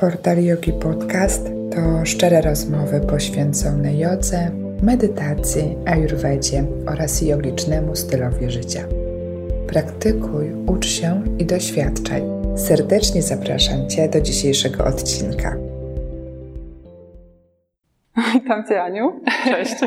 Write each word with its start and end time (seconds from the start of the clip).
Portal 0.00 0.44
Yogi 0.44 0.72
Podcast 0.72 1.46
to 1.74 2.04
szczere 2.04 2.40
rozmowy 2.40 3.00
poświęcone 3.00 3.94
jodze, 3.94 4.50
medytacji, 4.82 5.76
ayurvedzie 5.86 6.64
oraz 6.92 7.22
jogicznemu 7.22 7.96
stylowi 7.96 8.50
życia. 8.50 8.80
Praktykuj, 9.68 10.52
ucz 10.66 10.86
się 10.86 11.22
i 11.38 11.46
doświadczaj. 11.46 12.22
Serdecznie 12.56 13.22
zapraszam 13.22 13.88
Cię 13.88 14.08
do 14.08 14.20
dzisiejszego 14.20 14.84
odcinka. 14.84 15.56
Witam 18.34 18.64
Cię, 18.68 18.82
Aniu. 18.82 19.20
Cześć. 19.44 19.74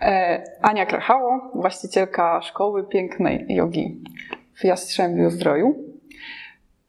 E, 0.00 0.42
Ania 0.62 0.86
Krachało, 0.86 1.50
właścicielka 1.54 2.42
Szkoły 2.42 2.88
Pięknej 2.88 3.46
Jogi 3.48 4.02
w 4.54 4.64
Jastrzębiu 4.64 5.30
Zdroju. 5.30 5.93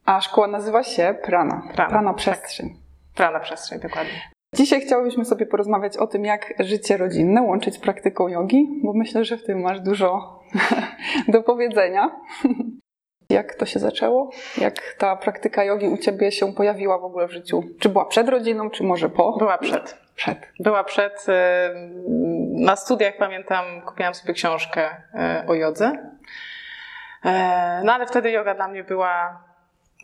A 0.05 0.21
szkoła 0.21 0.47
nazywa 0.47 0.83
się 0.83 1.15
Prana. 1.23 1.61
Prana, 1.73 1.89
Prana 1.89 2.09
tak. 2.09 2.17
Przestrzeń. 2.17 2.69
Prana 3.15 3.39
przestrzeń, 3.39 3.79
dokładnie. 3.79 4.21
Dzisiaj 4.55 4.81
chciałybyśmy 4.81 5.25
sobie 5.25 5.45
porozmawiać 5.45 5.97
o 5.97 6.07
tym, 6.07 6.25
jak 6.25 6.53
życie 6.59 6.97
rodzinne 6.97 7.41
łączyć 7.41 7.75
z 7.75 7.79
praktyką 7.79 8.27
jogi, 8.27 8.67
bo 8.83 8.93
myślę, 8.93 9.25
że 9.25 9.37
w 9.37 9.43
tym 9.43 9.61
masz 9.61 9.81
dużo 9.81 10.39
do 11.27 11.43
powiedzenia. 11.43 12.09
Jak 13.29 13.55
to 13.55 13.65
się 13.65 13.79
zaczęło? 13.79 14.29
Jak 14.57 14.95
ta 14.97 15.15
praktyka 15.15 15.63
jogi 15.63 15.87
u 15.87 15.97
Ciebie 15.97 16.31
się 16.31 16.53
pojawiła 16.53 16.97
w 16.99 17.03
ogóle 17.03 17.27
w 17.27 17.31
życiu? 17.31 17.63
Czy 17.79 17.89
była 17.89 18.05
przed 18.05 18.29
rodziną, 18.29 18.69
czy 18.69 18.83
może 18.83 19.09
po? 19.09 19.37
Była 19.37 19.57
przed. 19.57 19.97
Przed. 20.15 20.37
Była 20.59 20.83
przed. 20.83 21.25
y, 21.29 21.33
Na 22.65 22.75
studiach 22.75 23.17
pamiętam, 23.17 23.65
kupiłam 23.85 24.13
sobie 24.13 24.33
książkę 24.33 24.89
y, 25.43 25.47
o 25.47 25.53
jodze. 25.53 26.09
E, 27.25 27.81
No 27.83 27.93
ale 27.93 28.05
wtedy 28.07 28.31
yoga 28.31 28.55
dla 28.55 28.67
mnie 28.67 28.83
była 28.83 29.43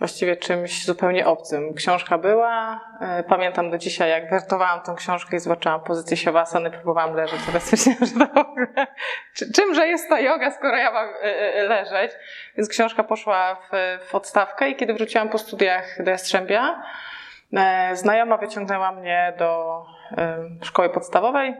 właściwie 0.01 0.35
czymś 0.37 0.85
zupełnie 0.85 1.25
obcym. 1.27 1.73
Książka 1.73 2.17
była. 2.17 2.79
e, 3.01 3.23
Pamiętam 3.23 3.71
do 3.71 3.77
dzisiaj, 3.77 4.09
jak 4.09 4.29
wertowałam 4.29 4.81
tą 4.81 4.95
książkę 4.95 5.37
i 5.37 5.39
zobaczyłam 5.39 5.81
pozycję 5.81 6.17
siawasany, 6.17 6.71
próbowałam 6.71 7.15
leżeć, 7.15 7.39
ale 7.49 7.59
stwierdziłam, 7.69 7.97
że 8.05 8.27
to 8.27 8.33
w 8.33 8.37
ogóle, 8.37 8.87
czy- 9.35 9.51
czymże 9.53 9.87
jest 9.87 10.09
ta 10.09 10.19
yoga, 10.19 10.51
skoro 10.51 10.77
ja 10.77 10.91
mam 10.91 11.09
e, 11.09 11.55
e, 11.55 11.63
leżeć. 11.63 12.11
Więc 12.57 12.69
książka 12.69 13.03
poszła 13.03 13.55
w, 13.55 13.69
w 14.09 14.15
odstawkę 14.15 14.69
i 14.69 14.75
kiedy 14.75 14.93
wróciłam 14.93 15.29
po 15.29 15.37
studiach 15.37 16.03
do 16.03 16.11
Jastrzębia, 16.11 16.83
znajoma 17.93 18.37
wyciągnęła 18.37 18.91
mnie 18.91 19.33
do 19.37 19.81
szkoły 20.61 20.89
podstawowej, 20.89 21.55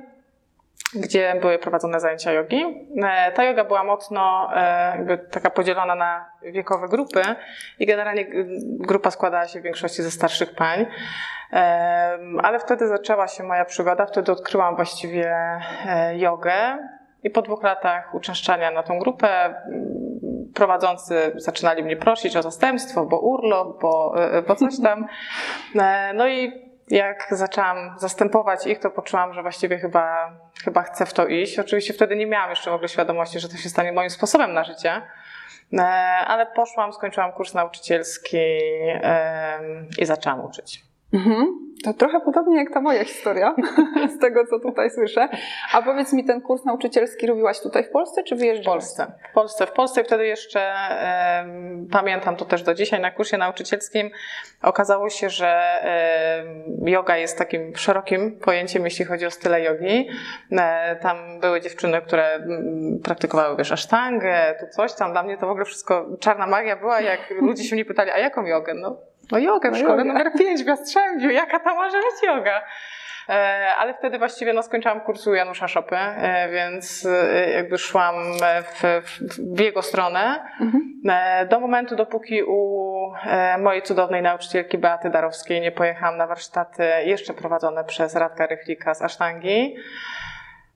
gdzie 0.95 1.35
były 1.41 1.59
prowadzone 1.59 1.99
zajęcia 1.99 2.31
jogi. 2.31 2.87
E, 3.03 3.31
Ta 3.31 3.43
yoga 3.43 3.63
była 3.63 3.83
mocno 3.83 4.49
e, 4.55 4.93
jakby 4.97 5.17
taka 5.17 5.49
podzielona 5.49 5.95
na 5.95 6.25
wiekowe 6.41 6.87
grupy 6.87 7.21
i 7.79 7.85
generalnie 7.85 8.25
grupa 8.63 9.11
składała 9.11 9.47
się 9.47 9.59
w 9.59 9.63
większości 9.63 10.03
ze 10.03 10.11
starszych 10.11 10.55
pań. 10.55 10.85
Em, 11.51 12.39
Ale 12.43 12.59
wtedy 12.59 12.87
zaczęła 12.87 13.27
się 13.27 13.43
moja 13.43 13.65
przygoda, 13.65 14.05
wtedy 14.05 14.31
odkryłam 14.31 14.75
właściwie 14.75 15.35
e, 15.85 16.17
jogę 16.17 16.77
i 17.23 17.29
po 17.29 17.41
dwóch 17.41 17.63
latach 17.63 18.15
uczęszczania 18.15 18.71
na 18.71 18.83
tą 18.83 18.99
grupę 18.99 19.27
mm, 19.45 19.55
prowadzący 20.55 21.31
zaczynali 21.35 21.83
mnie 21.83 21.97
prosić 21.97 22.37
o 22.37 22.41
zastępstwo, 22.41 23.05
bo 23.05 23.19
urlop, 23.19 23.81
bo, 23.81 24.13
e, 24.17 24.41
bo 24.41 24.55
coś 24.55 24.81
tam. 24.83 25.05
E, 25.79 26.13
No 26.13 26.27
i 26.27 26.70
jak 26.89 27.27
zaczęłam 27.31 27.95
zastępować 27.99 28.67
ich, 28.67 28.79
to 28.79 28.91
poczułam, 28.91 29.33
że 29.33 29.41
właściwie 29.41 29.79
chyba, 29.79 30.31
chyba 30.63 30.83
chcę 30.83 31.05
w 31.05 31.13
to 31.13 31.27
iść. 31.27 31.59
Oczywiście 31.59 31.93
wtedy 31.93 32.15
nie 32.15 32.27
miałam 32.27 32.49
jeszcze 32.49 32.71
w 32.71 32.73
ogóle 32.73 32.89
świadomości, 32.89 33.39
że 33.39 33.49
to 33.49 33.57
się 33.57 33.69
stanie 33.69 33.91
moim 33.91 34.09
sposobem 34.09 34.53
na 34.53 34.63
życie. 34.63 35.01
E, 35.73 35.83
Ale 36.27 36.45
poszłam, 36.45 36.93
skończyłam 36.93 37.31
kurs 37.31 37.53
nauczycielski 37.53 38.37
i 39.99 40.05
zaczęłam 40.05 40.45
uczyć. 40.45 40.90
Mhm. 41.13 41.61
To 41.83 41.93
trochę 41.93 42.19
podobnie 42.19 42.57
jak 42.57 42.73
ta 42.73 42.81
moja 42.81 43.03
historia, 43.05 43.55
z 44.15 44.19
tego 44.19 44.45
co 44.45 44.59
tutaj 44.59 44.89
słyszę. 44.89 45.29
A 45.73 45.81
powiedz 45.81 46.13
mi, 46.13 46.25
ten 46.25 46.41
kurs 46.41 46.65
nauczycielski 46.65 47.27
robiłaś 47.27 47.59
tutaj 47.59 47.83
w 47.83 47.89
Polsce, 47.89 48.23
czy 48.23 48.35
W 48.35 48.39
wyjeżdżałaś? 48.39 48.77
Polsce. 48.83 49.11
W 49.31 49.33
Polsce. 49.33 49.67
W 49.67 49.71
Polsce 49.71 50.03
wtedy 50.03 50.25
jeszcze 50.25 50.61
em, 50.61 51.87
pamiętam 51.91 52.35
to 52.35 52.45
też 52.45 52.63
do 52.63 52.73
dzisiaj 52.73 52.99
na 52.99 53.11
kursie 53.11 53.37
nauczycielskim. 53.37 54.09
Okazało 54.61 55.09
się, 55.09 55.29
że 55.29 55.61
em, 55.81 56.87
yoga 56.87 57.17
jest 57.17 57.37
takim 57.37 57.75
szerokim 57.75 58.39
pojęciem, 58.39 58.83
jeśli 58.85 59.05
chodzi 59.05 59.25
o 59.25 59.31
style 59.31 59.61
jogi. 59.61 60.09
E, 60.51 60.95
tam 60.95 61.39
były 61.39 61.61
dziewczyny, 61.61 62.01
które 62.01 62.33
mm, 62.33 62.99
praktykowały, 63.03 63.57
wiesz, 63.57 63.71
asztangę, 63.71 64.55
tu 64.59 64.65
coś 64.75 64.93
tam. 64.93 65.11
Dla 65.11 65.23
mnie 65.23 65.37
to 65.37 65.47
w 65.47 65.49
ogóle 65.49 65.65
wszystko 65.65 66.05
czarna 66.19 66.47
magia 66.47 66.75
była, 66.75 67.01
jak 67.01 67.19
ludzie 67.41 67.63
się 67.63 67.75
mnie 67.75 67.85
pytali, 67.85 68.11
a 68.11 68.17
jaką 68.17 68.45
jogę? 68.45 68.73
No, 68.73 68.97
no 69.31 69.37
jogę 69.39 69.69
w 69.69 69.71
No 69.71 69.77
szkole 69.77 69.91
jogę. 69.97 70.03
numer 70.03 70.31
5 70.37 70.63
w 70.63 70.67
Jastrzębiu. 70.67 71.29
Jaka 71.29 71.59
to 71.59 71.75
może 71.75 71.97
być 71.97 72.23
yoga? 72.27 72.61
E, 73.29 73.75
Ale 73.79 73.93
wtedy 73.93 74.17
właściwie 74.17 74.53
no, 74.53 74.63
skończyłam 74.63 75.01
kursu 75.01 75.33
Janusza 75.33 75.67
Szopy, 75.67 75.95
e, 75.95 76.49
więc 76.51 77.05
e, 77.05 77.49
jakby 77.51 77.77
szłam 77.77 78.15
w, 78.63 79.01
w, 79.03 79.19
w 79.55 79.59
jego 79.59 79.81
stronę. 79.81 80.45
Mhm. 80.61 80.81
Do 81.49 81.59
momentu, 81.59 81.95
dopóki 81.95 82.43
u 82.43 82.91
mojej 83.59 83.81
cudownej 83.81 84.21
nauczycielki 84.21 84.77
Beaty 84.77 85.09
Darowskiej 85.09 85.61
nie 85.61 85.71
pojechałam 85.71 86.17
na 86.17 86.27
warsztaty 86.27 86.83
jeszcze 87.05 87.33
prowadzone 87.33 87.83
przez 87.83 88.15
Radka 88.15 88.47
Rychlika 88.47 88.93
z 88.93 89.01
Asztangi. 89.01 89.75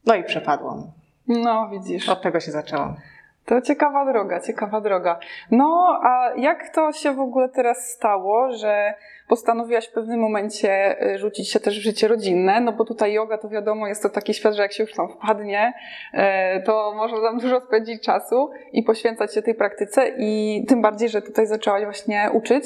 No 0.06 0.16
i 0.16 0.24
przepadłam. 0.24 0.92
No, 1.28 1.70
widzisz. 1.70 2.10
Od 2.10 2.22
tego 2.22 2.40
się 2.40 2.52
zaczęło. 2.52 2.96
To 3.46 3.62
ciekawa 3.62 4.06
droga, 4.06 4.40
ciekawa 4.40 4.82
droga. 4.82 5.20
No, 5.52 6.00
a 6.04 6.32
jak 6.38 6.70
to 6.70 6.92
się 6.92 7.12
w 7.12 7.20
ogóle 7.20 7.50
teraz 7.50 7.90
stało, 7.90 8.52
że 8.52 8.94
postanowiłaś 9.28 9.88
w 9.88 9.92
pewnym 9.92 10.20
momencie 10.20 11.02
y, 11.14 11.18
rzucić 11.18 11.52
się 11.52 11.60
też 11.60 11.80
w 11.80 11.84
życie 11.84 12.08
rodzinne? 12.08 12.62
No 12.62 12.72
bo 12.72 12.86
tutaj 12.86 13.14
yoga 13.14 13.38
to 13.38 13.50
wiadomo, 13.50 13.88
jest 13.88 14.04
to 14.04 14.10
taki 14.10 14.34
świat, 14.34 14.54
że 14.54 14.62
jak 14.62 14.74
się 14.74 14.84
już 14.84 14.94
tam 14.94 15.10
wpadnie, 15.10 15.74
y, 16.14 16.18
to 16.64 16.94
można 16.96 17.22
tam 17.22 17.40
dużo 17.40 17.62
spędzić 17.62 18.04
czasu 18.04 18.52
i 18.74 18.84
poświęcać 18.84 19.34
się 19.34 19.42
tej 19.42 19.56
praktyce 19.56 20.12
i 20.18 20.64
tym 20.68 20.82
bardziej, 20.82 21.10
że 21.10 21.22
tutaj 21.22 21.48
zaczęłaś 21.48 21.84
właśnie 21.84 22.30
uczyć. 22.34 22.66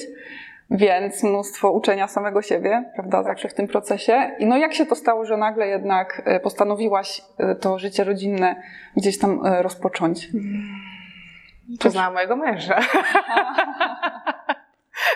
Więc 0.71 1.23
mnóstwo 1.23 1.71
uczenia 1.71 2.07
samego 2.07 2.41
siebie, 2.41 2.91
prawda, 2.93 3.23
zawsze 3.23 3.49
w 3.49 3.53
tym 3.53 3.67
procesie. 3.67 4.31
I 4.39 4.45
no 4.45 4.57
jak 4.57 4.73
się 4.73 4.85
to 4.85 4.95
stało, 4.95 5.25
że 5.25 5.37
nagle 5.37 5.67
jednak 5.67 6.21
y, 6.35 6.39
postanowiłaś 6.39 7.21
y, 7.39 7.55
to 7.55 7.79
życie 7.79 8.03
rodzinne 8.03 8.55
gdzieś 8.97 9.19
tam 9.19 9.45
y, 9.45 9.61
rozpocząć? 9.61 10.27
Poznałam 11.79 12.13
mojego 12.13 12.35
męża. 12.35 12.79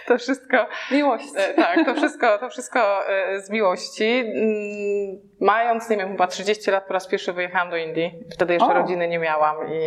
To 0.07 0.17
wszystko 0.17 0.67
Miłość. 0.91 1.25
E, 1.35 1.53
Tak, 1.53 1.85
to 1.85 1.95
wszystko, 1.95 2.37
to 2.37 2.49
wszystko 2.49 3.09
e, 3.09 3.41
z 3.41 3.49
miłości. 3.49 4.19
Mm, 4.19 5.19
Mając, 5.41 5.89
nie 5.89 5.97
wiem, 5.97 6.11
chyba 6.11 6.27
30 6.27 6.71
lat 6.71 6.87
po 6.87 6.93
raz 6.93 7.07
pierwszy 7.07 7.33
wyjechałam 7.33 7.69
do 7.69 7.77
Indii. 7.77 8.13
Wtedy 8.31 8.53
jeszcze 8.53 8.69
O. 8.69 8.73
rodziny 8.73 9.07
nie 9.07 9.19
miałam 9.19 9.55
i, 9.73 9.81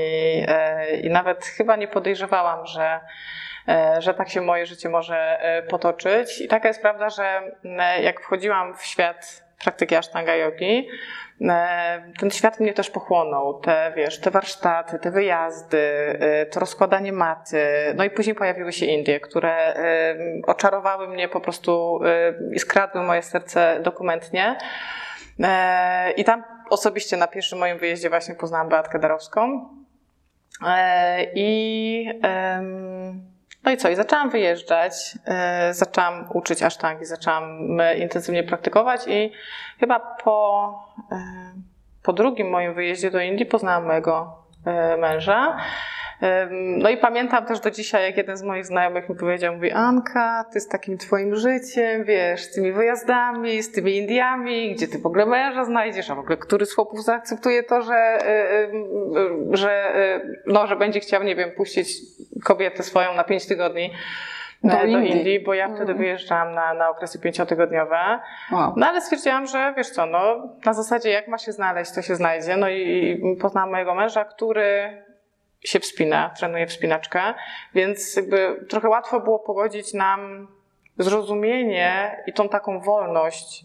e, 0.49 0.97
i 0.97 1.11
nawet 1.11 1.45
chyba 1.45 1.77
nie 1.77 1.89
podejrzewałam, 1.89 2.67
że, 2.67 2.85
e, 2.85 3.01
że 3.99 4.15
tak 4.15 4.29
się 4.29 4.41
moje 4.41 4.67
życie 4.67 4.89
może 4.89 5.41
e, 5.41 5.63
potoczyć. 5.63 6.41
I 6.41 6.49
taka 6.49 6.69
jest 6.69 6.83
prawda, 6.83 7.11
że 7.11 7.43
jak 8.03 8.21
wchodziłam 8.21 8.75
w 8.77 8.85
świat 8.85 9.47
praktyki 9.65 9.97
Ashtanga 9.97 10.35
Yogi, 10.35 10.89
e, 11.41 12.13
ten 12.19 12.31
świat 12.31 12.61
mnie 12.61 12.73
też 12.73 12.91
pochłonął. 12.91 13.61
Te, 13.61 13.93
wiesz, 13.97 14.21
te 14.21 14.31
warsztaty, 14.31 14.99
te 14.99 15.11
wyjazdy, 15.11 15.79
e, 16.21 16.47
to 16.47 16.61
rozkładanie 16.61 17.13
maty. 17.13 17.67
No 17.95 18.05
i 18.05 18.11
później 18.11 18.37
pojawiły 18.37 18.73
się 18.73 18.87
Indie, 18.87 19.21
które 19.21 19.75
e, 19.77 20.17
oczarowały 20.47 21.09
mnie 21.09 21.29
po 21.29 21.41
prostu 21.41 22.01
e, 22.05 22.35
i 22.55 22.59
skradły 22.59 23.03
moje 23.03 23.23
serce 23.23 23.81
dokumentnie. 23.81 24.59
E, 25.41 26.11
I 26.11 26.25
tam 26.25 26.45
osobiście 26.71 27.17
na 27.17 27.27
pierwszym 27.27 27.59
moim 27.59 27.79
wyjeździe 27.79 28.09
właśnie 28.09 28.35
poznałam 28.35 28.69
Beatkę 28.69 28.99
Darowską. 28.99 29.69
E, 30.67 31.27
I 31.35 32.21
no 33.67 33.73
i 33.73 33.77
co? 33.77 33.89
I 33.89 33.97
zaczęłam 33.97 34.31
wyjeżdżać, 34.31 35.19
e, 35.27 35.75
zaczęłam 35.75 36.25
uczyć 36.35 36.63
asztangi, 36.63 37.05
zaczęłam 37.05 37.81
e, 37.81 37.99
intensywnie 37.99 38.43
praktykować 38.43 39.01
i 39.07 39.33
chyba 39.81 40.01
po, 40.01 40.79
e, 41.13 41.17
po 42.03 42.13
drugim 42.13 42.51
moim 42.51 42.75
wyjeździe 42.75 43.11
do 43.11 43.21
Indii 43.21 43.47
poznałam 43.47 43.87
mojego 43.87 44.47
męża. 44.99 45.57
No 46.79 46.91
i 46.91 46.97
pamiętam 46.97 47.47
też 47.47 47.61
do 47.61 47.71
dzisiaj, 47.71 48.03
jak 48.03 48.17
jeden 48.17 48.37
z 48.37 48.43
moich 48.43 48.67
znajomych 48.67 49.09
mi 49.09 49.17
powiedział, 49.17 49.55
mówi 49.55 49.73
Anka, 49.73 50.45
ty 50.53 50.61
z 50.61 50.69
takim 50.69 50.99
twoim 50.99 51.37
życiem, 51.37 52.05
wiesz, 52.05 52.43
z 52.43 52.55
tymi 52.55 52.73
wyjazdami, 52.73 53.63
z 53.63 53.73
tymi 53.73 53.97
Indiami, 53.97 54.75
gdzie 54.75 54.89
ty 54.89 54.99
w 54.99 55.07
ogóle 55.07 55.27
męża 55.27 55.65
znajdziesz, 55.65 56.11
a 56.11 56.15
w 56.15 56.19
ogóle 56.19 56.37
który 56.37 56.67
z 56.67 56.75
chłopów 56.75 57.05
zaakceptuje 57.05 57.63
to, 57.63 57.83
że, 57.83 58.19
że, 59.51 59.93
no, 60.47 60.67
że 60.67 60.77
będzie 60.77 61.01
chciał, 61.01 61.23
nie 61.23 61.37
wiem, 61.37 61.51
puścić 61.57 61.89
kobietę 62.45 62.83
swoją 62.83 63.15
na 63.15 63.25
pięć 63.25 63.47
tygodni 63.47 63.91
Do 64.65 64.73
e, 64.73 64.79
do 64.81 64.87
Indii. 64.87 65.17
Indii, 65.17 65.41
bo 65.41 65.55
ja 65.55 65.69
wtedy 65.69 65.93
Mm. 65.93 65.99
wyjeżdżałam 65.99 66.55
na, 66.55 66.75
na 66.75 66.89
okresy 66.91 67.21
pięciotygodniowe. 67.21 68.21
Wow. 68.53 68.73
No 68.77 68.87
ale 68.87 69.01
stwierdziłam, 69.01 69.47
że 69.47 69.75
wiesz 69.77 69.91
co, 69.91 70.07
no 70.07 70.49
na 70.65 70.73
zasadzie 70.73 71.11
jak 71.11 71.29
ma 71.29 71.39
się 71.39 71.53
znaleźć, 71.53 71.95
to 71.95 72.03
się 72.03 72.15
znajdzie. 72.15 72.57
No 72.57 72.69
i, 72.69 72.81
i 73.11 73.37
poznałam 73.37 73.71
mojego 73.71 73.95
męża, 73.95 74.25
który 74.25 75.03
się 75.61 75.81
wspina, 75.81 76.31
trenuje 76.39 76.67
wspinaczkę, 76.67 77.21
więc 77.75 78.17
jakby 78.17 78.67
trochę 78.69 78.89
łatwo 78.89 79.21
było 79.21 79.39
pogodzić 79.39 79.95
nam 79.95 80.49
zrozumienie 80.99 82.17
i 82.27 82.33
tą 82.33 82.49
taką 82.49 82.81
wolność 82.81 83.65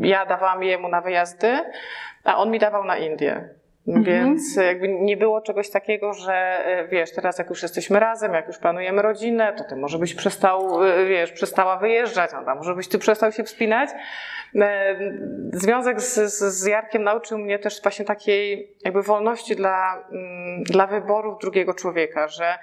ja 0.00 0.26
dawałam 0.26 0.62
jemu 0.62 0.88
na 0.88 1.00
wyjazdy, 1.00 1.58
a 2.24 2.36
on 2.36 2.50
mi 2.50 2.58
dawał 2.58 2.84
na 2.84 2.96
Indie. 2.96 3.48
Mhm. 3.88 4.04
Więc 4.04 4.56
jakby 4.56 4.88
nie 4.88 5.16
było 5.16 5.40
czegoś 5.40 5.70
takiego, 5.70 6.12
że 6.12 6.58
y, 6.84 6.88
wiesz, 6.88 7.12
teraz 7.12 7.38
jak 7.38 7.50
już 7.50 7.62
jesteśmy 7.62 8.00
razem, 8.00 8.34
jak 8.34 8.46
już 8.46 8.58
planujemy 8.58 9.02
rodzinę, 9.02 9.52
to 9.58 9.64
ty 9.64 9.76
może 9.76 9.98
byś 9.98 10.14
przestał, 10.14 10.84
y, 10.84 11.06
wiesz, 11.06 11.32
przestała 11.32 11.76
wyjeżdżać, 11.76 12.30
no, 12.32 12.54
może 12.54 12.74
byś 12.74 12.88
ty 12.88 12.98
przestał 12.98 13.32
się 13.32 13.44
wspinać. 13.44 13.90
E, 14.54 14.96
Związek 15.52 16.00
z, 16.00 16.14
z, 16.34 16.66
Jarkiem 16.66 17.02
nauczył 17.02 17.38
mnie 17.38 17.58
też 17.58 17.82
właśnie 17.82 18.04
takiej 18.04 18.72
jakby 18.84 19.02
wolności 19.02 19.56
dla, 19.56 20.04
mm, 20.12 20.62
dla 20.62 20.86
wyborów 20.86 21.38
drugiego 21.38 21.74
człowieka, 21.74 22.28
że 22.28 22.58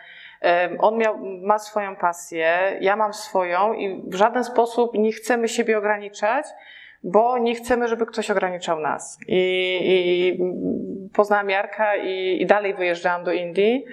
on 0.80 0.98
miał, 0.98 1.18
ma 1.42 1.60
swoją 1.60 1.96
pasję, 1.96 2.78
ja 2.82 2.96
mam 2.96 3.14
swoją 3.14 3.74
i 3.74 4.04
w 4.08 4.16
żaden 4.16 4.44
sposób 4.44 4.94
nie 4.94 5.12
chcemy 5.12 5.48
siebie 5.48 5.78
ograniczać, 5.78 6.46
bo 7.04 7.38
nie 7.38 7.56
chcemy, 7.56 7.88
żeby 7.88 8.06
ktoś 8.06 8.32
ograniczał 8.32 8.80
nas. 8.80 9.20
I, 9.28 9.80
i 9.84 10.40
poznałam 11.14 11.50
Jarka 11.50 11.96
i, 11.96 12.42
i 12.42 12.46
dalej 12.46 12.74
wyjeżdżałam 12.74 13.24
do 13.24 13.32
Indii. 13.32 13.86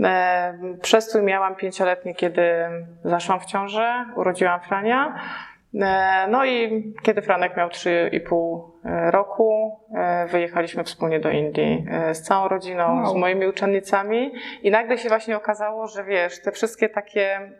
E, 0.00 0.58
Przestój 0.82 1.22
miałam 1.22 1.56
pięcioletni, 1.56 2.14
kiedy 2.14 2.42
zaszłam 3.04 3.40
w 3.40 3.44
ciążę, 3.44 4.06
urodziłam 4.16 4.60
Frania. 4.60 5.14
E, 5.74 6.26
No 6.30 6.44
i 6.44 6.84
kiedy 7.02 7.22
Franek 7.22 7.56
miał 7.56 7.68
3,5 7.68 8.71
roku, 8.84 9.78
e, 9.94 10.26
wyjechaliśmy 10.26 10.84
wspólnie 10.84 11.20
do 11.20 11.30
Indii 11.30 11.86
e, 11.90 12.14
z 12.14 12.22
całą 12.22 12.48
rodziną, 12.48 13.02
Wow. 13.02 13.06
z 13.06 13.14
moimi 13.14 13.46
uczennicami 13.46 14.32
i 14.62 14.70
nagle 14.70 14.98
się 14.98 15.08
właśnie 15.08 15.36
okazało, 15.36 15.86
że 15.86 16.04
wiesz, 16.04 16.42
te 16.42 16.52
wszystkie 16.52 16.88
takie, 16.88 17.36
mm, 17.36 17.50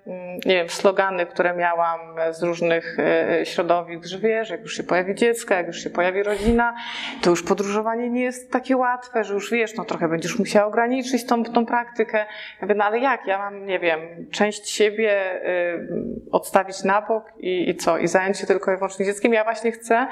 nie 0.46 0.54
wiem, 0.54 0.68
slogany, 0.68 1.26
które 1.26 1.54
miałam 1.54 2.00
z 2.30 2.42
różnych 2.42 2.96
e, 2.98 3.46
środowisk, 3.46 4.04
że 4.04 4.18
wiesz, 4.18 4.50
jak 4.50 4.60
już 4.60 4.76
się 4.76 4.82
pojawi 4.82 5.14
dziecko, 5.14 5.54
jak 5.54 5.66
już 5.66 5.76
się 5.84 5.90
pojawi 5.90 6.22
rodzina, 6.22 6.74
to 7.22 7.30
już 7.30 7.42
podróżowanie 7.42 8.10
nie 8.10 8.22
jest 8.22 8.52
takie 8.52 8.76
łatwe, 8.76 9.24
że 9.24 9.34
już 9.34 9.50
wiesz, 9.50 9.76
no 9.76 9.84
trochę 9.84 10.08
będziesz 10.08 10.38
musiała 10.38 10.66
ograniczyć 10.66 11.26
tą, 11.26 11.44
tą 11.44 11.66
praktykę. 11.66 12.18
Ja 12.18 12.26
mówię, 12.62 12.74
no 12.74 12.84
ale 12.84 12.98
jak? 12.98 13.26
Ja 13.26 13.38
mam, 13.38 13.66
nie 13.66 13.78
wiem, 13.78 14.00
część 14.30 14.70
siebie 14.70 15.42
y, 15.46 15.88
odstawić 16.32 16.84
na 16.84 17.02
bok 17.02 17.24
i, 17.38 17.68
i 17.70 17.76
co? 17.76 17.98
I 17.98 18.08
zająć 18.08 18.38
się 18.38 18.46
tylko 18.46 18.72
i 18.72 18.76
wyłącznie 18.76 19.06
dzieckiem. 19.06 19.32
Ja 19.32 19.44
właśnie 19.44 19.72
chcę 19.72 20.06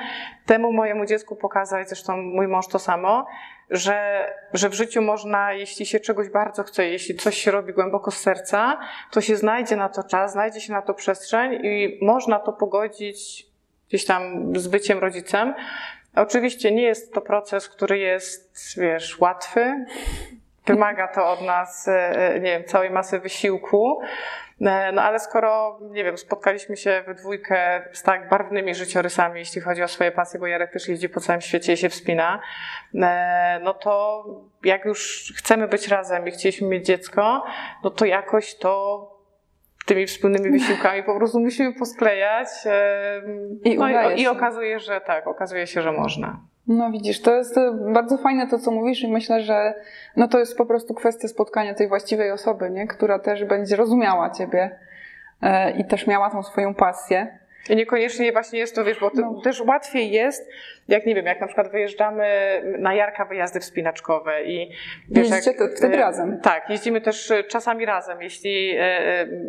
temu 0.46 0.72
mojemu 0.72 0.99
dziecku 1.06 1.36
pokazać, 1.36 1.88
zresztą 1.88 2.16
mój 2.16 2.48
mąż 2.48 2.66
to 2.66 2.78
samo, 2.78 3.26
że, 3.70 4.28
że 4.52 4.68
w 4.68 4.74
życiu 4.74 5.02
można, 5.02 5.52
jeśli 5.52 5.86
się 5.86 6.00
czegoś 6.00 6.28
bardzo 6.28 6.62
chce, 6.62 6.86
jeśli 6.86 7.14
coś 7.14 7.38
się 7.38 7.50
robi 7.50 7.72
głęboko 7.72 8.10
z 8.10 8.16
serca, 8.16 8.78
to 9.10 9.20
się 9.20 9.36
znajdzie 9.36 9.76
na 9.76 9.88
to 9.88 10.02
czas, 10.02 10.32
znajdzie 10.32 10.60
się 10.60 10.72
na 10.72 10.82
to 10.82 10.94
przestrzeń 10.94 11.66
i 11.66 11.98
można 12.02 12.38
to 12.38 12.52
pogodzić 12.52 13.46
gdzieś 13.88 14.04
tam 14.06 14.52
z 14.56 14.68
byciem 14.68 14.98
rodzicem. 14.98 15.54
Oczywiście 16.16 16.72
nie 16.72 16.82
jest 16.82 17.14
to 17.14 17.20
proces, 17.20 17.68
który 17.68 17.98
jest, 17.98 18.78
wiesz, 18.80 19.18
łatwy. 19.18 19.84
Wymaga 20.66 21.08
to 21.08 21.30
od 21.30 21.42
nas, 21.42 21.88
e, 21.88 22.34
nie 22.34 22.50
wiem, 22.50 22.64
całej 22.64 22.90
masy 22.90 23.20
wysiłku. 23.20 24.00
E, 24.60 24.92
No 24.92 25.02
ale 25.02 25.18
skoro, 25.20 25.78
nie 25.90 26.04
wiem, 26.04 26.18
spotkaliśmy 26.18 26.76
się 26.76 27.02
we 27.06 27.14
dwójkę 27.14 27.82
z 27.92 28.02
tak 28.02 28.28
barwnymi 28.28 28.74
życiorysami, 28.74 29.38
jeśli 29.38 29.60
chodzi 29.60 29.82
o 29.82 29.88
swoje 29.88 30.12
pasje, 30.12 30.40
bo 30.40 30.46
Jarek 30.46 30.72
też 30.72 30.88
jeździ 30.88 31.08
po 31.08 31.20
całym 31.20 31.40
świecie 31.40 31.72
i 31.72 31.76
się 31.76 31.88
wspina, 31.88 32.40
e, 32.94 33.60
no 33.62 33.74
to 33.74 34.24
jak 34.64 34.84
już 34.84 35.32
chcemy 35.36 35.68
być 35.68 35.88
razem 35.88 36.28
i 36.28 36.30
chcieliśmy 36.30 36.68
mieć 36.68 36.86
dziecko, 36.86 37.44
no 37.84 37.90
to 37.90 38.04
jakoś 38.04 38.54
to 38.58 39.06
tymi 39.86 40.06
wspólnymi 40.06 40.50
wysiłkami 40.58 41.02
po 41.02 41.16
prostu 41.16 41.40
musimy 41.40 41.72
posklejać. 41.74 42.48
e, 42.66 43.22
I 43.64 43.78
no 43.78 44.10
i, 44.10 44.20
i 44.20 44.22
się. 44.22 44.30
okazuje, 44.30 44.80
że 44.80 45.00
tak, 45.00 45.26
okazuje 45.26 45.66
się, 45.66 45.82
że 45.82 45.92
można. 45.92 46.40
No 46.70 46.90
widzisz, 46.90 47.20
to 47.20 47.36
jest 47.36 47.58
e, 47.58 47.72
bardzo 47.92 48.16
fajne 48.18 48.46
to, 48.46 48.58
co 48.58 48.70
mówisz 48.70 49.02
i 49.02 49.12
myślę, 49.12 49.40
że 49.40 49.74
no 50.16 50.28
to 50.28 50.38
jest 50.38 50.56
po 50.56 50.66
prostu 50.66 50.94
kwestia 50.94 51.28
spotkania 51.28 51.74
tej 51.74 51.88
właściwej 51.88 52.30
osoby, 52.30 52.70
nie? 52.70 52.86
która 52.86 53.18
też 53.18 53.44
będzie 53.44 53.76
rozumiała 53.76 54.30
ciebie 54.30 54.78
e, 55.42 55.70
i 55.70 55.84
też 55.84 56.06
miała 56.06 56.30
tą 56.30 56.42
swoją 56.42 56.74
pasję. 56.74 57.38
I 57.70 57.76
niekoniecznie 57.76 58.32
właśnie 58.32 58.58
jest 58.58 58.74
to, 58.74 58.84
wiesz, 58.84 59.00
bo 59.00 59.10
to 59.10 59.20
No. 59.20 59.40
też 59.40 59.60
łatwiej 59.60 60.10
jest, 60.10 60.50
jak 60.88 61.06
nie 61.06 61.14
wiem, 61.14 61.26
jak 61.26 61.40
na 61.40 61.46
przykład 61.46 61.70
wyjeżdżamy 61.70 62.26
na 62.78 62.94
Jarka 62.94 63.24
wyjazdy 63.24 63.60
wspinaczkowe 63.60 64.44
i 64.44 64.70
wiesz, 65.08 65.30
Jeździcie 65.30 65.56
jak, 65.60 65.76
wtedy 65.76 65.96
e, 65.96 66.00
razem. 66.00 66.40
Tak, 66.40 66.70
jeździmy 66.70 67.00
też 67.00 67.32
czasami 67.48 67.86
razem, 67.86 68.22
jeśli 68.22 68.74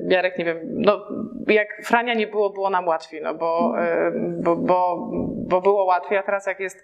Jarek, 0.07 0.37
nie 0.37 0.45
wiem, 0.45 0.59
no 0.63 1.07
jak 1.47 1.81
Frania 1.83 2.13
nie 2.13 2.27
było, 2.27 2.49
było 2.49 2.69
nam 2.69 2.87
łatwiej, 2.87 3.21
no 3.21 3.33
bo, 3.35 3.73
e, 3.77 4.11
bo, 4.43 4.55
bo, 4.55 5.09
bo 5.51 5.61
było 5.61 5.83
łatwiej, 5.85 6.17
a 6.17 6.23
teraz 6.23 6.45
jak 6.47 6.59
jest 6.59 6.83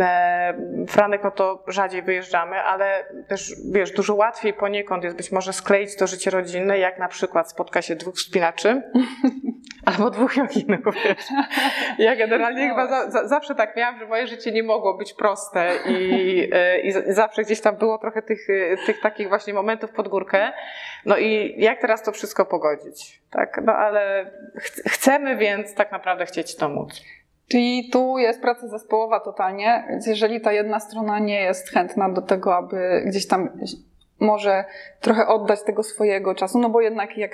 e, 0.00 0.54
Franek, 0.88 1.24
no 1.24 1.30
to 1.30 1.64
rzadziej 1.68 2.02
wyjeżdżamy, 2.02 2.56
ale 2.62 3.04
też, 3.28 3.52
wiesz, 3.72 3.90
dużo 3.92 4.14
łatwiej 4.14 4.52
poniekąd 4.54 5.04
jest 5.04 5.16
być 5.16 5.32
może 5.32 5.52
skleić 5.52 5.96
to 5.96 6.06
życie 6.06 6.30
rodzinne, 6.30 6.78
jak 6.78 6.98
na 6.98 7.08
przykład 7.08 7.50
spotka 7.50 7.82
się 7.82 7.96
dwóch 7.96 8.14
wspinaczy, 8.14 8.82
albo 9.86 10.10
dwóch 10.10 10.36
joginów, 10.36 10.94
wiesz. 11.04 11.24
Ja 11.98 12.16
generalnie 12.16 12.68
No 12.68 12.74
chyba 12.74 12.86
za, 12.86 13.10
za, 13.10 13.28
zawsze 13.28 13.54
tak 13.54 13.76
miałam, 13.76 13.98
że 13.98 14.06
moje 14.06 14.26
życie 14.26 14.52
nie 14.52 14.62
mogło 14.62 14.94
być 14.94 15.14
proste 15.14 15.70
i, 15.88 16.50
e, 16.52 16.80
i 16.80 16.92
z- 16.92 17.14
zawsze 17.14 17.42
gdzieś 17.42 17.60
tam 17.60 17.76
było 17.76 17.98
trochę 17.98 18.22
tych, 18.22 18.50
e, 18.50 18.76
tych 18.86 19.00
takich 19.00 19.28
właśnie 19.28 19.54
momentów 19.54 19.90
pod 19.90 20.08
górkę. 20.08 20.52
No 21.04 21.16
i 21.16 21.54
jak 21.58 21.80
teraz 21.80 22.02
to 22.02 22.12
wszystko 22.12 22.44
pogodzić? 22.46 23.22
Tak, 23.30 23.60
no 23.64 23.72
ale 23.72 24.30
ch- 24.60 24.90
chcemy 24.92 25.36
więc 25.36 25.74
tak 25.74 25.92
naprawdę 25.92 26.26
chcieć 26.26 26.56
to 26.56 26.68
móc. 26.68 27.02
Czyli 27.48 27.90
tu 27.92 28.18
jest 28.18 28.42
praca 28.42 28.68
zespołowa 28.68 29.20
totalnie, 29.20 29.84
więc 29.90 30.06
jeżeli 30.06 30.40
ta 30.40 30.52
jedna 30.52 30.80
strona 30.80 31.18
nie 31.18 31.40
jest 31.40 31.68
chętna 31.70 32.08
do 32.08 32.22
tego, 32.22 32.56
aby 32.56 33.02
gdzieś 33.06 33.26
tam 33.26 33.48
może 34.20 34.64
trochę 35.00 35.26
oddać 35.26 35.62
tego 35.62 35.82
swojego 35.82 36.34
czasu, 36.34 36.58
no 36.58 36.68
bo 36.70 36.80
jednak 36.80 37.18
jak 37.18 37.30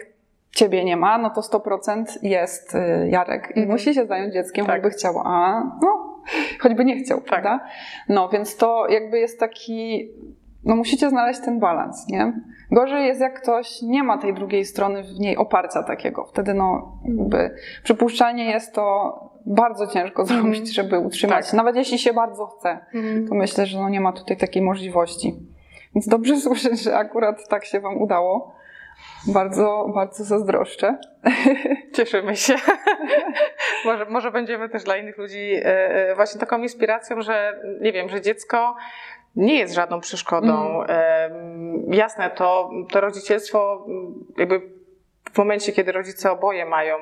ciebie 0.51 0.85
nie 0.85 0.97
ma, 0.97 1.19
no 1.19 1.31
to 1.31 1.41
100% 1.41 2.05
jest 2.23 2.75
y, 2.75 3.09
Jarek 3.11 3.43
i 3.45 3.61
Mhm. 3.61 3.69
musi 3.69 3.95
się 3.95 4.07
zająć 4.07 4.35
dzieckiem, 4.35 4.67
Tak. 4.67 4.75
choćby 4.75 4.91
chciał, 4.91 5.19
a 5.25 5.63
no, 5.83 6.21
choćby 6.61 6.85
nie 6.85 6.97
chciał, 6.97 7.21
prawda? 7.21 7.61
No, 8.09 8.29
więc 8.29 8.57
to 8.57 8.87
jakby 8.89 9.19
jest 9.19 9.41
taki, 9.41 10.09
no 10.65 10.77
musicie 10.77 11.11
znaleźć 11.11 11.41
ten 11.41 11.59
balans, 11.61 12.09
nie? 12.09 12.33
Gorzej 12.71 13.07
jest, 13.07 13.21
jak 13.21 13.43
ktoś 13.43 13.83
nie 13.83 14.03
ma 14.03 14.19
tej 14.19 14.35
drugiej 14.35 14.65
strony 14.65 15.03
w 15.03 15.21
niej 15.21 15.37
oparcia 15.37 15.83
takiego. 15.83 16.25
Wtedy, 16.25 16.55
no, 16.55 16.93
jakby 17.05 17.55
przypuszczalnie 17.85 18.45
jest 18.45 18.75
to 18.75 19.32
bardzo 19.47 19.87
ciężko 19.87 20.23
Mhm. 20.23 20.41
zrobić, 20.41 20.75
żeby 20.75 20.99
utrzymać. 20.99 21.47
Tak. 21.47 21.55
Nawet 21.55 21.77
jeśli 21.77 21.99
się 21.99 22.13
bardzo 22.13 22.47
chce, 22.47 22.79
to 23.29 23.35
myślę, 23.35 23.67
że 23.67 23.79
no 23.79 23.89
nie 23.89 24.01
ma 24.01 24.13
tutaj 24.13 24.37
takiej 24.37 24.63
możliwości. 24.63 25.35
Więc 25.95 26.09
dobrze 26.09 26.37
słyszeć, 26.47 26.83
że 26.83 26.97
akurat 26.97 27.49
tak 27.49 27.65
się 27.65 27.81
Wam 27.81 27.97
udało. 28.03 28.55
Bardzo, 29.27 29.91
bardzo 29.95 30.25
zazdroszczę. 30.25 30.99
Cieszymy 31.97 32.37
się. 32.37 32.55
może, 33.85 34.07
może 34.07 34.31
będziemy 34.31 34.69
też 34.69 34.85
dla 34.85 34.97
innych 34.97 35.19
ludzi 35.19 35.53
e, 35.55 35.65
e, 36.11 36.15
właśnie 36.15 36.41
taką 36.41 36.59
inspiracją, 36.63 37.23
że 37.23 37.61
nie 37.81 37.93
wiem, 37.93 38.09
że 38.09 38.21
dziecko 38.21 38.77
nie 39.37 39.59
jest 39.59 39.75
żadną 39.75 40.01
przeszkodą. 40.01 40.83
Em, 40.83 41.93
Jasne, 41.93 42.31
to, 42.31 42.71
to 42.91 43.01
rodzicielstwo 43.01 43.87
jakby 44.39 44.61
w 45.33 45.39
momencie, 45.39 45.73
kiedy 45.73 45.93
rodzice 45.93 46.31
oboje 46.33 46.65
mają 46.65 46.97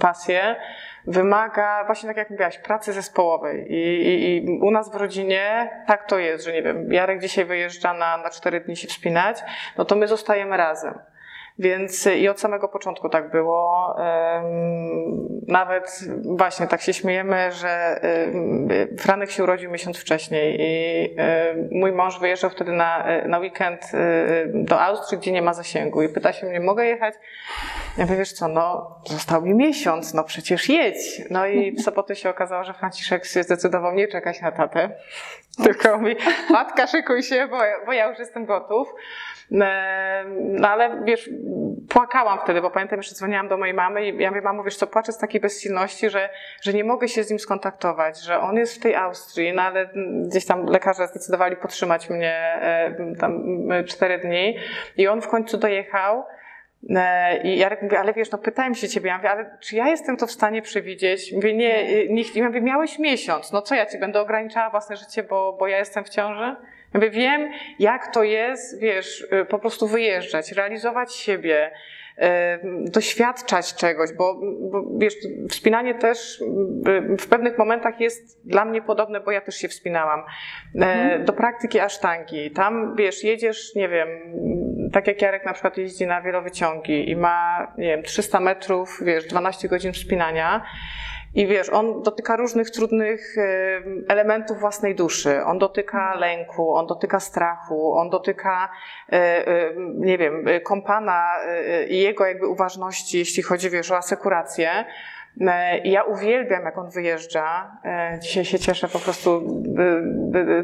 pasję, 0.00 0.56
wymaga 1.06 1.84
właśnie 1.84 2.08
tak 2.08 2.16
jak 2.16 2.30
mówiłaś, 2.30 2.58
pracy 2.58 2.92
zespołowej. 2.92 3.72
I, 3.72 4.06
i, 4.06 4.36
I 4.36 4.60
u 4.60 4.70
nas 4.70 4.92
w 4.92 4.94
rodzinie 4.94 5.70
tak 5.86 6.06
to 6.06 6.18
jest, 6.18 6.44
że 6.44 6.52
nie 6.52 6.62
wiem, 6.62 6.92
Jarek 6.92 7.20
dzisiaj 7.20 7.44
wyjeżdża 7.44 7.94
na, 7.94 8.16
na 8.16 8.30
cztery 8.30 8.60
dni 8.60 8.76
się 8.76 8.88
wspinać, 8.88 9.42
no 9.78 9.84
to 9.84 9.96
my 9.96 10.08
zostajemy 10.08 10.56
razem. 10.56 10.98
Więc 11.58 12.06
i 12.06 12.28
od 12.28 12.40
samego 12.40 12.68
początku 12.68 13.08
tak 13.08 13.30
było. 13.30 13.96
Nawet 15.46 16.00
właśnie 16.24 16.66
tak 16.66 16.80
się 16.80 16.92
śmiejemy, 16.92 17.52
że 17.52 18.00
Franek 18.98 19.30
się 19.30 19.42
urodził 19.42 19.70
miesiąc 19.70 19.98
wcześniej 19.98 20.56
i 20.60 21.16
mój 21.70 21.92
mąż 21.92 22.20
wyjeżdżał 22.20 22.50
wtedy 22.50 22.72
na, 22.72 23.04
na 23.26 23.38
weekend 23.38 23.90
e, 23.94 24.46
do 24.54 24.80
Austrii, 24.80 25.20
gdzie 25.20 25.32
nie 25.32 25.42
ma 25.42 25.54
zasięgu 25.54 26.02
i 26.02 26.08
pyta 26.08 26.32
się 26.32 26.46
mnie, 26.46 26.60
mogę 26.60 26.86
jechać? 26.86 27.14
Ja 27.98 28.04
mówię, 28.04 28.16
wiesz 28.16 28.32
co, 28.32 28.48
no 28.48 28.96
został 29.06 29.42
mi 29.42 29.54
miesiąc, 29.54 30.14
no 30.14 30.24
przecież 30.24 30.68
jedź. 30.68 31.22
No 31.30 31.46
i 31.46 31.72
w 31.72 31.82
sobotę 31.82 32.16
się 32.16 32.30
okazało, 32.30 32.64
że 32.64 32.74
Franciszek 32.74 33.26
się 33.26 33.42
zdecydował 33.42 33.94
nie 33.94 34.08
czekać 34.08 34.40
na 34.40 34.52
tatę, 34.52 34.90
tylko 35.64 35.98
mówi, 35.98 36.16
matka 36.50 36.86
szykuj 36.86 37.22
się, 37.22 37.48
bo, 37.50 37.58
bo 37.86 37.92
ja 37.92 38.08
już 38.08 38.18
jestem 38.18 38.46
gotów. 38.46 38.88
No 39.50 40.68
ale 40.68 41.04
wiesz, 41.04 41.30
płakałam 41.88 42.38
wtedy, 42.38 42.60
bo 42.60 42.70
pamiętam, 42.70 42.98
jeszcze 42.98 43.14
dzwoniłam 43.14 43.48
do 43.48 43.56
mojej 43.56 43.74
mamy 43.74 44.08
i 44.08 44.22
ja 44.22 44.30
mówię, 44.30 44.42
mamo, 44.42 44.62
wiesz 44.64 44.76
co, 44.76 44.86
płaczę 44.86 45.12
z 45.12 45.18
takiej 45.18 45.40
bezsilności, 45.40 46.10
że, 46.10 46.28
że 46.62 46.72
nie 46.72 46.84
mogę 46.84 47.08
się 47.08 47.24
z 47.24 47.30
nim 47.30 47.38
skontaktować, 47.38 48.20
że 48.20 48.40
on 48.40 48.56
jest 48.56 48.76
w 48.76 48.80
tej 48.80 48.94
Austrii, 48.94 49.52
no 49.52 49.62
ale 49.62 49.90
gdzieś 50.28 50.46
tam 50.46 50.66
lekarze 50.66 51.06
zdecydowali 51.06 51.56
podtrzymać 51.56 52.10
mnie 52.10 52.32
e, 52.32 53.14
tam 53.20 53.42
e, 53.72 53.84
cztery 53.84 54.18
dni 54.18 54.56
i 54.96 55.08
on 55.08 55.20
w 55.20 55.28
końcu 55.28 55.58
dojechał. 55.58 56.24
E, 56.96 57.42
I 57.42 57.58
Jarek 57.58 57.82
mówi, 57.82 57.96
ale 57.96 58.12
wiesz, 58.12 58.30
no 58.30 58.38
pytałem 58.38 58.74
się 58.74 58.88
ciebie, 58.88 59.08
ja 59.08 59.16
mówię, 59.16 59.30
ale 59.30 59.58
czy 59.60 59.76
ja 59.76 59.88
jestem 59.88 60.16
to 60.16 60.26
w 60.26 60.32
stanie 60.32 60.62
przewidzieć? 60.62 61.32
Mówię, 61.32 61.54
nie, 61.54 62.06
nie, 62.08 62.24
nie 62.34 62.42
mówię, 62.42 62.60
miałeś 62.60 62.98
miesiąc, 62.98 63.52
no 63.52 63.62
co 63.62 63.74
ja 63.74 63.86
ci 63.86 63.98
będę 63.98 64.20
ograniczała 64.20 64.70
własne 64.70 64.96
życie, 64.96 65.22
bo, 65.22 65.56
bo 65.58 65.66
ja 65.66 65.78
jestem 65.78 66.04
w 66.04 66.08
ciąży? 66.08 66.56
Ja 66.94 67.00
mówię, 67.00 67.10
wiem, 67.10 67.50
jak 67.78 68.14
to 68.14 68.22
jest, 68.22 68.80
wiesz, 68.80 69.20
y, 69.20 69.44
po 69.44 69.58
prostu 69.58 69.86
wyjeżdżać, 69.86 70.52
realizować 70.52 71.14
siebie, 71.14 71.70
doświadczać 72.84 73.74
czegoś, 73.74 74.12
bo, 74.12 74.40
bo 74.70 74.84
wiesz, 74.98 75.14
wspinanie 75.50 75.94
też 75.94 76.42
w 77.18 77.28
pewnych 77.28 77.58
momentach 77.58 78.00
jest 78.00 78.48
dla 78.48 78.64
mnie 78.64 78.82
podobne, 78.82 79.20
bo 79.20 79.30
ja 79.30 79.40
też 79.40 79.54
się 79.54 79.68
wspinałam. 79.68 80.22
Mhm. 80.74 81.24
Do 81.24 81.32
praktyki 81.32 81.80
asztangi. 81.80 82.50
Tam, 82.50 82.96
wiesz, 82.96 83.24
jedziesz, 83.24 83.74
nie 83.74 83.88
wiem, 83.88 84.08
tak 84.92 85.06
jak 85.06 85.22
Jarek 85.22 85.44
na 85.44 85.52
przykład 85.52 85.76
jeździ 85.76 86.06
na 86.06 86.22
wielowyciągi 86.22 87.10
i 87.10 87.16
ma, 87.16 87.66
nie 87.78 87.86
wiem, 87.86 88.02
300 88.02 88.40
metrów, 88.40 89.00
wiesz, 89.04 89.26
12 89.26 89.68
godzin 89.68 89.92
wspinania, 89.92 90.62
i 91.34 91.46
wiesz, 91.46 91.70
on 91.70 92.02
dotyka 92.02 92.36
różnych 92.36 92.70
trudnych 92.70 93.36
elementów 94.08 94.60
własnej 94.60 94.94
duszy. 94.94 95.44
On 95.44 95.58
dotyka 95.58 96.14
lęku, 96.14 96.74
on 96.74 96.86
dotyka 96.86 97.20
strachu, 97.20 97.94
on 97.94 98.10
dotyka, 98.10 98.68
e, 99.12 99.46
e, 99.46 99.70
nie 99.94 100.18
wiem, 100.18 100.44
kompana 100.64 101.34
i 101.88 101.98
jego 101.98 102.26
jakby 102.26 102.46
uważności, 102.46 103.18
jeśli 103.18 103.42
chodzi, 103.42 103.70
wiesz, 103.70 103.90
o 103.90 103.96
asekurację. 103.96 104.84
Ja 105.84 106.04
uwielbiam, 106.04 106.64
jak 106.64 106.78
on 106.78 106.90
wyjeżdża. 106.90 107.76
Dzisiaj 108.20 108.44
się 108.44 108.58
cieszę 108.58 108.88
po 108.88 108.98
prostu 108.98 109.62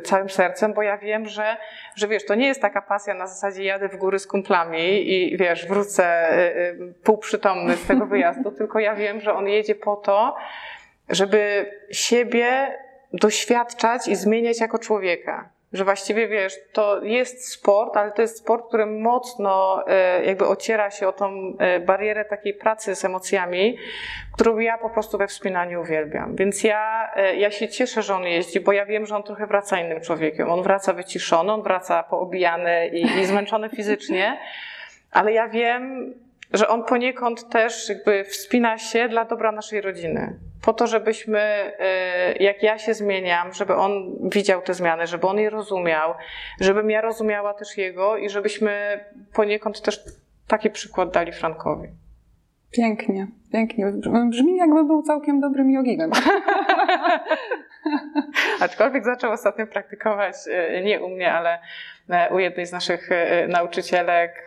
całym 0.04 0.30
sercem, 0.30 0.74
bo 0.74 0.82
ja 0.82 0.98
wiem, 0.98 1.28
że, 1.28 1.56
że 1.96 2.08
wiesz, 2.08 2.26
to 2.26 2.34
nie 2.34 2.46
jest 2.46 2.60
taka 2.60 2.82
pasja 2.82 3.14
na 3.14 3.26
zasadzie 3.26 3.64
jadę 3.64 3.88
w 3.88 3.96
góry 3.96 4.18
z 4.18 4.26
kumplami 4.26 5.12
i 5.12 5.36
wiesz, 5.36 5.66
wrócę 5.66 6.28
półprzytomny 7.04 7.76
z 7.76 7.86
tego 7.86 8.06
wyjazdu, 8.06 8.50
tylko 8.58 8.78
ja 8.78 8.94
wiem, 8.94 9.20
że 9.20 9.34
on 9.34 9.48
jedzie 9.48 9.74
po 9.74 9.96
to, 9.96 10.36
żeby 11.08 11.70
siebie 11.90 12.78
doświadczać 13.12 14.08
i 14.08 14.16
zmieniać 14.16 14.60
jako 14.60 14.78
człowieka. 14.78 15.53
Że 15.74 15.84
właściwie 15.84 16.28
wiesz, 16.28 16.54
to 16.72 17.02
jest 17.02 17.48
sport, 17.48 17.96
ale 17.96 18.12
to 18.12 18.22
jest 18.22 18.38
sport, 18.38 18.68
który 18.68 18.86
mocno 18.86 19.84
e, 19.86 20.24
jakby 20.24 20.46
ociera 20.46 20.90
się 20.90 21.08
o 21.08 21.12
tą 21.12 21.56
e, 21.58 21.80
barierę 21.80 22.24
takiej 22.24 22.54
pracy 22.54 22.94
z 22.94 23.04
emocjami, 23.04 23.78
którą 24.34 24.58
ja 24.58 24.78
po 24.78 24.90
prostu 24.90 25.18
we 25.18 25.26
wspinaniu 25.26 25.80
uwielbiam. 25.80 26.36
Więc 26.36 26.64
ja, 26.64 27.10
e, 27.16 27.36
ja 27.36 27.50
się 27.50 27.68
cieszę, 27.68 28.02
że 28.02 28.14
on 28.14 28.24
jeździ, 28.24 28.60
bo 28.60 28.72
ja 28.72 28.86
wiem, 28.86 29.06
że 29.06 29.16
on 29.16 29.22
trochę 29.22 29.46
wraca 29.46 29.80
innym 29.80 30.00
człowiekiem. 30.00 30.50
On 30.50 30.62
wraca 30.62 30.92
wyciszony, 30.92 31.52
on 31.52 31.62
wraca 31.62 32.02
poobijany 32.02 32.88
i, 32.88 33.02
i 33.20 33.26
zmęczony 33.26 33.68
fizycznie, 33.68 34.38
ale 35.10 35.32
ja 35.32 35.48
wiem, 35.48 36.14
że 36.52 36.68
on 36.68 36.84
poniekąd 36.84 37.48
też 37.48 37.88
jakby 37.88 38.24
wspina 38.24 38.78
się 38.78 39.08
dla 39.08 39.24
dobra 39.24 39.52
naszej 39.52 39.80
rodziny. 39.80 40.38
Po 40.64 40.72
to, 40.72 40.86
żebyśmy, 40.86 41.40
e, 41.78 42.32
jak 42.32 42.62
ja 42.62 42.78
się 42.78 42.94
zmieniam, 42.94 43.52
żeby 43.52 43.74
on 43.74 43.92
widział 44.22 44.62
te 44.62 44.74
zmiany, 44.74 45.06
żeby 45.06 45.26
on 45.26 45.38
je 45.38 45.50
rozumiał, 45.50 46.14
żebym 46.60 46.90
ja 46.90 47.00
rozumiała 47.00 47.54
też 47.54 47.78
jego 47.78 48.16
i 48.16 48.28
żebyśmy 48.28 49.00
poniekąd 49.34 49.82
też 49.82 50.04
taki 50.48 50.70
przykład 50.70 51.10
dali 51.10 51.32
Frankowi. 51.32 51.88
Pięknie, 52.70 53.26
pięknie. 53.52 53.92
Brzmi 54.30 54.56
jakby 54.56 54.84
był 54.84 55.02
całkiem 55.02 55.40
dobrym 55.40 55.70
joginem. 55.70 56.10
Aczkolwiek 58.60 59.04
zaczął 59.04 59.32
ostatnio 59.32 59.66
praktykować 59.66 60.34
e, 60.50 60.82
nie 60.82 61.02
u 61.02 61.08
mnie, 61.08 61.32
ale 61.32 61.58
e, 62.08 62.34
u 62.34 62.38
jednej 62.38 62.66
z 62.66 62.72
naszych 62.72 63.10
nauczycielek, 63.48 64.43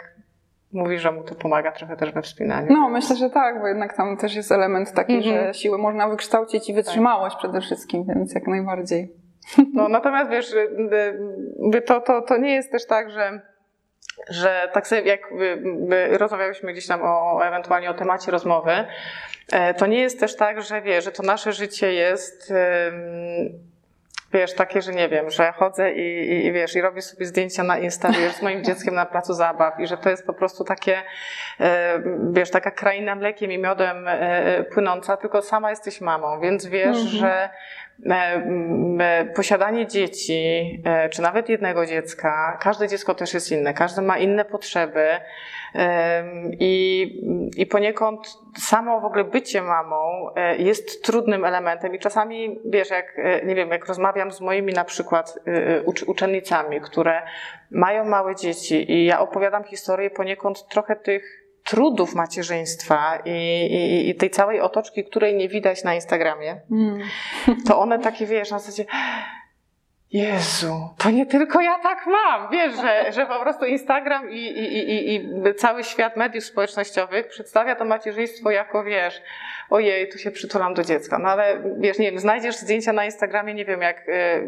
mówi, 0.71 0.99
że 0.99 1.11
mu 1.11 1.23
to 1.23 1.35
pomaga 1.35 1.71
trochę 1.71 1.97
też 1.97 2.11
we 2.11 2.21
wspinaniu. 2.21 2.67
No, 2.73 2.89
myślę, 2.89 3.15
że 3.15 3.29
tak, 3.29 3.61
bo 3.61 3.67
jednak 3.67 3.97
tam 3.97 4.17
też 4.17 4.35
jest 4.35 4.51
element 4.51 4.93
taki, 4.93 5.13
mm 5.13 5.23
-hmm. 5.23 5.27
że 5.27 5.35
mhm. 5.35 5.53
siłę 5.53 5.77
można 5.77 6.07
wykształcić 6.07 6.69
i 6.69 6.73
wytrzymałość 6.73 7.35
tak. 7.35 7.39
przede 7.39 7.61
wszystkim, 7.61 8.05
więc 8.15 8.33
jak 8.33 8.47
najbardziej. 8.47 9.11
No, 9.73 9.89
natomiast 9.89 10.31
wiesz, 10.31 10.53
y, 10.53 10.69
y, 11.75 11.81
to, 11.81 12.01
to, 12.01 12.21
to 12.21 12.37
nie 12.37 12.55
jest 12.55 12.71
też 12.71 12.85
tak, 12.85 13.11
że 13.11 13.41
że 14.29 14.69
tak 14.73 14.87
sobie 14.87 15.01
jak 15.01 15.21
rozmawialiśmy 16.11 16.71
gdzieś 16.73 16.87
tam 16.87 17.01
o, 17.03 17.39
ewentualnie 17.45 17.89
o 17.89 17.93
temacie 17.93 18.31
rozmowy, 18.31 18.71
e, 19.51 19.73
to 19.73 19.85
nie 19.85 19.99
jest 19.99 20.19
też 20.19 20.35
tak, 20.35 20.61
że 20.61 20.81
wie, 20.81 21.01
że 21.01 21.11
to 21.11 21.23
nasze 21.23 21.53
życie 21.53 21.93
jest 21.93 22.53
wiesz, 24.33 24.53
takie, 24.53 24.81
że 24.81 24.91
nie 24.91 25.09
wiem, 25.09 25.29
że 25.29 25.51
chodzę 25.51 25.93
i, 25.93 26.31
i, 26.31 26.45
i 26.45 26.51
wiesz, 26.51 26.75
i 26.75 26.81
robię 26.81 27.01
sobie 27.01 27.25
zdjęcia 27.25 27.63
na 27.63 27.77
Insta, 27.77 28.09
wiesz, 28.11 28.33
z 28.33 28.41
moim 28.41 28.63
dzieckiem 28.63 28.95
na 28.95 29.05
placu 29.05 29.33
zabaw 29.33 29.79
i 29.79 29.87
że 29.87 29.97
to 29.97 30.09
jest 30.09 30.25
po 30.25 30.33
prostu 30.33 30.63
takie, 30.63 31.01
e, 31.59 32.01
wiesz, 32.31 32.51
taka 32.51 32.71
kraina 32.71 33.15
mlekiem 33.15 33.51
i 33.51 33.57
miodem 33.57 34.07
e, 34.07 34.63
płynąca, 34.63 35.17
tylko 35.17 35.41
sama 35.41 35.69
jesteś 35.69 36.01
mamą, 36.01 36.39
więc 36.39 36.65
wiesz, 36.65 36.97
mhm. 36.97 37.07
że 37.07 37.49
posiadanie 39.35 39.87
dzieci, 39.87 40.83
czy 41.11 41.21
nawet 41.21 41.49
jednego 41.49 41.85
dziecka, 41.85 42.57
każde 42.61 42.87
dziecko 42.87 43.15
też 43.15 43.33
jest 43.33 43.51
inne, 43.51 43.73
każde 43.73 44.01
ma 44.01 44.17
inne 44.17 44.45
potrzeby, 44.45 45.07
i, 46.59 47.51
I 47.57 47.65
poniekąd 47.65 48.37
samo 48.57 49.01
w 49.01 49.05
ogóle 49.05 49.23
bycie 49.23 49.61
mamą 49.61 50.29
e, 50.35 50.57
jest 50.57 51.03
trudnym 51.03 51.45
elementem. 51.45 51.95
I 51.95 51.99
czasami, 51.99 52.59
wiesz, 52.65 52.89
jak, 52.89 53.19
e, 53.19 53.45
nie 53.45 53.55
wiem, 53.55 53.69
jak 53.69 53.85
rozmawiam 53.85 54.31
z 54.31 54.41
moimi 54.41 54.73
na 54.73 54.83
przykład 54.83 55.39
e, 55.45 55.81
uczennicami, 56.07 56.81
które 56.81 57.21
mają 57.71 58.05
małe 58.05 58.35
dzieci 58.35 58.91
i 58.91 59.05
ja 59.05 59.19
opowiadam 59.19 59.63
historię 59.63 60.09
poniekąd 60.09 60.67
trochę 60.67 60.95
tych 60.95 61.46
trudów 61.67 62.15
macierzyństwa 62.15 63.17
i, 63.25 63.31
i, 63.31 64.09
i, 64.09 64.15
tej 64.15 64.29
całej 64.29 64.61
otoczki, 64.61 65.03
której 65.03 65.35
nie 65.35 65.49
widać 65.49 65.83
na 65.83 65.95
Instagramie, 65.95 66.61
mm. 66.71 66.99
to 67.67 67.79
one 67.79 67.99
takie, 67.99 68.25
wiesz, 68.25 68.51
na 68.51 68.59
zasadzie 68.59 68.85
Jezu, 70.13 70.89
to 70.97 71.09
nie 71.09 71.25
tylko 71.25 71.61
ja 71.61 71.79
tak 71.79 72.05
mam. 72.07 72.51
Wiesz, 72.51 72.75
że, 72.75 73.11
że 73.11 73.25
po 73.25 73.39
prostu 73.39 73.65
Instagram 73.65 74.31
i, 74.31 74.35
i, 74.35 75.15
i, 75.15 75.29
cały 75.55 75.83
świat 75.83 76.17
mediów 76.17 76.43
społecznościowych 76.43 77.27
przedstawia 77.27 77.75
to 77.75 77.85
macierzyństwo 77.85 78.51
jako, 78.51 78.83
wiesz, 78.83 79.21
ojej, 79.69 80.09
tu 80.09 80.17
się 80.17 80.31
przytulam 80.31 80.73
do 80.73 80.83
dziecka. 80.83 81.19
No 81.19 81.29
ale 81.29 81.63
wiesz, 81.79 81.99
nie 81.99 82.11
wiem, 82.11 82.19
znajdziesz 82.19 82.55
zdjęcia 82.55 82.93
na 82.93 83.05
Instagramie, 83.05 83.53
nie 83.53 83.65
wiem, 83.65 83.81
jak, 83.81 84.09
y, 84.09 84.47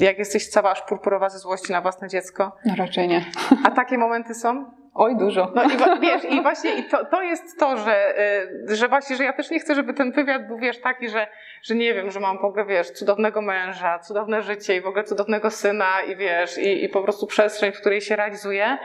jak 0.00 0.18
jesteś 0.18 0.48
cała 0.48 0.70
aż 0.70 0.82
purpurowa 0.82 1.28
ze 1.28 1.38
złości 1.38 1.72
na 1.72 1.80
własne 1.80 2.08
dziecko. 2.08 2.56
No 2.64 2.74
raczej 2.76 3.08
nie. 3.08 3.24
A 3.64 3.70
takie 3.70 3.98
momenty 3.98 4.34
są? 4.34 4.77
Oj, 5.00 5.16
dużo. 5.16 5.52
No 5.54 5.64
i 5.64 6.00
wiesz, 6.00 6.24
i 6.24 6.42
właśnie 6.42 6.74
i 6.74 6.84
to, 6.84 7.04
to 7.04 7.22
jest 7.22 7.58
to, 7.58 7.76
że, 7.76 8.18
y, 8.70 8.76
że 8.76 8.88
właśnie, 8.88 9.16
że 9.16 9.24
ja 9.24 9.32
też 9.32 9.50
nie 9.50 9.60
chcę, 9.60 9.74
żeby 9.74 9.94
ten 9.94 10.12
wywiad 10.12 10.46
był, 10.46 10.58
wiesz, 10.58 10.80
taki, 10.80 11.08
że, 11.08 11.26
że 11.62 11.74
nie 11.74 11.94
wiem, 11.94 12.10
że 12.10 12.20
mam 12.20 12.38
w 12.38 12.44
ogóle, 12.44 12.64
wiesz, 12.64 12.90
cudownego 12.90 13.42
męża, 13.42 13.98
cudowne 13.98 14.42
życie 14.42 14.76
i 14.76 14.80
w 14.80 14.86
ogóle 14.86 15.04
cudownego 15.04 15.50
syna 15.50 16.02
i 16.02 16.16
wiesz, 16.16 16.58
i, 16.58 16.84
i 16.84 16.88
po 16.88 17.02
prostu 17.02 17.26
przestrzeń, 17.26 17.72
w 17.72 17.80
której 17.80 18.00
się 18.00 18.16
realizuję. 18.16 18.78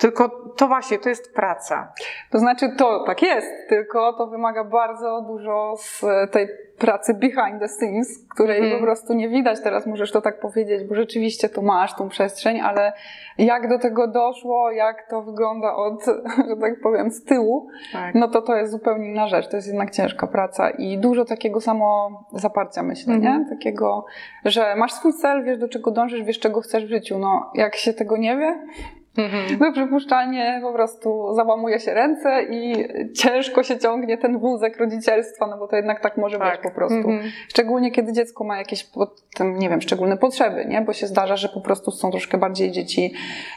Tylko 0.00 0.28
to 0.56 0.68
właśnie, 0.68 0.98
to 0.98 1.08
jest 1.08 1.34
praca. 1.34 1.92
To 2.30 2.38
znaczy, 2.38 2.72
to 2.78 3.04
tak 3.06 3.22
jest, 3.22 3.68
tylko 3.68 4.12
to 4.12 4.26
wymaga 4.26 4.64
bardzo 4.64 5.24
dużo 5.28 5.74
z 5.78 6.04
tej 6.30 6.48
pracy 6.78 7.14
behind 7.14 7.60
the 7.60 7.68
scenes, 7.68 8.26
której 8.34 8.58
mm. 8.58 8.78
po 8.78 8.84
prostu 8.84 9.14
nie 9.14 9.28
widać. 9.28 9.60
Teraz 9.60 9.86
możesz 9.86 10.12
to 10.12 10.20
tak 10.20 10.40
powiedzieć, 10.40 10.88
bo 10.88 10.94
rzeczywiście 10.94 11.48
tu 11.48 11.62
masz 11.62 11.94
tą 11.94 12.08
przestrzeń, 12.08 12.60
ale 12.60 12.92
jak 13.38 13.68
do 13.68 13.78
tego 13.78 14.08
doszło, 14.08 14.70
jak 14.70 15.10
to 15.10 15.22
wygląda 15.22 15.74
od, 15.74 16.04
że 16.48 16.56
tak 16.60 16.80
powiem, 16.82 17.10
z 17.10 17.24
tyłu, 17.24 17.68
tak. 17.92 18.14
no 18.14 18.28
to 18.28 18.42
to 18.42 18.56
jest 18.56 18.72
zupełnie 18.72 19.08
inna 19.08 19.28
rzecz. 19.28 19.48
To 19.48 19.56
jest 19.56 19.68
jednak 19.68 19.90
ciężka 19.90 20.26
praca 20.26 20.70
i 20.70 20.98
dużo 20.98 21.24
takiego 21.24 21.60
samo 21.60 22.10
zaparcia, 22.32 22.82
myślę, 22.82 23.14
mm. 23.14 23.24
nie? 23.24 23.30
Mhm. 23.30 23.48
Takiego, 23.48 24.04
że 24.44 24.76
masz 24.76 24.92
swój 24.92 25.12
cel, 25.12 25.44
wiesz 25.44 25.58
do 25.58 25.68
czego 25.68 25.90
dążysz, 25.90 26.22
wiesz 26.22 26.38
czego 26.38 26.60
chcesz 26.60 26.86
w 26.86 26.88
życiu. 26.88 27.18
No, 27.18 27.50
jak 27.54 27.76
się 27.76 27.92
tego 27.92 28.16
nie 28.16 28.36
wie, 28.36 28.66
Mhm. 29.18 29.58
No 29.60 29.72
przypuszczalnie 29.72 30.58
po 30.62 30.72
prostu 30.72 31.34
załamuje 31.34 31.80
się 31.80 31.94
ręce 31.94 32.42
i 32.42 32.88
ciężko 33.12 33.62
się 33.62 33.78
ciągnie 33.78 34.18
ten 34.18 34.38
wózek 34.38 34.78
rodzicielstwa, 34.78 35.46
no 35.46 35.58
bo 35.58 35.68
to 35.68 35.76
jednak 35.76 36.00
tak 36.00 36.16
może 36.16 36.38
tak. 36.38 36.52
być 36.52 36.62
po 36.62 36.70
prostu. 36.70 36.96
Mhm. 36.96 37.30
Szczególnie 37.48 37.90
kiedy 37.90 38.12
dziecko 38.12 38.44
ma 38.44 38.58
jakieś, 38.58 38.90
tym, 39.34 39.58
nie 39.58 39.68
wiem, 39.68 39.80
szczególne 39.80 40.16
potrzeby, 40.16 40.64
nie? 40.64 40.80
Bo 40.80 40.92
się 40.92 41.06
zdarza, 41.06 41.36
że 41.36 41.48
po 41.48 41.60
prostu 41.60 41.90
są 41.90 42.10
troszkę 42.10 42.38
bardziej 42.38 42.70
dzieci 42.70 43.14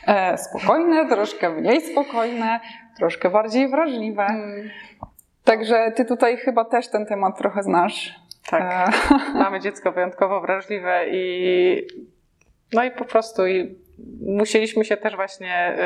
e, 0.08 0.38
spokojne, 0.38 1.08
troszkę 1.10 1.50
mniej 1.50 1.82
spokojne, 1.82 2.60
troszkę 2.98 3.30
bardziej 3.30 3.68
wrażliwe. 3.68 4.24
Mhm. 4.24 4.70
Także 5.44 5.92
ty 5.96 6.06
tutaj 6.06 6.38
chyba 6.38 6.66
też 6.66 6.88
ten 6.88 7.06
temat 7.06 7.38
trochę 7.38 7.64
znasz. 7.64 8.16
Tak. 8.50 8.90
E. 8.90 8.92
Mamy 9.44 9.60
dziecko 9.60 9.92
wyjątkowo 9.92 10.42
wrażliwe 10.42 11.06
i 11.12 11.88
no 12.74 12.84
i 12.84 12.92
po 12.92 13.06
prostu 13.06 13.48
i 13.48 13.83
musieliśmy 14.26 14.86
się 14.86 14.98
też 14.98 15.16
właśnie 15.16 15.78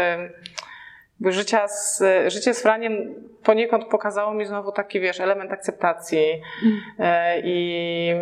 życia 1.26 1.68
z, 1.68 2.04
życie 2.28 2.54
z 2.54 2.62
Franiem 2.62 3.16
poniekąd 3.44 3.86
pokazało 3.86 4.34
mi 4.34 4.46
znowu 4.46 4.72
taki, 4.72 5.00
wiesz, 5.00 5.20
element 5.20 5.52
akceptacji 5.52 6.42
mm. 6.64 6.82
i, 7.44 8.14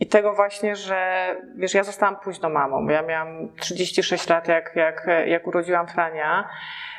i 0.00 0.06
tego 0.06 0.34
właśnie, 0.34 0.76
że 0.76 1.28
wiesz, 1.56 1.74
ja 1.74 1.82
zostałam 1.82 2.16
późno 2.16 2.48
mamą. 2.48 2.88
Ja 2.88 3.02
miałam 3.02 3.48
36 3.56 4.28
lat, 4.28 4.48
jak, 4.48 4.76
jak, 4.76 5.06
jak 5.26 5.46
urodziłam 5.46 5.88
Frania 5.88 6.48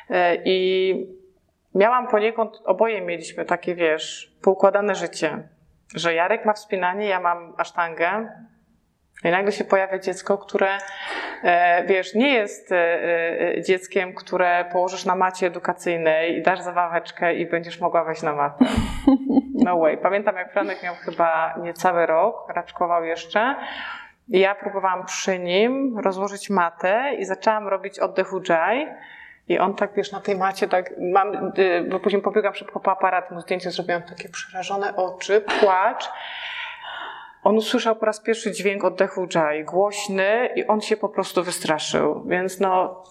e, 0.09 0.35
i 0.45 1.07
miałam 1.75 2.07
poniekąd, 2.07 2.61
oboje 2.65 3.01
mieliśmy 3.01 3.45
takie, 3.45 3.75
wiesz, 3.75 4.35
poukładane 4.41 4.95
życie, 4.95 5.47
że 5.95 6.13
Jarek 6.13 6.45
ma 6.45 6.53
wspinanie, 6.53 7.07
ja 7.07 7.19
mam 7.19 7.53
asztangę, 7.57 8.29
i 9.23 9.31
nagle 9.31 9.51
się 9.51 9.63
pojawia 9.63 9.99
dziecko, 9.99 10.37
które, 10.37 10.77
e, 11.43 11.83
wiesz, 11.85 12.15
nie 12.15 12.33
jest 12.33 12.71
e, 12.71 12.77
e, 13.57 13.61
dzieckiem, 13.61 14.13
które 14.13 14.65
położysz 14.71 15.05
na 15.05 15.15
macie 15.15 15.47
edukacyjnej 15.47 16.37
i 16.37 16.41
dasz 16.41 16.61
zabaweczkę 16.61 17.35
i 17.35 17.45
będziesz 17.45 17.79
mogła 17.79 18.03
wejść 18.03 18.21
na 18.21 18.33
matę. 18.33 18.65
No 19.53 19.77
way. 19.79 19.97
Pamiętam, 19.97 20.35
jak 20.35 20.51
Franek 20.51 20.83
miał 20.83 20.95
chyba 20.95 21.55
niecały 21.63 22.05
rok, 22.05 22.53
raczkował 22.55 23.05
jeszcze. 23.05 23.55
Ja 24.27 24.55
próbowałam 24.55 25.05
przy 25.05 25.39
nim 25.39 25.99
rozłożyć 25.99 26.49
matę 26.49 27.13
i 27.19 27.25
zaczęłam 27.25 27.67
robić 27.67 27.99
oddech 27.99 28.33
ujjayi. 28.33 28.87
I 29.47 29.59
on 29.59 29.75
tak, 29.75 29.93
wiesz, 29.93 30.11
na 30.11 30.19
tej 30.19 30.35
macie, 30.35 30.67
tak 30.67 30.91
mam, 31.13 31.51
bo 31.89 31.99
później 31.99 32.21
pobiegam 32.21 32.55
szybko 32.55 32.79
po 32.79 32.91
aparat, 32.91 33.31
mu 33.31 33.41
zdjęcie 33.41 33.71
zrobiłam 33.71 34.01
takie 34.03 34.29
przerażone 34.29 34.95
oczy, 34.95 35.41
płacz. 35.59 36.09
On 37.45 37.57
usłyszał 37.57 37.95
po 37.95 38.05
raz 38.05 38.19
pierwszy 38.19 38.51
dźwięk 38.51 38.83
oddechu 38.83 39.27
Jai, 39.35 39.63
głośny 39.63 40.49
i 40.55 40.67
on 40.67 40.81
się 40.81 40.97
po 40.97 41.09
prostu 41.09 41.43
wystraszył. 41.43 42.23
Więc 42.27 42.59
no, 42.59 43.03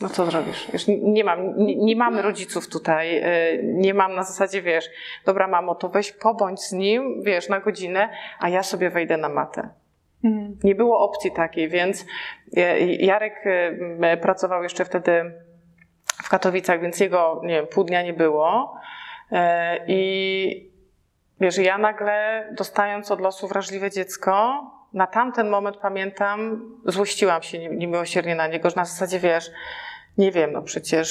no 0.00 0.08
co 0.08 0.26
zrobisz? 0.26 0.68
Już 0.72 0.82
nie 1.02 1.24
mam, 1.24 1.56
nie, 1.56 1.76
nie 1.76 1.96
mamy 1.96 2.22
rodziców 2.22 2.68
tutaj, 2.68 3.18
y, 3.18 3.60
nie 3.62 3.94
mam 3.94 4.14
na 4.14 4.22
zasadzie, 4.22 4.62
wiesz, 4.62 4.84
dobra 5.26 5.46
mamo, 5.46 5.74
to 5.74 5.88
weź 5.88 6.12
pobądź 6.12 6.60
z 6.60 6.72
nim, 6.72 7.22
wiesz, 7.22 7.48
na 7.48 7.60
godzinę, 7.60 8.08
a 8.38 8.48
ja 8.48 8.62
sobie 8.62 8.90
wejdę 8.90 9.16
na 9.16 9.28
matę. 9.28 9.68
Mhm. 10.24 10.56
Nie 10.64 10.74
było 10.74 10.98
opcji 10.98 11.32
takiej, 11.32 11.68
więc 11.68 12.06
y, 12.56 12.60
Jarek 13.00 13.46
y, 13.46 14.16
pracował 14.22 14.62
jeszcze 14.62 14.84
wtedy 14.84 15.32
w 16.24 16.28
Katowicach, 16.28 16.80
więc 16.80 17.00
jego, 17.00 17.40
nie 17.44 17.54
wiem, 17.54 17.66
pół 17.66 17.84
dnia 17.84 18.02
nie 18.02 18.12
było. 18.12 18.74
I 19.86 20.73
Wiesz, 21.44 21.58
ja 21.58 21.78
nagle 21.78 22.48
dostając 22.52 23.10
od 23.10 23.20
losu 23.20 23.48
wrażliwe 23.48 23.90
dziecko, 23.90 24.62
na 24.92 25.06
tamten 25.06 25.48
moment 25.48 25.76
pamiętam, 25.76 26.60
złościłam 26.84 27.42
się 27.42 27.58
niemiłosiernie 27.58 28.34
na 28.34 28.46
niego, 28.46 28.70
że 28.70 28.76
na 28.76 28.84
zasadzie 28.84 29.18
wiesz, 29.18 29.50
nie 30.18 30.32
wiem, 30.32 30.52
no 30.52 30.62
przecież 30.62 31.08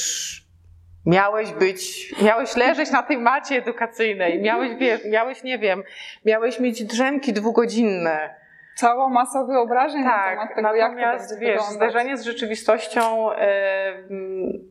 miałeś 1.05 1.51
być, 1.51 2.13
miałeś 2.21 2.55
leżeć 2.55 2.91
na 2.91 3.03
tej 3.03 3.17
macie 3.17 3.55
edukacyjnej, 3.55 4.41
miałeś, 4.41 4.75
wiesz, 4.79 5.01
miałeś, 5.05 5.43
nie 5.43 5.59
wiem, 5.59 5.83
miałeś 6.25 6.59
mieć 6.59 6.83
drzemki 6.83 7.33
dwugodzinne. 7.33 8.35
Cała 8.75 9.09
masa 9.09 9.43
wyobrażeń 9.43 10.03
tak, 10.03 10.37
na 10.37 10.47
temat 10.47 10.55
tego, 10.55 10.75
jak 10.75 11.27
to 11.29 11.37
wiesz, 11.39 11.61
zderzenie 11.61 12.17
z 12.17 12.23
rzeczywistością, 12.23 13.29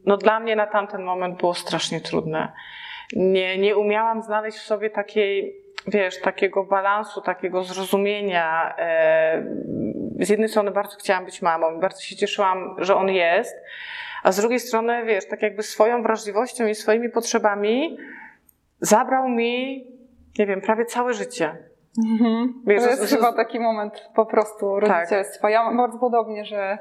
no 0.06 0.16
dla 0.16 0.40
mnie 0.40 0.56
na 0.56 0.66
tamten 0.66 1.02
moment 1.02 1.38
było 1.38 1.54
strasznie 1.54 2.00
trudne 2.00 2.52
nie, 3.16 3.58
nie 3.58 3.76
umiałam 3.76 4.22
znaleźć 4.22 4.58
w 4.58 4.62
sobie 4.62 4.90
takiej, 4.90 5.56
wiesz, 5.86 6.20
takiego 6.20 6.64
balansu, 6.64 7.20
takiego 7.20 7.64
zrozumienia. 7.64 8.74
E, 8.78 9.44
z 10.20 10.28
jednej 10.28 10.48
strony 10.48 10.70
bardzo 10.70 10.96
chciałam 10.96 11.24
być 11.24 11.42
mamą, 11.42 11.80
bardzo 11.80 12.00
się 12.00 12.16
cieszyłam, 12.16 12.76
że 12.78 12.96
on 12.96 13.08
jest, 13.08 13.56
a 14.22 14.32
z 14.32 14.40
drugiej 14.40 14.60
strony, 14.60 15.04
wiesz, 15.04 15.28
tak 15.28 15.42
jakby 15.42 15.62
swoją 15.62 16.02
wrażliwością 16.02 16.66
i 16.66 16.74
swoimi 16.74 17.08
potrzebami 17.08 17.98
zabrał 18.80 19.28
mi, 19.28 19.86
nie 20.38 20.46
wiem, 20.46 20.60
prawie 20.60 20.84
całe 20.84 21.14
życie. 21.14 21.56
Mhm. 21.98 22.62
Wiesz, 22.66 22.82
to 22.82 22.90
jest 22.90 23.02
z, 23.02 23.14
chyba 23.14 23.32
taki 23.32 23.60
moment 23.60 24.10
po 24.14 24.26
prostu 24.26 24.80
tak. 24.80 24.90
rodzicielstwa. 24.90 25.42
Tak. 25.42 25.52
Ja 25.52 25.64
mam 25.64 25.76
bardzo 25.76 25.98
podobnie, 25.98 26.44
że 26.44 26.78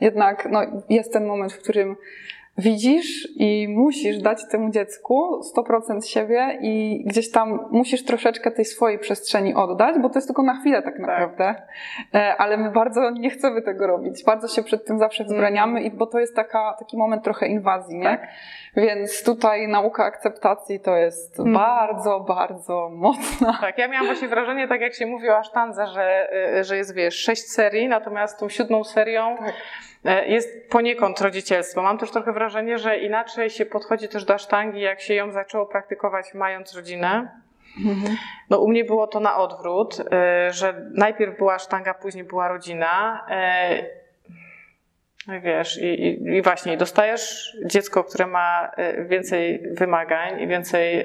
jednak 0.00 0.48
no, 0.50 0.60
jest 0.88 1.12
ten 1.12 1.26
moment, 1.26 1.52
w 1.52 1.62
którym 1.62 1.96
widzisz 2.58 3.28
i 3.36 3.66
musisz 3.68 4.18
dać 4.18 4.48
temu 4.50 4.70
dziecku 4.70 5.40
100% 5.56 6.06
siebie 6.06 6.58
i 6.60 7.04
gdzieś 7.06 7.30
tam 7.30 7.68
musisz 7.70 8.04
troszeczkę 8.04 8.50
tej 8.50 8.64
swojej 8.64 8.98
przestrzeni 8.98 9.54
oddać, 9.54 9.98
bo 10.02 10.08
to 10.08 10.18
jest 10.18 10.28
tylko 10.28 10.42
na 10.42 10.60
chwilę 10.60 10.82
tak, 10.82 10.92
tak. 10.92 11.00
naprawdę. 11.00 11.54
Tak. 12.12 12.36
Ale 12.38 12.56
my 12.56 12.70
bardzo 12.70 13.10
nie 13.10 13.30
chcemy 13.30 13.62
tego 13.62 13.86
robić. 13.86 14.24
Bardzo 14.24 14.48
się 14.48 14.62
przed 14.62 14.86
tym 14.86 14.98
zawsze 14.98 15.24
wzbraniamy, 15.24 15.80
mm. 15.80 15.96
bo 15.96 16.06
to 16.06 16.18
jest 16.18 16.36
taka, 16.36 16.76
taki 16.78 16.96
moment 16.96 17.24
trochę 17.24 17.46
inwazji, 17.46 17.98
nie? 17.98 18.04
Tak. 18.04 18.28
Więc 18.76 19.24
tutaj 19.24 19.68
nauka 19.68 20.04
akceptacji 20.04 20.80
to 20.80 20.96
jest 20.96 21.40
mm. 21.40 21.52
bardzo, 21.52 22.20
bardzo 22.20 22.90
mocna. 22.92 23.58
Tak, 23.60 23.78
ja 23.78 23.88
miałam 23.88 24.06
właśnie 24.06 24.28
wrażenie, 24.28 24.68
tak 24.68 24.80
jak 24.80 24.94
się 24.94 25.06
mówi 25.06 25.28
o 25.28 25.36
Asztandze, 25.36 25.86
że, 25.86 26.28
y, 26.58 26.64
że 26.64 26.76
jest, 26.76 26.94
wiesz, 26.94 27.14
sześć 27.14 27.42
serii, 27.42 27.88
natomiast 27.88 28.38
tą 28.38 28.48
siódmą 28.48 28.84
serią 28.84 29.36
tak 29.38 29.54
E, 30.04 30.26
jest 30.26 30.70
poniekąd 30.70 31.20
rodzicielstwo. 31.20 31.82
Mam 31.82 31.98
też 31.98 32.10
trochę 32.10 32.32
wrażenie, 32.32 32.78
że 32.78 32.98
inaczej 32.98 33.50
się 33.50 33.66
podchodzi 33.66 34.08
też 34.08 34.24
do 34.24 34.34
asztangi, 34.34 34.80
jak 34.80 35.00
się 35.00 35.14
ją 35.14 35.32
zaczęło 35.32 35.66
praktykować 35.66 36.34
mając 36.34 36.74
rodzinę. 36.74 37.40
Mhm. 37.86 38.16
No 38.50 38.58
u 38.58 38.68
mnie 38.68 38.84
było 38.84 39.06
to 39.06 39.20
na 39.20 39.36
odwrót, 39.36 40.00
e, 40.00 40.52
że 40.52 40.86
najpierw 40.94 41.38
była 41.38 41.58
sztanga, 41.58 41.94
później 41.94 42.24
była 42.24 42.48
rodzina. 42.48 43.26
No 45.28 45.34
i 45.34 45.40
wiesz, 45.40 45.78
i, 45.82 46.22
i, 46.36 46.42
właśnie 46.42 46.76
dostajesz 46.76 47.56
dziecko, 47.66 48.04
które 48.04 48.26
ma 48.26 48.70
więcej 49.08 49.62
wymagań 49.72 50.40
i 50.40 50.46
więcej 50.46 51.04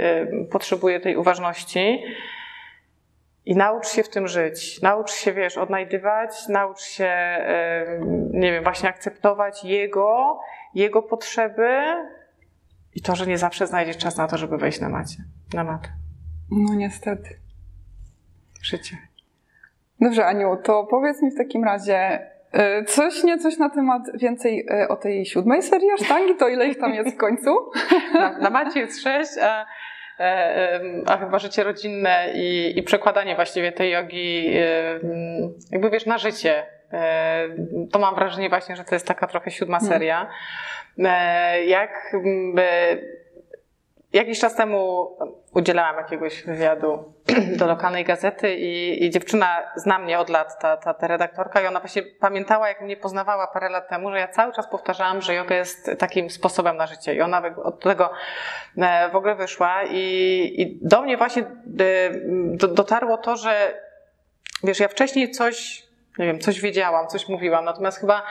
potrzebuje 0.51 0.99
tej 0.99 1.15
uważności. 1.15 2.03
I 3.45 3.56
naucz 3.56 3.88
się 3.88 4.03
w 4.03 4.10
tym 4.10 4.27
żyć. 4.27 4.82
Naucz 4.82 5.12
się, 5.12 5.34
wiesz, 5.34 5.58
odnajdywać, 5.58 6.47
naucz 6.47 6.82
się, 6.82 7.12
nie 8.32 8.51
wiem, 8.51 8.63
właśnie 8.63 8.89
akceptować 8.89 9.63
jego, 9.63 10.39
jego 10.73 11.01
potrzeby 11.01 11.84
i 12.93 13.01
to, 13.01 13.15
że 13.15 13.27
nie 13.27 13.38
zawsze 13.38 13.67
znajdziesz 13.67 13.97
czas 13.97 14.17
na 14.17 14.27
to, 14.27 14.38
żeby 14.38 14.58
wejść 14.58 14.82
na 14.82 14.89
macie, 14.89 15.17
na 15.53 15.63
matę. 15.63 15.89
No 16.51 16.75
niestety. 16.75 17.39
Życie. 18.62 18.97
Dobrze, 20.01 20.25
Aniu, 20.25 20.58
to 20.63 20.88
powiedz 20.89 21.21
mi 21.21 21.32
w 21.32 21.38
takim 21.38 21.63
razie 21.63 22.30
coś, 22.86 23.23
nie 23.23 23.38
coś 23.38 23.57
na 23.57 23.69
temat 23.69 24.01
więcej 24.13 24.65
e, 24.71 24.88
o 24.88 24.95
tej 24.95 25.25
siódmej 25.25 25.63
serii 25.63 25.89
sztangi, 26.05 26.36
to 26.36 26.47
ile 26.47 26.67
ich 26.67 26.79
tam 26.79 26.93
jest 26.93 27.15
w 27.15 27.17
końcu? 27.17 27.71
Na, 28.13 28.38
na 28.38 28.49
macie 28.49 28.79
jest 28.79 29.03
sześć, 29.03 29.31
a 29.41 29.65
E, 30.19 30.79
a 31.05 31.17
chyba 31.17 31.39
życie 31.39 31.63
rodzinne 31.63 32.31
i, 32.33 32.73
i 32.79 32.83
przekładanie 32.83 33.36
właściwie 33.36 33.71
tej 33.71 33.91
jogi, 33.91 34.53
jakby 35.71 35.89
wiesz, 35.89 36.05
na 36.05 36.17
życie. 36.17 36.65
E, 36.93 37.47
to 37.91 37.99
mam 37.99 38.15
wrażenie 38.15 38.49
właśnie, 38.49 38.75
że 38.75 38.83
to 38.83 38.95
jest 38.95 39.07
taka 39.07 39.27
trochę 39.27 39.51
siódma 39.51 39.79
hmm. 39.79 39.93
seria. 39.93 40.29
E, 40.99 41.65
jak 41.65 42.15
Jakiś 44.13 44.39
czas 44.39 44.56
temu 44.56 45.10
udzielałam 45.54 45.96
jakiegoś 45.98 46.43
wywiadu 46.43 47.13
do 47.60 47.67
lokalnej 47.67 48.06
gazety 48.06 48.56
i, 48.56 49.06
i, 49.06 49.10
dziewczyna 49.10 49.58
zna 49.76 50.00
mnie 50.00 50.20
od 50.20 50.30
lat, 50.30 50.60
ta, 50.62 50.78
ta, 50.78 50.93
ta 50.93 51.08
redaktorka, 51.08 51.62
i 51.62 51.67
ona 51.67 51.80
właśnie 51.80 52.04
pamiętała, 52.04 52.67
jak 52.67 52.82
mnie 52.82 52.98
poznawała 52.98 53.48
parę 53.48 53.70
lat 53.70 53.89
temu, 53.89 54.12
że 54.12 54.20
ja 54.20 54.28
cały 54.28 54.54
czas 54.54 54.67
powtarzałam, 54.70 55.22
że 55.22 55.34
yoga 55.34 55.56
jest 55.56 55.91
takim 56.00 56.30
sposobem 56.30 56.78
na 56.78 56.88
życie. 56.88 57.15
I 57.15 57.22
ona 57.22 57.41
od 57.63 57.80
tego 57.80 58.12
e, 58.78 59.10
w 59.10 59.15
ogóle 59.15 59.36
wyszła. 59.36 59.84
I, 59.84 60.54
i 60.58 60.80
do 60.82 61.02
mnie 61.02 61.17
właśnie 61.17 61.43
e, 61.43 62.67
dotarło 62.67 63.17
to, 63.17 63.36
że 63.36 63.82
wiesz, 64.63 64.80
ja 64.80 64.88
wcześniej 64.88 65.32
coś 65.32 65.87
nie 66.17 66.25
wiem, 66.25 66.39
coś 66.39 66.62
wiedziałam, 66.62 67.08
coś 67.08 67.30
mówiłam. 67.30 67.65
Natomiast 67.65 67.99
chyba 67.99 68.23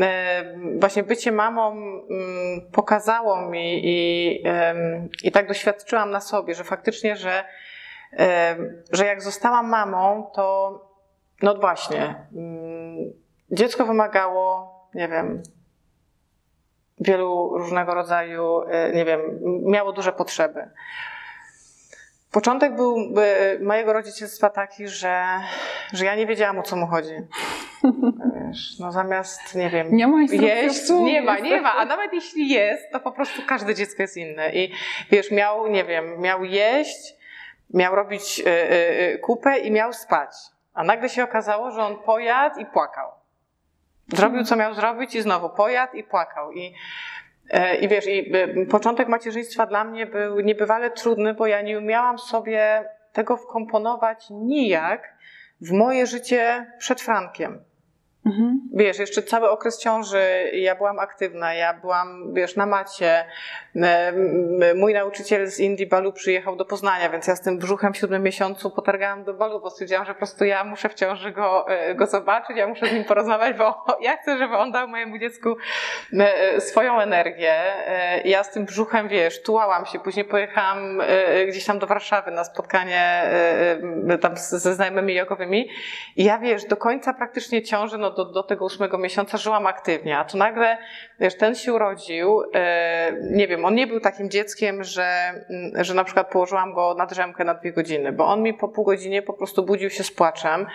e, 0.00 0.44
właśnie 0.78 1.02
bycie 1.02 1.32
mamą 1.32 1.72
mm, 1.72 2.70
pokazało 2.72 3.36
mi 3.36 3.80
i, 3.84 4.42
i 5.24 5.32
tak 5.32 5.48
doświadczyłam 5.48 6.10
na 6.10 6.20
sobie, 6.20 6.54
że 6.54 6.64
faktycznie, 6.64 7.16
że, 7.16 7.44
że 8.92 9.06
jak 9.06 9.22
zostałam 9.22 9.68
mamą, 9.68 10.30
to 10.34 10.88
no 11.42 11.54
właśnie, 11.54 12.26
mm, 12.36 13.12
dziecko 13.50 13.86
wymagało, 13.86 14.78
nie 14.94 15.08
wiem, 15.08 15.42
wielu 17.00 17.58
różnego 17.58 17.94
rodzaju, 17.94 18.60
e, 18.68 18.92
nie 18.92 19.04
wiem, 19.04 19.20
miało 19.66 19.92
duże 19.92 20.12
potrzeby. 20.12 20.70
Początek 22.32 22.76
był 22.76 22.96
mojego 23.60 23.92
rodzicielstwa 23.92 24.50
taki, 24.50 24.88
że, 24.88 25.24
że 25.92 26.04
ja 26.04 26.14
nie 26.14 26.26
wiedziałam 26.26 26.58
o 26.58 26.62
co 26.62 26.76
mu 26.76 26.86
chodzi. 26.86 27.14
Wiesz, 28.48 28.78
no 28.80 28.92
zamiast, 28.92 29.54
nie 29.54 29.70
wiem, 29.70 29.88
nie 29.90 30.06
ma 30.06 30.22
jeść, 30.22 30.90
nie 30.90 31.22
ma, 31.22 31.38
nie 31.38 31.60
ma, 31.60 31.74
a 31.74 31.84
nawet 31.84 32.12
jeśli 32.12 32.48
jest, 32.48 32.92
to 32.92 33.00
po 33.00 33.12
prostu 33.12 33.42
każde 33.46 33.74
dziecko 33.74 34.02
jest 34.02 34.16
inne. 34.16 34.52
I 34.52 34.72
wiesz, 35.10 35.30
miał, 35.30 35.66
nie 35.66 35.84
wiem, 35.84 36.20
miał 36.20 36.44
jeść, 36.44 37.14
miał 37.74 37.94
robić 37.94 38.40
y, 38.40 38.50
y, 39.14 39.18
kupę 39.18 39.58
i 39.58 39.70
miał 39.70 39.92
spać. 39.92 40.30
A 40.74 40.84
nagle 40.84 41.08
się 41.08 41.24
okazało, 41.24 41.70
że 41.70 41.82
on 41.82 41.96
pojadł 41.96 42.60
i 42.60 42.66
płakał. 42.66 43.10
Zrobił, 44.08 44.44
co 44.44 44.56
miał 44.56 44.74
zrobić 44.74 45.14
i 45.14 45.22
znowu 45.22 45.50
pojadł 45.50 45.96
i 45.96 46.04
płakał. 46.04 46.52
I 46.52 46.66
E, 46.66 46.74
I 47.80 47.88
wiesz, 47.88 48.06
i 48.06 48.32
e, 48.36 48.66
początek 48.66 49.08
macierzyństwa 49.08 49.66
dla 49.66 49.84
mnie 49.84 50.06
był 50.06 50.40
niebywale 50.40 50.90
trudny, 50.90 51.34
bo 51.34 51.46
ja 51.46 51.62
nie 51.62 51.78
umiałam 51.78 52.18
sobie 52.18 52.84
tego 53.12 53.36
wkomponować 53.36 54.26
nijak 54.30 55.18
w 55.60 55.72
moje 55.72 56.06
życie 56.06 56.72
przed 56.78 57.00
Frankiem. 57.00 57.64
Mhm. 58.26 58.60
Wiesz, 58.74 58.98
jeszcze 58.98 59.22
cały 59.22 59.50
okres 59.50 59.78
ciąży, 59.78 60.50
ja 60.52 60.74
byłam 60.74 60.98
aktywna, 60.98 61.54
ja 61.54 61.74
byłam, 61.74 62.34
wiesz, 62.34 62.56
na 62.56 62.66
macie. 62.66 63.24
Mój 64.74 64.94
nauczyciel 64.94 65.46
z 65.46 65.60
Indii 65.60 65.86
Balu 65.86 66.12
przyjechał 66.12 66.56
do 66.56 66.64
Poznania, 66.64 67.10
więc 67.10 67.26
ja 67.26 67.36
z 67.36 67.40
tym 67.40 67.58
brzuchem 67.58 67.92
w 67.92 67.96
siódmym 67.96 68.22
miesiącu 68.22 68.70
potargałam 68.70 69.24
do 69.24 69.34
Balu, 69.34 69.60
bo 69.60 69.70
stwierdziłam, 69.70 70.04
że 70.04 70.12
po 70.12 70.18
prostu 70.18 70.44
ja 70.44 70.64
muszę 70.64 70.88
w 70.88 70.94
ciąży 70.94 71.32
go, 71.32 71.68
e, 71.68 71.94
go 71.94 72.06
zobaczyć, 72.06 72.56
ja 72.56 72.66
muszę 72.66 72.86
z 72.86 72.92
nim 72.92 73.04
porozmawiać, 73.04 73.56
bo 73.56 73.84
ja 74.00 74.16
chcę, 74.16 74.38
żeby 74.38 74.56
on 74.56 74.72
dał 74.72 74.88
mojemu 74.88 75.18
dziecku 75.18 75.56
e, 76.12 76.60
swoją 76.60 77.00
energię. 77.00 77.54
E, 77.88 78.20
Ja 78.28 78.44
z 78.44 78.50
tym 78.50 78.64
brzuchem, 78.64 79.08
wiesz, 79.08 79.42
tułałam 79.42 79.86
się, 79.86 79.98
później 79.98 80.24
pojechałam 80.24 81.02
gdzieś 81.48 81.64
tam 81.64 81.78
do 81.78 81.86
Warszawy 81.86 82.30
na 82.30 82.44
spotkanie 82.44 83.22
tam 84.20 84.36
ze 84.36 84.74
znajomymi 84.74 85.14
jogowymi 85.14 85.68
i 86.16 86.24
ja, 86.24 86.38
wiesz, 86.38 86.64
do 86.64 86.76
końca 86.76 87.14
praktycznie 87.14 87.62
ciąży, 87.62 87.98
no 87.98 88.10
do, 88.18 88.24
do 88.24 88.42
tego 88.42 88.64
ósmego 88.64 88.98
miesiąca 88.98 89.38
żyłam 89.38 89.66
aktywnie, 89.66 90.18
a 90.18 90.24
tu 90.24 90.36
nagle, 90.36 90.78
wiesz, 91.20 91.36
ten 91.36 91.54
się 91.54 91.72
urodził, 91.72 92.42
e, 92.54 93.12
nie 93.30 93.48
wiem, 93.48 93.64
on 93.64 93.74
nie 93.74 93.86
był 93.86 94.00
takim 94.00 94.30
dzieckiem, 94.30 94.84
że, 94.84 95.32
mm, 95.50 95.84
że 95.84 95.94
na 95.94 96.04
przykład 96.04 96.30
położyłam 96.30 96.74
go 96.74 96.94
na 96.94 97.06
drzemkę 97.06 97.44
na 97.44 97.54
dwie 97.54 97.72
godziny, 97.72 98.12
bo 98.12 98.26
on 98.26 98.42
mi 98.42 98.54
po 98.54 98.68
pół 98.68 98.84
godzinie 98.84 99.22
po 99.22 99.32
prostu 99.32 99.62
budził 99.62 99.90
się 99.90 100.04
z 100.04 100.10
płaczem. 100.10 100.66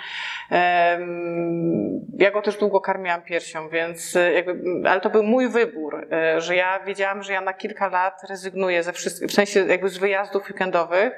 Em, 0.52 2.02
Ja 2.18 2.32
go 2.32 2.42
też 2.42 2.58
długo 2.58 2.82
karmiłam 2.82 3.22
piersią, 3.22 3.70
więc 3.70 4.16
e, 4.16 4.34
jakby, 4.34 4.90
ale 4.90 5.02
to 5.02 5.10
był 5.10 5.24
mój 5.24 5.50
wybór, 5.50 6.08
e, 6.12 6.42
że 6.42 6.56
ja 6.56 6.80
wiedziałam, 6.80 7.24
że 7.24 7.34
ja 7.34 7.42
na 7.42 7.54
kilka 7.54 7.88
lat 7.88 8.22
rezygnuję 8.30 8.84
ze 8.84 8.94
wszystkich, 8.94 9.28
w 9.30 9.34
sensie 9.34 9.60
jakby 9.68 9.90
z 9.90 9.98
wyjazdów 9.98 10.48
weekendowych, 10.48 11.14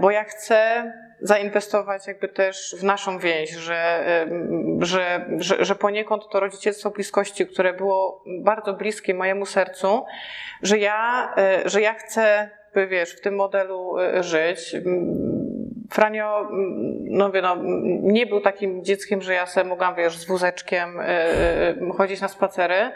bo 0.00 0.10
ja 0.10 0.24
chcę 0.24 0.92
zainwestować 1.20 2.06
jakby 2.06 2.28
też 2.28 2.76
w 2.78 2.84
naszą 2.84 3.18
więź, 3.18 3.50
że, 3.50 4.04
że, 4.80 5.26
że, 5.38 5.64
że 5.64 5.74
poniekąd 5.74 6.22
to 6.32 6.40
rodzicielstwo 6.40 6.90
bliskości, 6.90 7.46
które 7.46 7.72
było 7.72 8.24
bardzo 8.40 8.72
bliskie 8.72 9.14
mojemu 9.14 9.46
sercu, 9.46 10.04
że 10.62 10.78
ja, 10.78 11.32
e, 11.36 11.68
że 11.68 11.80
ja 11.80 11.94
chcę, 11.94 12.50
by, 12.74 12.86
wiesz, 12.86 13.16
w 13.16 13.20
tym 13.20 13.34
modelu 13.34 13.98
e, 13.98 14.22
żyć. 14.22 14.76
Franio, 15.90 16.48
no 17.00 17.32
wie, 17.32 17.42
no, 17.42 17.56
nie 18.02 18.26
był 18.26 18.40
takim 18.40 18.84
dzieckiem, 18.84 19.22
że 19.22 19.34
ja 19.34 19.46
sobie 19.46 19.68
mogłam, 19.68 19.94
wiesz, 19.94 20.18
z 20.18 20.26
wózeczkiem 20.26 21.00
e, 21.00 21.74
chodzić 21.96 22.20
na 22.20 22.28
spacery, 22.28 22.90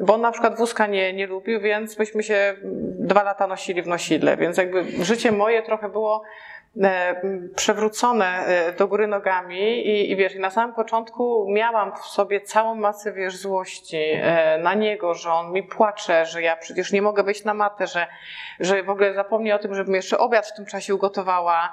bo 0.00 0.14
on 0.14 0.20
na 0.20 0.32
przykład 0.32 0.56
wózka 0.58 0.86
nie, 0.86 1.12
nie 1.12 1.26
lubił, 1.26 1.60
więc 1.60 1.98
myśmy 1.98 2.22
się 2.22 2.54
dwa 2.98 3.22
lata 3.22 3.46
nosili 3.46 3.82
w 3.82 3.86
nosidle, 3.86 4.36
więc 4.36 4.56
jakby 4.56 5.04
życie 5.04 5.32
moje 5.32 5.62
trochę 5.62 5.88
było 5.88 6.22
przewrócone 7.56 8.26
e, 8.26 8.72
do 8.72 8.88
góry 8.88 9.06
nogami 9.06 9.86
i, 9.86 10.10
i 10.10 10.16
wiesz, 10.16 10.34
i 10.34 10.40
na 10.40 10.50
samym 10.50 10.74
początku 10.74 11.46
miałam 11.48 11.92
w 11.96 11.98
sobie 11.98 12.40
całą 12.40 12.74
masę, 12.74 13.12
wiesz, 13.12 13.36
złości 13.36 13.96
e, 13.96 14.58
na 14.58 14.74
niego, 14.74 15.14
że 15.14 15.32
on 15.32 15.52
mi 15.52 15.62
płacze, 15.62 16.26
że 16.26 16.42
ja 16.42 16.56
przecież 16.56 16.92
nie 16.92 17.02
mogę 17.02 17.22
wyjść 17.22 17.44
na 17.44 17.54
matę, 17.54 17.86
że, 17.86 18.06
że 18.60 18.82
w 18.82 18.90
ogóle 18.90 19.14
zapomni 19.14 19.52
o 19.52 19.58
tym, 19.58 19.74
żebym 19.74 19.94
jeszcze 19.94 20.18
obiad 20.18 20.46
w 20.46 20.56
tym 20.56 20.66
czasie 20.66 20.94
ugotowała. 20.94 21.72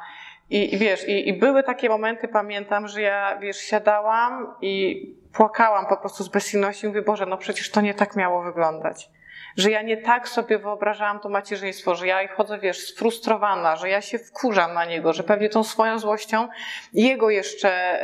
I, 0.50 0.76
i 0.76 0.78
wiesz, 0.78 1.08
i, 1.08 1.30
i 1.30 1.34
były 1.34 1.64
takie 1.64 1.90
momenty, 1.90 2.28
pamiętam, 2.28 2.88
że 2.88 3.02
ja, 3.02 3.38
wiesz, 3.38 3.58
siadałam 3.58 4.56
i 4.62 5.02
płakałam 5.34 5.86
po 5.86 5.98
prostu 5.98 6.24
z 6.24 6.30
bezsilności 6.30 6.86
i 6.86 6.90
mówię, 6.90 7.02
Boże, 7.02 7.26
no 7.26 7.38
przecież 7.38 7.72
to 7.72 7.82
nie 7.82 7.94
tak 7.94 8.16
miało 8.16 8.44
wyglądać 8.44 9.10
że 9.58 9.72
ja 9.72 9.82
nie 9.82 9.98
tak 9.98 10.30
sobie 10.30 10.58
wyobrażałam 10.58 11.20
to 11.20 11.30
macierzyństwo, 11.30 11.96
że 11.96 12.08
ja 12.08 12.28
chodzę, 12.28 12.60
wiesz, 12.60 12.80
sfrustrowana, 12.80 13.76
że 13.76 13.90
ja 13.90 14.02
się 14.02 14.20
wkurzam 14.20 14.74
na 14.74 14.86
niego, 14.86 15.14
że 15.14 15.24
pewnie 15.24 15.50
tą 15.50 15.64
swoją 15.64 16.00
złością 16.00 16.48
jego 16.94 17.30
jeszcze 17.30 17.70
e, 17.70 18.04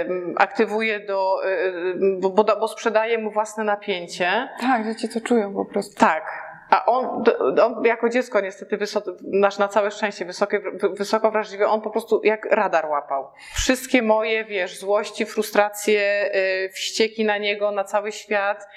e, 0.00 0.06
aktywuję 0.36 1.00
do, 1.00 1.44
e, 1.44 1.72
bo, 2.20 2.30
bo, 2.30 2.44
bo 2.44 2.68
sprzedaję 2.68 3.18
mu 3.18 3.30
własne 3.30 3.64
napięcie. 3.64 4.48
Tak, 4.60 4.84
dzieci 4.84 5.08
to 5.08 5.20
czują 5.20 5.54
po 5.54 5.64
prostu. 5.64 6.00
Tak. 6.00 6.45
A 6.70 6.84
on, 6.84 7.24
on 7.62 7.84
jako 7.84 8.08
dziecko 8.08 8.40
niestety, 8.40 8.78
nasz 9.22 9.58
na 9.58 9.68
całe 9.68 9.90
szczęście 9.90 10.24
wysokie, 10.24 10.60
wysoko 10.92 11.30
wrażliwy, 11.30 11.66
on 11.66 11.80
po 11.80 11.90
prostu 11.90 12.20
jak 12.24 12.44
radar 12.44 12.86
łapał. 12.86 13.30
Wszystkie 13.54 14.02
moje, 14.02 14.44
wiesz, 14.44 14.78
złości, 14.78 15.26
frustracje, 15.26 16.30
yy, 16.62 16.68
wścieki 16.68 17.24
na 17.24 17.38
niego, 17.38 17.70
na 17.70 17.84
cały 17.84 18.12
świat, 18.12 18.68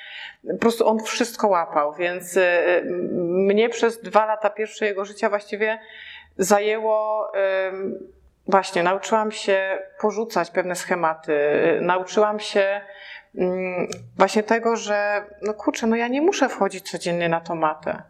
po 0.51 0.57
prostu 0.57 0.87
on 0.87 0.99
wszystko 0.99 1.47
łapał, 1.47 1.93
więc 1.93 2.35
yy, 2.35 2.43
mnie 3.19 3.69
przez 3.69 4.01
dwa 4.01 4.25
lata 4.25 4.49
pierwsze 4.49 4.85
jego 4.85 5.05
życia 5.05 5.29
właściwie 5.29 5.79
zajęło... 6.37 7.31
Właśnie, 8.47 8.83
nauczyłam 8.83 9.31
się 9.31 9.79
porzucać 10.01 10.51
pewne 10.51 10.75
schematy, 10.75 11.33
yy, 11.33 11.81
nauczyłam 11.81 12.39
się 12.39 12.81
właśnie 14.17 14.43
tego, 14.43 14.75
że 14.75 15.25
no 15.41 15.53
kurczę, 15.53 15.87
no 15.87 15.95
ja 15.95 16.07
nie 16.07 16.21
muszę 16.21 16.49
wchodzić 16.49 16.91
codziennie 16.91 17.29
na 17.29 17.41
tą 17.41 17.55
matę. 17.55 18.03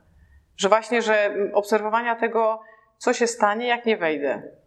Że 0.57 0.69
właśnie, 0.69 1.01
że 1.01 1.35
obserwowania 1.53 2.15
tego, 2.15 2.61
co 2.97 3.13
się 3.13 3.27
stanie, 3.27 3.67
jak 3.67 3.85
nie 3.85 3.97
wejdę. 3.97 4.58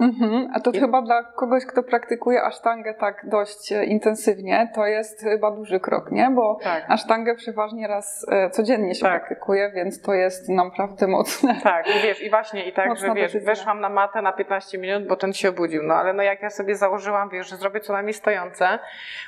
Mhm. 0.00 0.50
A 0.54 0.60
to 0.60 0.70
I- 0.70 0.80
chyba 0.80 1.02
dla 1.02 1.22
kogoś, 1.22 1.66
kto 1.66 1.82
praktykuje 1.82 2.42
asztangę 2.42 2.94
tak 2.94 3.20
dość 3.28 3.72
e, 3.72 3.84
intensywnie, 3.84 4.68
to 4.74 4.86
jest 4.86 5.20
chyba 5.22 5.50
duży 5.50 5.80
krok, 5.80 6.10
nie? 6.12 6.30
Bo 6.34 6.58
Tak. 6.62 6.84
asztangę 6.88 7.34
przeważnie 7.34 7.88
raz 7.88 8.26
e, 8.30 8.50
codziennie 8.50 8.94
się 8.94 9.02
Tak. 9.02 9.10
praktykuje, 9.26 9.70
więc 9.74 10.02
to 10.02 10.14
jest 10.14 10.48
naprawdę 10.48 11.06
mocne. 11.06 11.60
Tak, 11.62 11.86
i 11.88 12.02
wiesz, 12.02 12.22
i 12.22 12.30
właśnie 12.30 12.68
i 12.68 12.72
tak, 12.72 12.88
Mocna 12.88 13.08
że 13.08 13.14
wiesz, 13.14 13.32
decyzja. 13.32 13.52
weszłam 13.52 13.80
na 13.80 13.88
matę 13.88 14.22
na 14.22 14.32
15 14.32 14.78
minut, 14.78 15.06
bo 15.08 15.16
ten 15.16 15.32
się 15.32 15.48
obudził. 15.48 15.82
No 15.82 15.94
ale 15.94 16.12
no 16.12 16.22
jak 16.22 16.42
ja 16.42 16.50
sobie 16.50 16.74
założyłam, 16.74 17.28
wiesz, 17.28 17.48
że 17.50 17.56
zrobię 17.56 17.80
co 17.80 17.92
najmniej 17.92 18.14
stojące, 18.14 18.78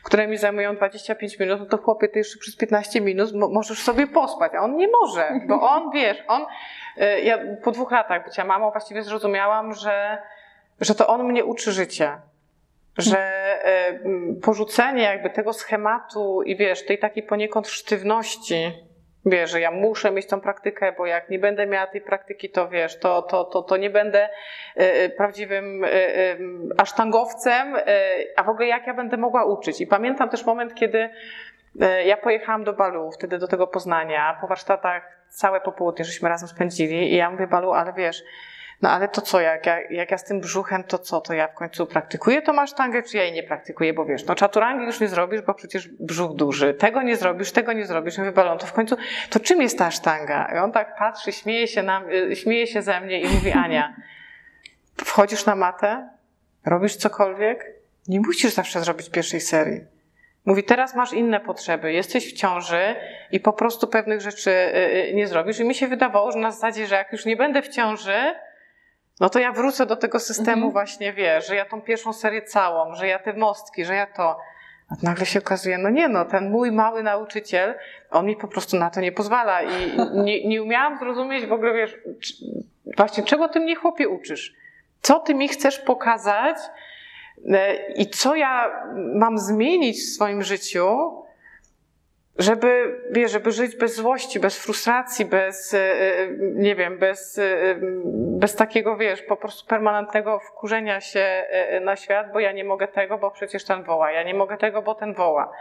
które 0.04 0.26
mi 0.26 0.36
zajmują 0.36 0.76
25 0.76 1.38
minut, 1.38 1.60
no 1.60 1.66
to 1.66 1.78
chłopie, 1.78 2.08
ty 2.08 2.18
jeszcze 2.18 2.38
przez 2.38 2.56
15 2.56 3.00
minut 3.00 3.34
mo- 3.34 3.48
możesz 3.48 3.82
sobie 3.82 4.06
pospać, 4.06 4.52
a 4.54 4.58
on 4.60 4.76
nie 4.76 4.88
może, 5.00 5.30
bo 5.48 5.70
on, 5.70 5.90
wiesz, 5.90 6.24
on, 6.28 6.42
y, 6.42 7.20
ja 7.20 7.38
po 7.64 7.70
dwóch 7.70 7.90
latach 7.92 8.24
bycia 8.24 8.44
mamą 8.44 8.70
właściwie 8.70 9.02
zrozumiałam, 9.02 9.72
że, 9.72 10.18
że 10.80 10.94
to 10.94 11.06
on 11.06 11.24
mnie 11.24 11.44
uczy 11.44 11.72
życia. 11.72 12.20
Że 12.98 13.18
m, 14.04 14.40
porzucenie 14.42 15.02
jakby 15.02 15.30
tego 15.30 15.52
schematu 15.52 16.42
i 16.42 16.56
wiesz, 16.56 16.86
tej 16.86 16.98
takiej 16.98 17.22
poniekąd 17.22 17.68
sztywności, 17.68 18.72
wiesz, 19.26 19.50
że 19.50 19.60
ja 19.60 19.70
muszę 19.70 20.10
mieć 20.10 20.26
tą 20.26 20.40
praktykę, 20.40 20.92
bo 20.98 21.06
jak 21.06 21.30
nie 21.30 21.38
będę 21.38 21.66
miała 21.66 21.86
tej 21.86 22.00
praktyki, 22.00 22.50
to 22.50 22.68
wiesz, 22.68 22.98
to, 22.98 23.22
to, 23.22 23.44
to, 23.44 23.62
to 23.62 23.76
nie 23.76 23.90
będę 23.90 24.18
e, 24.22 24.28
e, 24.76 25.08
prawdziwym 25.08 25.84
e, 25.84 25.88
e, 25.88 26.36
asztangowcem, 26.78 27.76
e, 27.76 27.82
a 28.36 28.42
w 28.44 28.48
ogóle 28.48 28.66
jak 28.66 28.86
ja 28.86 28.94
będę 28.94 29.16
mogła 29.16 29.44
uczyć. 29.44 29.80
I 29.80 29.86
pamiętam 29.86 30.28
też 30.28 30.46
moment, 30.46 30.74
kiedy 30.74 31.10
e, 31.80 32.04
ja 32.04 32.16
pojechałam 32.16 32.64
do 32.64 32.72
Balu, 32.72 33.10
wtedy 33.12 33.38
do 33.38 33.48
tego 33.48 33.66
Poznania, 33.66 34.38
po 34.40 34.46
warsztatach 34.46 35.02
całe 35.28 35.60
popołudnie 35.60 36.04
żeśmy 36.04 36.28
razem 36.28 36.48
spędzili 36.48 37.12
i 37.12 37.16
ja 37.16 37.30
mówię, 37.30 37.46
Balu, 37.46 37.72
ale 37.72 37.92
wiesz, 37.92 38.22
no 38.82 38.90
ale 38.90 39.08
to 39.08 39.20
co, 39.20 39.40
jak 39.40 39.66
ja, 39.66 39.80
jak 39.90 40.10
ja 40.10 40.18
z 40.18 40.24
tym 40.24 40.40
brzuchem, 40.40 40.84
to 40.84 40.98
co, 40.98 41.20
to 41.20 41.34
ja 41.34 41.48
w 41.48 41.54
końcu 41.54 41.86
praktykuję 41.86 42.42
tą 42.42 42.60
asztangę, 42.60 43.02
czy 43.02 43.16
ja 43.16 43.22
jej 43.22 43.32
nie 43.32 43.42
praktykuję, 43.42 43.94
bo 43.94 44.04
wiesz, 44.04 44.24
no 44.26 44.34
czaturangi 44.34 44.86
już 44.86 45.00
nie 45.00 45.08
zrobisz, 45.08 45.42
bo 45.42 45.54
przecież 45.54 45.88
brzuch 45.88 46.34
duży, 46.34 46.74
tego 46.74 47.02
nie 47.02 47.16
zrobisz, 47.16 47.52
tego 47.52 47.72
nie 47.72 47.86
zrobisz, 47.86 48.18
mówię, 48.18 48.32
Balon, 48.32 48.58
to 48.58 48.66
w 48.66 48.72
końcu, 48.72 48.96
to 49.30 49.40
czym 49.40 49.62
jest 49.62 49.78
ta 49.78 49.86
asztanga? 49.86 50.52
I 50.54 50.58
on 50.58 50.72
tak 50.72 50.96
patrzy, 50.98 51.32
śmieje 51.32 51.66
się, 51.66 51.82
na, 51.82 52.02
y, 52.30 52.36
śmieje 52.36 52.66
się 52.66 52.82
ze 52.82 53.00
mnie 53.00 53.20
i 53.20 53.28
mówi, 53.28 53.52
Ania, 53.52 53.96
wchodzisz 55.04 55.46
na 55.46 55.56
matę, 55.56 56.08
robisz 56.66 56.96
cokolwiek, 56.96 57.66
nie 58.08 58.20
musisz 58.20 58.52
zawsze 58.52 58.80
zrobić 58.80 59.10
pierwszej 59.10 59.40
serii. 59.40 59.80
Mówi, 60.44 60.64
teraz 60.64 60.94
masz 60.94 61.12
inne 61.12 61.40
potrzeby, 61.40 61.92
jesteś 61.92 62.34
w 62.34 62.36
ciąży 62.36 62.96
i 63.32 63.40
po 63.40 63.52
prostu 63.52 63.86
pewnych 63.88 64.20
rzeczy 64.20 64.50
y, 64.50 65.10
y, 65.10 65.14
nie 65.14 65.26
zrobisz. 65.26 65.60
I 65.60 65.64
mi 65.64 65.74
się 65.74 65.88
wydawało, 65.88 66.32
że 66.32 66.38
na 66.38 66.50
zasadzie, 66.50 66.86
że 66.86 66.94
jak 66.94 67.12
już 67.12 67.24
nie 67.24 67.36
będę 67.36 67.62
w 67.62 67.68
ciąży, 67.68 68.34
no 69.20 69.28
to 69.30 69.38
ja 69.38 69.52
wrócę 69.52 69.86
do 69.86 69.96
tego 69.96 70.20
systemu 70.20 70.52
Mhm. 70.66 70.72
właśnie, 70.72 71.12
wiesz, 71.12 71.46
że 71.48 71.56
ja 71.56 71.64
tą 71.64 71.80
pierwszą 71.80 72.12
serię 72.12 72.42
całą, 72.42 72.94
że 72.94 73.06
ja 73.06 73.18
te 73.18 73.32
mostki, 73.32 73.84
że 73.84 73.94
ja 73.94 74.06
to. 74.06 74.38
A 74.88 74.94
nagle 75.02 75.26
się 75.26 75.38
okazuje, 75.38 75.78
no 75.78 75.90
nie 75.90 76.08
no, 76.08 76.24
ten 76.24 76.50
mój 76.50 76.72
mały 76.72 77.02
nauczyciel, 77.02 77.74
on 78.10 78.26
mi 78.26 78.36
po 78.36 78.48
prostu 78.48 78.76
na 78.76 78.90
to 78.90 79.00
nie 79.00 79.12
pozwala 79.12 79.62
i 79.62 79.68
nie, 80.24 80.48
nie 80.48 80.62
umiałam 80.62 80.98
zrozumieć 80.98 81.46
w 81.46 81.52
ogóle, 81.52 81.74
wiesz, 81.74 81.98
czy, 82.20 82.34
właśnie 82.96 83.24
czego 83.24 83.48
ty 83.48 83.60
mnie 83.60 83.76
chłopie 83.76 84.08
uczysz? 84.08 84.54
Co 85.00 85.20
ty 85.20 85.34
mi 85.34 85.48
chcesz 85.48 85.78
pokazać 85.78 86.56
e, 87.52 87.92
i 87.92 88.06
co 88.10 88.34
ja 88.36 88.82
mam 89.14 89.38
zmienić 89.38 89.96
w 89.98 90.14
swoim 90.14 90.42
życiu, 90.42 90.86
żeby, 92.38 93.00
wiesz, 93.10 93.32
żeby 93.32 93.52
żyć 93.52 93.76
bez 93.76 93.96
złości, 93.96 94.40
bez 94.40 94.58
frustracji, 94.58 95.24
bez, 95.24 95.74
e, 95.74 95.78
e, 95.78 96.28
nie 96.54 96.74
wiem, 96.74 96.98
bez, 96.98 97.38
e, 97.38 97.42
bez 98.38 98.56
takiego, 98.56 98.96
wiesz, 98.96 99.22
po 99.22 99.36
prostu 99.36 99.68
permanentnego 99.68 100.38
wkurzenia 100.38 101.00
się 101.00 101.44
na 101.80 101.96
świat, 101.96 102.32
bo 102.32 102.40
ja 102.40 102.52
nie 102.52 102.64
mogę 102.64 102.88
tego, 102.88 103.18
bo 103.18 103.30
przecież 103.30 103.64
ten 103.64 103.82
woła, 103.82 104.12
ja 104.12 104.22
nie 104.22 104.34
mogę 104.34 104.56
tego, 104.56 104.82
bo 104.82 104.94
ten 104.94 105.14
woła. 105.14 105.52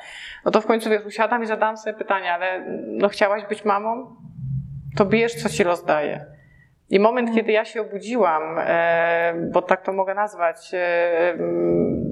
No 0.45 0.51
to 0.51 0.61
w 0.61 0.65
końcu, 0.65 0.89
wiesz, 0.89 1.05
usiadam 1.05 1.43
i 1.43 1.47
zadam 1.47 1.77
sobie 1.77 1.97
pytanie, 1.97 2.33
ale 2.33 2.65
no 2.85 3.09
chciałaś 3.09 3.45
być 3.45 3.65
mamą? 3.65 4.15
To 4.97 5.05
bierz, 5.05 5.35
co 5.35 5.49
ci 5.49 5.63
los 5.63 5.85
daje. 5.85 6.38
I 6.89 6.99
moment, 6.99 7.27
mhm. 7.27 7.37
kiedy 7.37 7.51
ja 7.51 7.65
się 7.65 7.81
obudziłam, 7.81 8.55
e, 8.59 9.33
bo 9.51 9.61
tak 9.61 9.81
to 9.81 9.93
mogę 9.93 10.13
nazwać, 10.13 10.71
e, 10.73 11.37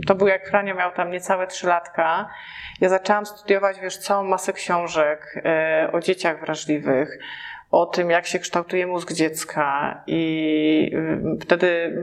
to 0.07 0.15
był 0.15 0.27
jak 0.27 0.47
Franio 0.47 0.75
miał 0.75 0.91
tam 0.91 1.11
niecałe 1.11 1.47
trzy 1.47 1.67
latka. 1.67 2.29
Ja 2.81 2.89
zaczęłam 2.89 3.25
studiować, 3.25 3.79
wiesz, 3.79 3.97
całą 3.97 4.23
masę 4.23 4.53
książek 4.53 5.41
e, 5.45 5.89
o 5.93 5.99
dzieciach 5.99 6.39
wrażliwych, 6.39 7.19
o 7.71 7.85
tym, 7.85 8.09
jak 8.09 8.25
się 8.25 8.39
kształtuje 8.39 8.87
mózg 8.87 9.13
dziecka. 9.13 10.03
I 10.07 10.91
wtedy 11.41 11.97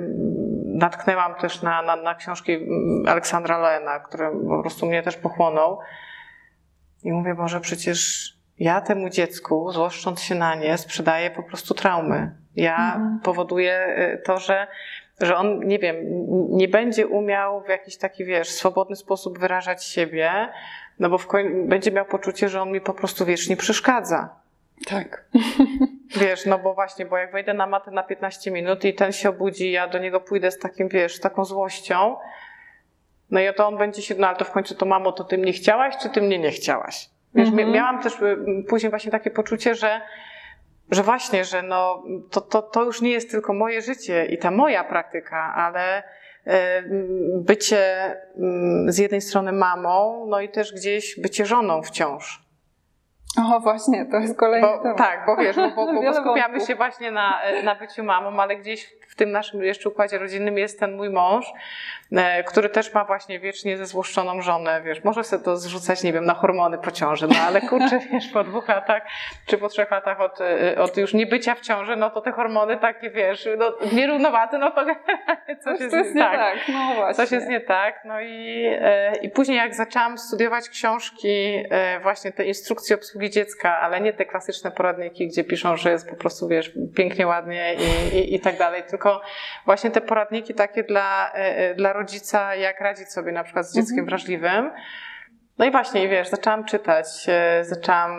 natknęłam 0.64 1.34
też 1.34 1.62
na, 1.62 1.82
na, 1.82 1.96
na 1.96 2.14
książki 2.14 2.66
Aleksandra 3.06 3.58
Lena, 3.58 4.00
który 4.00 4.30
po 4.48 4.60
prostu 4.60 4.86
mnie 4.86 5.02
też 5.02 5.16
pochłonął. 5.16 5.78
I 7.04 7.12
mówię, 7.12 7.34
Boże, 7.34 7.60
przecież 7.60 8.30
ja 8.58 8.80
temu 8.80 9.08
dziecku, 9.08 9.72
złoszcząc 9.72 10.22
się 10.22 10.34
na 10.34 10.54
nie, 10.54 10.78
sprzedaję 10.78 11.30
po 11.30 11.42
prostu 11.42 11.74
traumy. 11.74 12.43
Ja 12.56 12.94
mhm. 12.94 13.20
powoduję 13.22 13.96
y, 14.14 14.22
to, 14.24 14.38
że, 14.38 14.66
że 15.20 15.36
on, 15.36 15.60
nie 15.66 15.78
wiem, 15.78 15.96
nie 16.50 16.68
będzie 16.68 17.06
umiał 17.06 17.62
w 17.62 17.68
jakiś 17.68 17.96
taki, 17.96 18.24
wiesz, 18.24 18.48
swobodny 18.48 18.96
sposób 18.96 19.38
wyrażać 19.38 19.84
siebie, 19.84 20.48
no 20.98 21.10
bo 21.10 21.18
w 21.18 21.26
koń- 21.26 21.68
będzie 21.68 21.90
miał 21.90 22.04
poczucie, 22.04 22.48
że 22.48 22.62
on 22.62 22.72
mi 22.72 22.80
po 22.80 22.94
prostu 22.94 23.24
wiecznie 23.24 23.56
przeszkadza. 23.56 24.28
Tak. 24.86 25.24
Wiesz, 26.20 26.46
no 26.46 26.58
bo 26.58 26.74
właśnie, 26.74 27.06
bo 27.06 27.18
jak 27.18 27.32
wejdę 27.32 27.54
na 27.54 27.66
matę 27.66 27.90
na 27.90 28.02
15 28.02 28.50
minut 28.50 28.84
i 28.84 28.94
ten 28.94 29.12
się 29.12 29.28
obudzi, 29.28 29.72
ja 29.72 29.88
do 29.88 29.98
niego 29.98 30.20
pójdę 30.20 30.50
z 30.50 30.58
takim, 30.58 30.88
wiesz, 30.88 31.16
z 31.16 31.20
taką 31.20 31.44
złością, 31.44 32.16
no 33.30 33.40
i 33.40 33.54
to 33.54 33.68
on 33.68 33.78
będzie 33.78 34.02
się, 34.02 34.14
no 34.18 34.28
ale 34.28 34.36
to 34.36 34.44
w 34.44 34.50
końcu 34.50 34.74
to 34.74 34.86
mamo, 34.86 35.12
to 35.12 35.24
ty 35.24 35.38
mnie 35.38 35.52
chciałaś, 35.52 35.94
czy 36.02 36.10
ty 36.10 36.22
mnie 36.22 36.38
nie 36.38 36.50
chciałaś? 36.50 37.10
Wiesz, 37.34 37.48
mhm. 37.48 37.70
miałam 37.70 38.02
też 38.02 38.14
y, 38.14 38.36
później 38.68 38.90
właśnie 38.90 39.10
takie 39.10 39.30
poczucie, 39.30 39.74
że 39.74 40.00
że 40.90 41.02
właśnie, 41.02 41.44
że 41.44 41.62
no, 41.62 42.02
to, 42.30 42.40
to, 42.40 42.62
to 42.62 42.84
już 42.84 43.00
nie 43.00 43.10
jest 43.10 43.30
tylko 43.30 43.52
moje 43.52 43.82
życie 43.82 44.26
i 44.26 44.38
ta 44.38 44.50
moja 44.50 44.84
praktyka, 44.84 45.54
ale 45.56 46.02
e, 46.46 46.82
bycie 47.36 48.14
mm, 48.36 48.92
z 48.92 48.98
jednej 48.98 49.20
strony 49.20 49.52
mamą, 49.52 50.26
no 50.28 50.40
i 50.40 50.48
też 50.48 50.72
gdzieś 50.72 51.20
bycie 51.20 51.46
żoną 51.46 51.82
wciąż. 51.82 52.44
O, 53.38 53.60
właśnie, 53.60 54.06
to 54.06 54.16
jest 54.16 54.38
kolejny 54.38 54.68
bo, 54.68 54.82
temat. 54.82 54.98
Tak, 54.98 55.26
bo 55.26 55.36
wiesz, 55.36 55.56
bo, 55.56 55.70
bo, 55.70 56.02
bo 56.02 56.14
skupiamy 56.22 56.60
się 56.60 56.74
właśnie 56.74 57.10
na, 57.10 57.40
na 57.64 57.74
byciu 57.74 58.04
mamą, 58.04 58.40
ale 58.40 58.56
gdzieś 58.56 58.94
w 59.14 59.16
tym 59.16 59.30
naszym 59.30 59.64
jeszcze 59.64 59.88
układzie 59.88 60.18
rodzinnym 60.18 60.58
jest 60.58 60.80
ten 60.80 60.96
mój 60.96 61.10
mąż, 61.10 61.46
E, 62.16 62.44
który 62.44 62.68
też 62.68 62.94
ma 62.94 63.04
właśnie 63.04 63.40
wiecznie 63.40 63.76
zezłoszczoną 63.76 64.42
żonę, 64.42 64.82
wiesz, 64.84 65.04
może 65.04 65.24
sobie 65.24 65.44
to 65.44 65.56
zrzucać, 65.56 66.02
nie 66.02 66.12
wiem, 66.12 66.24
na 66.24 66.34
hormony 66.34 66.78
po 66.78 66.90
ciąży, 66.90 67.26
no 67.28 67.34
ale 67.46 67.60
kurczę, 67.60 67.98
wiesz, 68.12 68.28
po 68.28 68.44
dwóch 68.44 68.68
latach, 68.68 69.02
czy 69.46 69.58
po 69.58 69.68
trzech 69.68 69.90
latach 69.90 70.20
od, 70.20 70.40
e, 70.40 70.78
od 70.78 70.96
już 70.96 71.14
niebycia 71.14 71.54
w 71.54 71.60
ciąży, 71.60 71.96
no 71.96 72.10
to 72.10 72.20
te 72.20 72.32
hormony 72.32 72.76
takie, 72.76 73.10
wiesz, 73.10 73.48
no, 73.58 73.72
nierównowate, 73.92 74.58
no 74.58 74.70
to 74.70 74.84
coś 75.64 75.80
jest, 75.80 75.94
jest 75.94 76.14
nie 76.14 76.22
tak. 76.22 76.36
tak. 76.36 76.58
No 76.68 76.94
właśnie. 76.94 77.14
Coś 77.14 77.32
jest 77.32 77.48
nie 77.48 77.60
tak, 77.60 78.00
no 78.04 78.20
i, 78.20 78.64
e, 78.80 79.16
i 79.16 79.30
później 79.30 79.56
jak 79.56 79.74
zaczęłam 79.74 80.18
studiować 80.18 80.68
książki, 80.68 81.64
właśnie 82.02 82.32
te 82.32 82.44
instrukcje 82.44 82.96
obsługi 82.96 83.30
dziecka, 83.30 83.78
ale 83.80 84.00
nie 84.00 84.12
te 84.12 84.24
klasyczne 84.24 84.70
poradniki, 84.70 85.28
gdzie 85.28 85.44
piszą, 85.44 85.76
że 85.76 85.90
jest 85.90 86.10
po 86.10 86.16
prostu, 86.16 86.48
wiesz, 86.48 86.72
pięknie, 86.96 87.26
ładnie 87.26 87.74
i, 87.74 88.16
i, 88.16 88.34
i 88.34 88.40
tak 88.40 88.58
dalej, 88.58 88.82
tylko 88.88 89.03
właśnie 89.64 89.90
te 89.90 90.00
poradniki 90.00 90.54
takie 90.54 90.84
dla, 90.84 91.32
dla 91.76 91.92
rodziców, 91.92 92.14
rodzica, 92.14 92.54
jak 92.54 92.80
radzić 92.80 93.08
sobie 93.08 93.32
na 93.32 93.44
przykład 93.44 93.66
z 93.66 93.74
dzieckiem 93.74 93.98
mhm. 93.98 94.06
wrażliwym. 94.06 94.70
No 95.58 95.64
i 95.64 95.70
właśnie, 95.70 96.08
wiesz, 96.08 96.28
zaczęłam 96.28 96.64
czytać, 96.64 97.06
e, 97.28 97.64
zaczęłam 97.64 98.12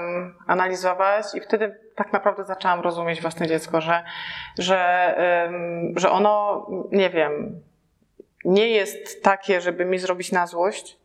analizować 0.48 1.26
i 1.36 1.41
wtedy 1.41 1.80
tak 1.95 2.13
naprawdę 2.13 2.43
zaczęłam 2.43 2.82
rozumieć 2.82 3.21
własne 3.21 3.48
dziecko, 3.48 3.82
że, 3.82 4.04
że, 4.60 5.15
że 5.95 6.12
ono, 6.12 6.65
nie 6.91 7.10
wiem, 7.10 7.62
nie 8.45 8.69
jest 8.69 9.24
takie, 9.24 9.62
żeby 9.62 9.86
mi 9.86 10.00
zrobić 10.00 10.32
na 10.32 10.48
złość. 10.48 10.98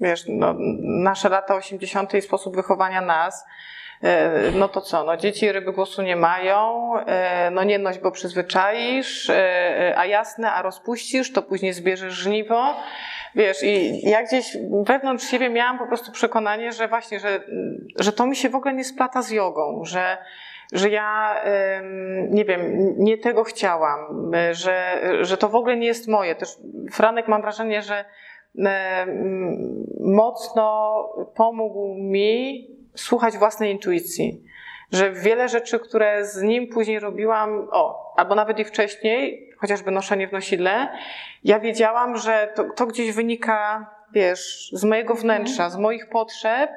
Wiesz, 0.00 0.24
no, 0.28 0.54
nasze 0.82 1.28
lata 1.28 1.54
80. 1.54 2.14
i 2.14 2.22
sposób 2.22 2.56
wychowania 2.56 3.00
nas, 3.00 3.44
E, 3.44 3.85
no 4.54 4.68
to 4.68 4.80
co, 4.80 5.04
no 5.04 5.16
dzieci 5.16 5.52
ryby 5.52 5.72
głosu 5.72 6.02
nie 6.02 6.16
mają, 6.16 6.90
e, 6.98 7.50
no 7.50 7.64
nie 7.64 7.78
noś, 7.78 7.98
bo 7.98 8.10
przyzwyczaisz, 8.10 9.30
e, 9.30 9.94
a 9.96 10.06
jasne, 10.06 10.52
a 10.52 10.62
rozpuścisz, 10.62 11.32
to 11.32 11.42
później 11.42 11.72
zbierzesz 11.72 12.14
żniwo. 12.14 12.74
Wiesz, 13.34 13.62
i 13.62 14.00
ja 14.10 14.22
gdzieś 14.22 14.56
wewnątrz 14.86 15.26
siebie 15.26 15.50
miałam 15.50 15.78
po 15.78 15.86
prostu 15.86 16.12
przekonanie, 16.12 16.72
że 16.72 16.88
właśnie, 16.88 17.20
że, 17.20 17.40
że 17.98 18.12
to 18.12 18.26
mi 18.26 18.36
się 18.36 18.48
w 18.48 18.54
ogóle 18.54 18.74
nie 18.74 18.84
splata 18.84 19.22
z 19.22 19.30
jogą, 19.30 19.84
że, 19.84 20.18
że 20.72 20.90
ja, 20.90 21.40
nie 22.30 22.44
wiem, 22.44 22.94
nie 22.98 23.18
tego 23.18 23.44
chciałam, 23.44 24.30
że, 24.52 25.00
że 25.20 25.36
to 25.36 25.48
w 25.48 25.54
ogóle 25.54 25.76
nie 25.76 25.86
jest 25.86 26.08
moje. 26.08 26.34
Też 26.34 26.48
Franek 26.92 27.28
mam 27.28 27.42
wrażenie, 27.42 27.82
że 27.82 28.04
mocno 30.00 31.04
pomógł 31.34 31.94
mi 31.94 32.66
słuchać 32.96 33.36
własnej 33.36 33.72
intuicji. 33.72 34.42
Że 34.92 35.12
wiele 35.12 35.48
rzeczy, 35.48 35.78
które 35.78 36.26
z 36.26 36.42
nim 36.42 36.68
później 36.68 37.00
robiłam, 37.00 37.68
o, 37.70 38.14
albo 38.16 38.34
nawet 38.34 38.58
i 38.58 38.64
wcześniej, 38.64 39.50
chociażby 39.58 39.90
noszenie 39.90 40.28
w 40.28 40.32
nosidle, 40.32 40.88
ja 41.44 41.60
wiedziałam, 41.60 42.18
że 42.18 42.52
to, 42.54 42.64
to 42.64 42.86
gdzieś 42.86 43.12
wynika, 43.12 43.90
wiesz, 44.12 44.70
z 44.72 44.84
mojego 44.84 45.14
wnętrza, 45.14 45.70
z 45.70 45.76
moich 45.76 46.08
potrzeb 46.08 46.70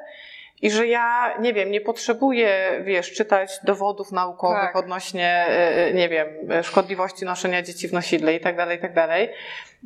i 0.62 0.70
że 0.70 0.86
ja, 0.86 1.36
nie 1.40 1.52
wiem, 1.52 1.70
nie 1.70 1.80
potrzebuję, 1.80 2.80
wiesz, 2.84 3.12
czytać 3.12 3.50
dowodów 3.64 4.12
naukowych 4.12 4.60
tak. 4.60 4.76
odnośnie, 4.76 5.46
e, 5.48 5.86
e, 5.86 5.94
nie 5.94 6.08
wiem, 6.08 6.28
szkodliwości 6.62 7.24
noszenia 7.24 7.62
dzieci 7.62 7.88
w 7.88 7.92
nosidle 7.92 8.34
i 8.34 8.40
tak 8.40 8.56
dalej, 8.56 8.78
i 8.78 8.80
tak 8.80 8.94
dalej. 8.94 9.28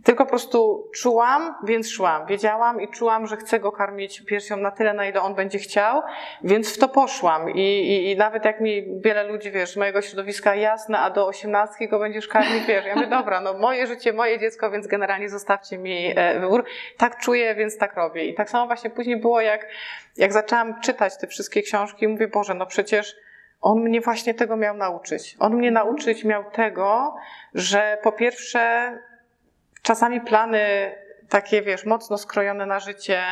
Tylko 0.04 0.24
po 0.24 0.30
prostu 0.30 0.90
czułam, 0.94 1.54
więc 1.64 1.90
szłam. 1.90 2.26
Wiedziałam 2.26 2.80
i 2.80 2.88
czułam, 2.88 3.26
że 3.26 3.36
chcę 3.36 3.60
go 3.60 3.72
karmić 3.72 4.20
piersią 4.20 4.56
na 4.56 4.70
tyle, 4.70 4.94
na 4.94 5.06
ile 5.06 5.20
on 5.20 5.34
będzie 5.34 5.58
chciał, 5.58 6.02
więc 6.42 6.76
w 6.76 6.78
to 6.78 6.88
poszłam. 6.88 7.50
I, 7.50 7.60
i, 7.60 8.10
i 8.10 8.16
nawet 8.16 8.44
jak 8.44 8.60
mi 8.60 9.00
wiele 9.00 9.24
ludzi, 9.24 9.50
wiesz, 9.50 9.76
mojego 9.76 10.02
środowiska, 10.02 10.54
jasne, 10.54 10.98
a 10.98 11.10
do 11.10 11.26
osiemnastki 11.26 11.88
go 11.88 11.98
będziesz 11.98 12.28
karmić, 12.28 12.64
wiesz, 12.66 12.86
ja 12.86 12.94
mówię, 12.94 13.06
dobra, 13.06 13.40
no 13.40 13.58
moje 13.58 13.86
życie, 13.86 14.12
moje 14.12 14.38
dziecko, 14.38 14.70
więc 14.70 14.86
generalnie 14.86 15.28
zostawcie 15.28 15.78
mi 15.78 16.12
e, 16.16 16.40
wybór. 16.40 16.64
Tak 16.96 17.18
czuję, 17.20 17.54
więc 17.54 17.78
tak 17.78 17.96
robię. 17.96 18.24
I 18.24 18.34
tak 18.34 18.50
samo 18.50 18.66
właśnie 18.66 18.90
później 18.90 19.16
było, 19.16 19.40
jak, 19.40 19.66
jak 20.16 20.32
zaczęłam 20.32 20.80
czytać 20.80 21.18
te 21.18 21.26
wszystkie 21.26 21.62
książki, 21.62 22.08
mówię, 22.08 22.28
Boże, 22.28 22.54
no 22.54 22.66
przecież 22.66 23.16
on 23.60 23.80
mnie 23.80 24.00
właśnie 24.00 24.34
tego 24.34 24.56
miał 24.56 24.76
nauczyć. 24.76 25.36
On 25.38 25.54
mnie 25.56 25.70
nauczyć 25.70 26.24
miał 26.24 26.50
tego, 26.50 27.14
że 27.54 27.98
po 28.02 28.12
pierwsze 28.12 28.92
czasami 29.84 30.20
plany 30.20 30.94
takie, 31.28 31.62
wiesz, 31.62 31.84
mocno 31.84 32.18
skrojone 32.18 32.66
na 32.66 32.80
życie. 32.80 33.22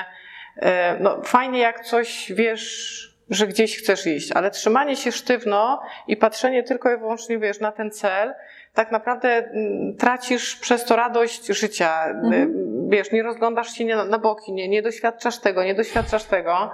E, 0.57 0.97
no, 1.01 1.23
fajnie 1.23 1.59
jak 1.59 1.85
coś 1.85 2.33
wiesz, 2.33 3.13
że 3.31 3.47
gdzieś 3.47 3.79
chcesz 3.79 4.07
iść, 4.07 4.33
ale 4.33 4.51
trzymanie 4.51 4.97
się 4.97 5.13
sztywno 5.13 5.83
i 6.09 6.17
patrzenie 6.17 6.63
tylko 6.63 6.95
i 6.95 6.99
wyłącznie, 6.99 7.39
wiesz, 7.39 7.61
na 7.61 7.73
ten 7.73 7.91
cel, 7.91 8.35
tak 8.75 8.93
naprawdę 8.93 9.51
tracisz 9.99 10.57
przez 10.57 10.85
to 10.85 10.97
radość 10.97 11.47
życia. 11.47 12.05
Mhm. 12.07 12.73
Wiesz, 12.89 13.13
nie 13.13 13.23
rozglądasz 13.23 13.73
się 13.73 13.85
na, 13.85 14.05
na 14.05 14.19
boki, 14.19 14.53
nie, 14.53 14.69
nie 14.69 14.83
doświadczasz 14.83 15.39
tego, 15.39 15.65
nie 15.65 15.75
doświadczasz 15.75 16.25
tego. 16.25 16.71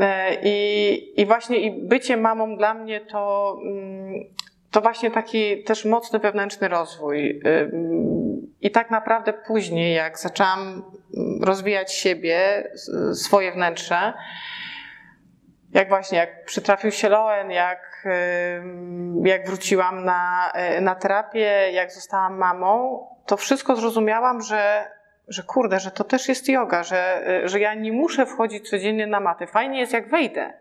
E, 0.00 0.36
I, 0.42 1.20
I 1.20 1.26
właśnie 1.26 1.58
i 1.58 1.88
bycie 1.88 2.16
mamą 2.16 2.56
dla 2.56 2.74
mnie 2.74 3.00
to, 3.00 3.56
mm, 3.64 4.24
to 4.70 4.80
właśnie 4.80 5.10
taki 5.10 5.64
też 5.64 5.84
mocny 5.84 6.18
wewnętrzny 6.18 6.68
rozwój. 6.68 7.42
I 8.60 8.70
tak 8.70 8.90
naprawdę 8.90 9.32
później, 9.32 9.94
jak 9.94 10.18
zaczęłam 10.18 10.82
rozwijać 11.42 11.94
siebie, 11.94 12.68
swoje 13.14 13.52
wnętrze, 13.52 14.12
jak 15.72 15.88
właśnie, 15.88 16.18
jak 16.18 16.44
przytrafił 16.44 16.90
się 16.90 17.08
Loen, 17.08 17.50
jak, 17.50 18.08
jak 19.24 19.46
wróciłam 19.46 20.04
na, 20.04 20.52
na 20.80 20.94
terapię, 20.94 21.70
jak 21.72 21.92
zostałam 21.92 22.36
mamą, 22.36 23.06
to 23.26 23.36
wszystko 23.36 23.76
zrozumiałam, 23.76 24.42
że, 24.42 24.90
że 25.28 25.42
kurde, 25.42 25.80
że 25.80 25.90
to 25.90 26.04
też 26.04 26.28
jest 26.28 26.48
yoga, 26.48 26.82
że, 26.82 27.22
że 27.44 27.60
ja 27.60 27.74
nie 27.74 27.92
muszę 27.92 28.26
wchodzić 28.26 28.70
codziennie 28.70 29.06
na 29.06 29.20
matę. 29.20 29.46
Fajnie 29.46 29.80
jest, 29.80 29.92
jak 29.92 30.08
wejdę. 30.08 30.52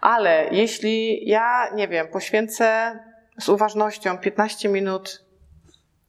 Ale 0.00 0.48
jeśli 0.50 1.28
ja, 1.28 1.70
nie 1.74 1.88
wiem, 1.88 2.08
poświęcę 2.08 2.98
z 3.38 3.48
uważnością 3.48 4.18
15 4.18 4.68
minut 4.68 5.24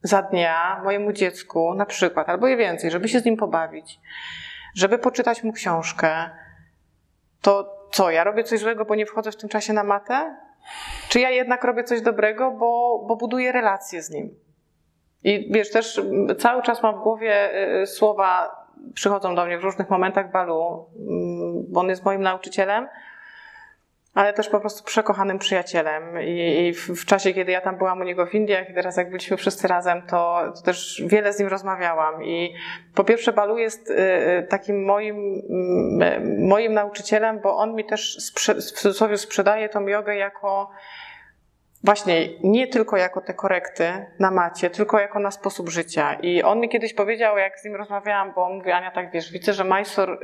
za 0.02 0.22
dnia 0.22 0.82
mojemu 0.84 1.12
dziecku, 1.12 1.74
na 1.74 1.86
przykład, 1.86 2.30
albo 2.30 2.48
i 2.48 2.58
więcej, 2.58 2.92
żeby 2.92 3.08
się 3.08 3.20
z 3.20 3.26
nim 3.26 3.38
pobawić, 3.38 4.00
żeby 4.76 4.98
poczytać 4.98 5.44
mu 5.44 5.54
książkę, 5.54 6.30
to 7.42 7.76
co, 7.92 8.12
ja 8.12 8.24
robię 8.24 8.44
coś 8.44 8.60
złego, 8.60 8.86
bo 8.86 8.96
nie 8.96 9.06
wchodzę 9.06 9.32
w 9.32 9.36
tym 9.36 9.50
czasie 9.50 9.74
na 9.74 9.84
matę? 9.84 10.38
Czy 11.10 11.20
ja 11.20 11.30
jednak 11.30 11.64
robię 11.64 11.84
coś 11.84 12.02
dobrego, 12.02 12.52
bo, 12.52 13.04
bo 13.08 13.16
buduję 13.16 13.52
relacje 13.52 14.02
z 14.02 14.10
nim? 14.10 14.36
I 15.24 15.54
wiesz, 15.54 15.72
też 15.72 16.02
cały 16.40 16.62
czas 16.64 16.84
mam 16.84 17.00
w 17.00 17.04
głowie 17.04 17.52
y, 17.82 17.88
słowa, 17.88 18.56
przychodzą 18.94 19.36
do 19.36 19.46
mnie 19.46 19.58
w 19.58 19.64
różnych 19.64 19.90
momentach 19.90 20.32
balu, 20.32 20.86
mm, 21.00 21.66
bo 21.70 21.80
on 21.80 21.90
jest 21.90 22.06
moim 22.06 22.22
nauczycielem, 22.22 22.88
ale 24.16 24.34
też 24.34 24.50
po 24.50 24.60
prostu 24.60 24.84
przekochanym 24.84 25.40
przyjacielem. 25.40 26.22
I, 26.22 26.68
i 26.68 26.74
w, 26.74 27.06
czasie, 27.06 27.34
kiedy 27.34 27.52
ja 27.52 27.62
tam 27.62 27.78
byłam 27.78 28.02
u 28.02 28.04
niego 28.04 28.26
w 28.26 28.34
Indiach 28.34 28.70
i 28.70 28.74
teraz 28.74 28.98
jak 28.98 29.10
byliśmy 29.10 29.38
wszyscy 29.38 29.68
razem, 29.68 30.02
to, 30.02 30.42
to 30.56 30.62
też 30.62 31.04
wiele 31.06 31.34
z 31.34 31.40
nim 31.40 31.48
rozmawiałam. 31.48 32.24
I 32.24 32.54
po 32.94 33.04
pierwsze 33.04 33.34
Balu 33.34 33.58
jest 33.58 33.90
y, 33.90 33.94
y 33.94 34.48
takim 34.50 34.86
moim, 34.86 35.18
y, 36.02 36.38
moim 36.40 36.74
nauczycielem, 36.74 37.40
bo 37.40 37.58
on 37.58 37.76
mi 37.76 37.86
też 37.86 38.18
sprze- 38.20 38.56
w 38.56 38.72
cudzysłowie 38.72 39.18
sprzedaje 39.18 39.70
tą 39.70 39.88
jogę 39.88 40.16
jako 40.16 40.72
właśnie 41.86 42.28
nie 42.44 42.68
tylko 42.68 42.98
jako 42.98 43.22
te 43.22 43.34
korekty 43.34 44.06
na 44.20 44.32
macie, 44.32 44.70
tylko 44.70 45.00
jako 45.00 45.20
na 45.20 45.32
sposób 45.32 45.70
życia. 45.70 46.14
I 46.14 46.44
on 46.44 46.60
mi 46.60 46.70
kiedyś 46.70 46.94
powiedział, 46.94 47.38
jak 47.38 47.60
z 47.60 47.66
nim 47.66 47.76
rozmawiałam, 47.76 48.34
bo 48.34 48.46
on 48.46 48.54
mówi, 48.54 48.72
Ania, 48.72 48.92
tak 48.92 49.12
wiesz, 49.12 49.32
widzę, 49.32 49.54
że 49.54 49.64
Majsor 49.64 50.10
y, 50.12 50.16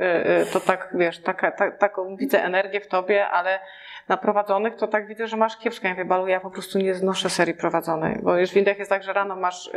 y, 0.42 0.52
to 0.52 0.60
tak, 0.60 0.88
wiesz, 0.94 1.22
taka, 1.22 1.52
ta, 1.52 1.70
taką 1.70 2.16
widzę 2.16 2.44
energię 2.44 2.80
w 2.80 2.86
tobie, 2.86 3.28
ale 3.28 3.60
na 4.08 4.16
prowadzonych 4.16 4.76
to 4.76 4.86
tak 4.86 5.06
widzę, 5.06 5.26
że 5.26 5.36
masz 5.36 5.56
kiepsko. 5.56 5.88
Ja 5.88 5.94
mówię, 6.18 6.32
ja 6.32 6.40
po 6.40 6.50
prostu 6.50 6.78
nie 6.78 6.94
znoszę 6.94 7.30
serii 7.30 7.54
prowadzonej, 7.54 8.18
bo 8.22 8.36
już 8.36 8.50
w 8.50 8.56
Indiach 8.56 8.78
jest 8.78 8.90
tak, 8.90 9.02
że 9.02 9.12
rano 9.12 9.36
masz 9.36 9.66
y, 9.66 9.72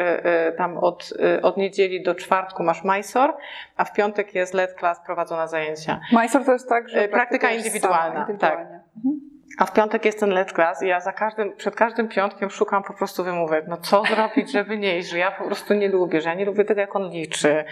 tam 0.57 0.77
od, 0.77 1.13
od 1.41 1.57
niedzieli 1.57 2.03
do 2.03 2.15
czwartku 2.15 2.63
masz 2.63 2.83
Majsor, 2.83 3.33
a 3.77 3.85
w 3.85 3.93
piątek 3.93 4.35
jest 4.35 4.53
LED 4.53 4.75
class 4.79 4.99
prowadzona 5.05 5.47
zajęcia. 5.47 5.99
Majsor 6.11 6.45
to 6.45 6.53
jest 6.53 6.69
tak, 6.69 6.89
że 6.89 7.07
praktyka 7.07 7.51
indywidualna. 7.51 8.19
Tak. 8.19 8.29
indywidualnie. 8.29 8.79
Tak. 8.79 8.95
Mhm. 8.97 9.34
A 9.57 9.65
w 9.65 9.73
piątek 9.73 10.05
jest 10.05 10.19
ten 10.19 10.29
let's 10.29 10.53
class 10.53 10.83
i 10.83 10.87
ja 10.87 10.99
za 10.99 11.13
każdym, 11.13 11.55
przed 11.55 11.75
każdym 11.75 12.07
piątkiem 12.07 12.49
szukam 12.49 12.83
po 12.83 12.93
prostu 12.93 13.23
wymówek. 13.23 13.65
No 13.67 13.77
co 13.77 14.03
zrobić, 14.03 14.51
żeby 14.51 14.77
nie 14.77 14.97
iść, 14.97 15.09
że 15.09 15.17
ja 15.17 15.31
po 15.31 15.43
prostu 15.43 15.73
nie 15.73 15.89
lubię, 15.89 16.21
że 16.21 16.29
ja 16.29 16.35
nie 16.35 16.45
lubię 16.45 16.65
tego, 16.65 16.81
jak 16.81 16.95
on 16.95 17.09
liczy, 17.09 17.65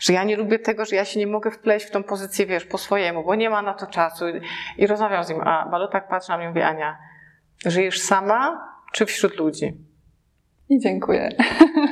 że 0.00 0.12
ja 0.12 0.24
nie 0.24 0.36
lubię 0.36 0.58
tego, 0.58 0.84
że 0.84 0.96
ja 0.96 1.04
się 1.04 1.20
nie 1.20 1.26
mogę 1.26 1.50
wpleść 1.50 1.86
w 1.86 1.90
tą 1.90 2.02
pozycję, 2.02 2.46
wiesz, 2.46 2.64
po 2.64 2.78
swojemu, 2.78 3.24
bo 3.24 3.34
nie 3.34 3.50
ma 3.50 3.62
na 3.62 3.74
to 3.74 3.86
czasu. 3.86 4.24
I 4.78 4.86
rozmawiam 4.86 5.24
z 5.24 5.28
nim, 5.28 5.40
a 5.40 5.68
Balu 5.68 5.88
tak 5.88 6.08
patrzy 6.08 6.30
na 6.30 6.36
mnie 6.36 6.46
i 6.46 6.48
mówi, 6.48 6.62
Ania, 6.62 6.98
żyjesz 7.66 8.00
sama 8.00 8.68
czy 8.92 9.06
wśród 9.06 9.36
ludzi? 9.36 9.89
I 10.70 10.78
dziękuję. 10.78 11.28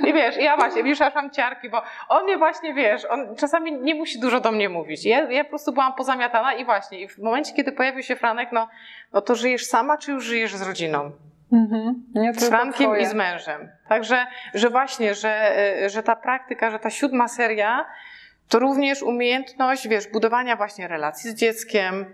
I 0.09 0.13
wiesz, 0.13 0.37
ja 0.37 0.57
właśnie, 0.57 0.85
wiesz, 0.85 1.01
aż 1.01 1.15
mam 1.15 1.31
ciarki, 1.31 1.71
bo 1.71 1.83
on 2.09 2.25
mnie 2.25 2.39
właśnie, 2.39 2.75
wiesz, 2.75 3.05
on 3.05 3.37
czasami 3.37 3.73
nie 3.73 3.95
musi 3.95 4.21
dużo 4.21 4.41
do 4.41 4.53
mnie 4.53 4.69
mówić. 4.69 5.05
Ja, 5.05 5.31
ja 5.31 5.45
po 5.45 5.51
prostu 5.51 5.73
byłam 5.73 5.95
pozamiatana 5.95 6.55
i 6.55 6.65
właśnie, 6.65 7.01
i 7.01 7.09
w 7.09 7.19
momencie, 7.19 7.55
kiedy 7.55 7.73
pojawił 7.73 8.03
się 8.03 8.17
Franek, 8.17 8.53
no, 8.53 8.69
no 9.13 9.21
to 9.21 9.35
żyjesz 9.35 9.65
sama, 9.65 9.99
czy 9.99 10.13
już 10.13 10.25
żyjesz 10.25 10.55
z 10.55 10.63
rodziną? 10.63 11.11
Mhm. 11.53 12.05
z 12.35 12.49
Frankiem 12.49 12.97
i 12.99 13.07
z 13.07 13.15
mężem. 13.15 13.69
Także, 13.89 14.27
że 14.55 14.71
właśnie, 14.71 15.15
że, 15.15 15.55
że 15.87 16.03
ta 16.03 16.17
praktyka, 16.17 16.71
że 16.71 16.79
ta 16.79 16.91
siódma 16.91 17.29
seria, 17.29 17.87
to 18.49 18.59
również 18.59 19.03
umiejętność, 19.03 19.89
wiesz, 19.89 20.09
budowania 20.09 20.57
właśnie 20.57 20.89
relacji 20.89 21.31
z 21.31 21.35
dzieckiem, 21.35 22.07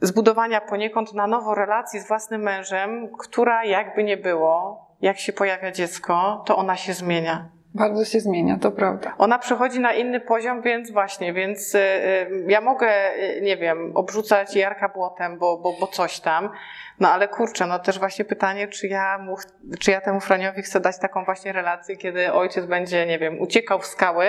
zbudowania 0.00 0.60
poniekąd 0.60 1.14
na 1.14 1.26
nowo 1.26 1.54
relacji 1.54 2.00
z 2.00 2.08
własnym 2.08 2.42
mężem, 2.42 3.08
która 3.18 3.64
jakby 3.64 4.04
nie 4.04 4.16
było, 4.16 4.87
jak 5.00 5.18
się 5.18 5.32
pojawia 5.32 5.72
dziecko, 5.72 6.42
to 6.46 6.56
ona 6.56 6.76
się 6.76 6.92
zmienia. 6.92 7.48
Bardzo 7.74 8.04
się 8.04 8.20
zmienia, 8.20 8.58
to 8.58 8.70
prawda. 8.70 9.14
Ona 9.18 9.38
przechodzi 9.38 9.80
na 9.80 9.92
inny 9.92 10.20
poziom, 10.20 10.62
więc 10.62 10.90
właśnie, 10.90 11.32
więc 11.32 11.74
y, 11.74 11.78
y, 11.78 12.44
ja 12.48 12.60
mogę, 12.60 13.14
y, 13.14 13.40
nie 13.42 13.56
wiem, 13.56 13.92
obrzucać 13.94 14.56
Jarka 14.56 14.88
błotem, 14.88 15.38
bo, 15.38 15.58
bo, 15.58 15.72
bo 15.80 15.86
coś 15.86 16.20
tam, 16.20 16.50
no 17.00 17.10
ale 17.10 17.28
kurczę, 17.28 17.66
no 17.66 17.78
też 17.78 17.98
właśnie 17.98 18.24
pytanie, 18.24 18.68
czy 18.68 18.88
ja, 18.88 19.18
mu, 19.18 19.36
czy 19.80 19.90
ja 19.90 20.00
temu 20.00 20.20
Franiowi 20.20 20.62
chcę 20.62 20.80
dać 20.80 20.98
taką 20.98 21.24
właśnie 21.24 21.52
relację, 21.52 21.96
kiedy 21.96 22.32
ojciec 22.32 22.66
będzie, 22.66 23.06
nie 23.06 23.18
wiem, 23.18 23.40
uciekał 23.40 23.78
w 23.78 23.86
skały, 23.86 24.26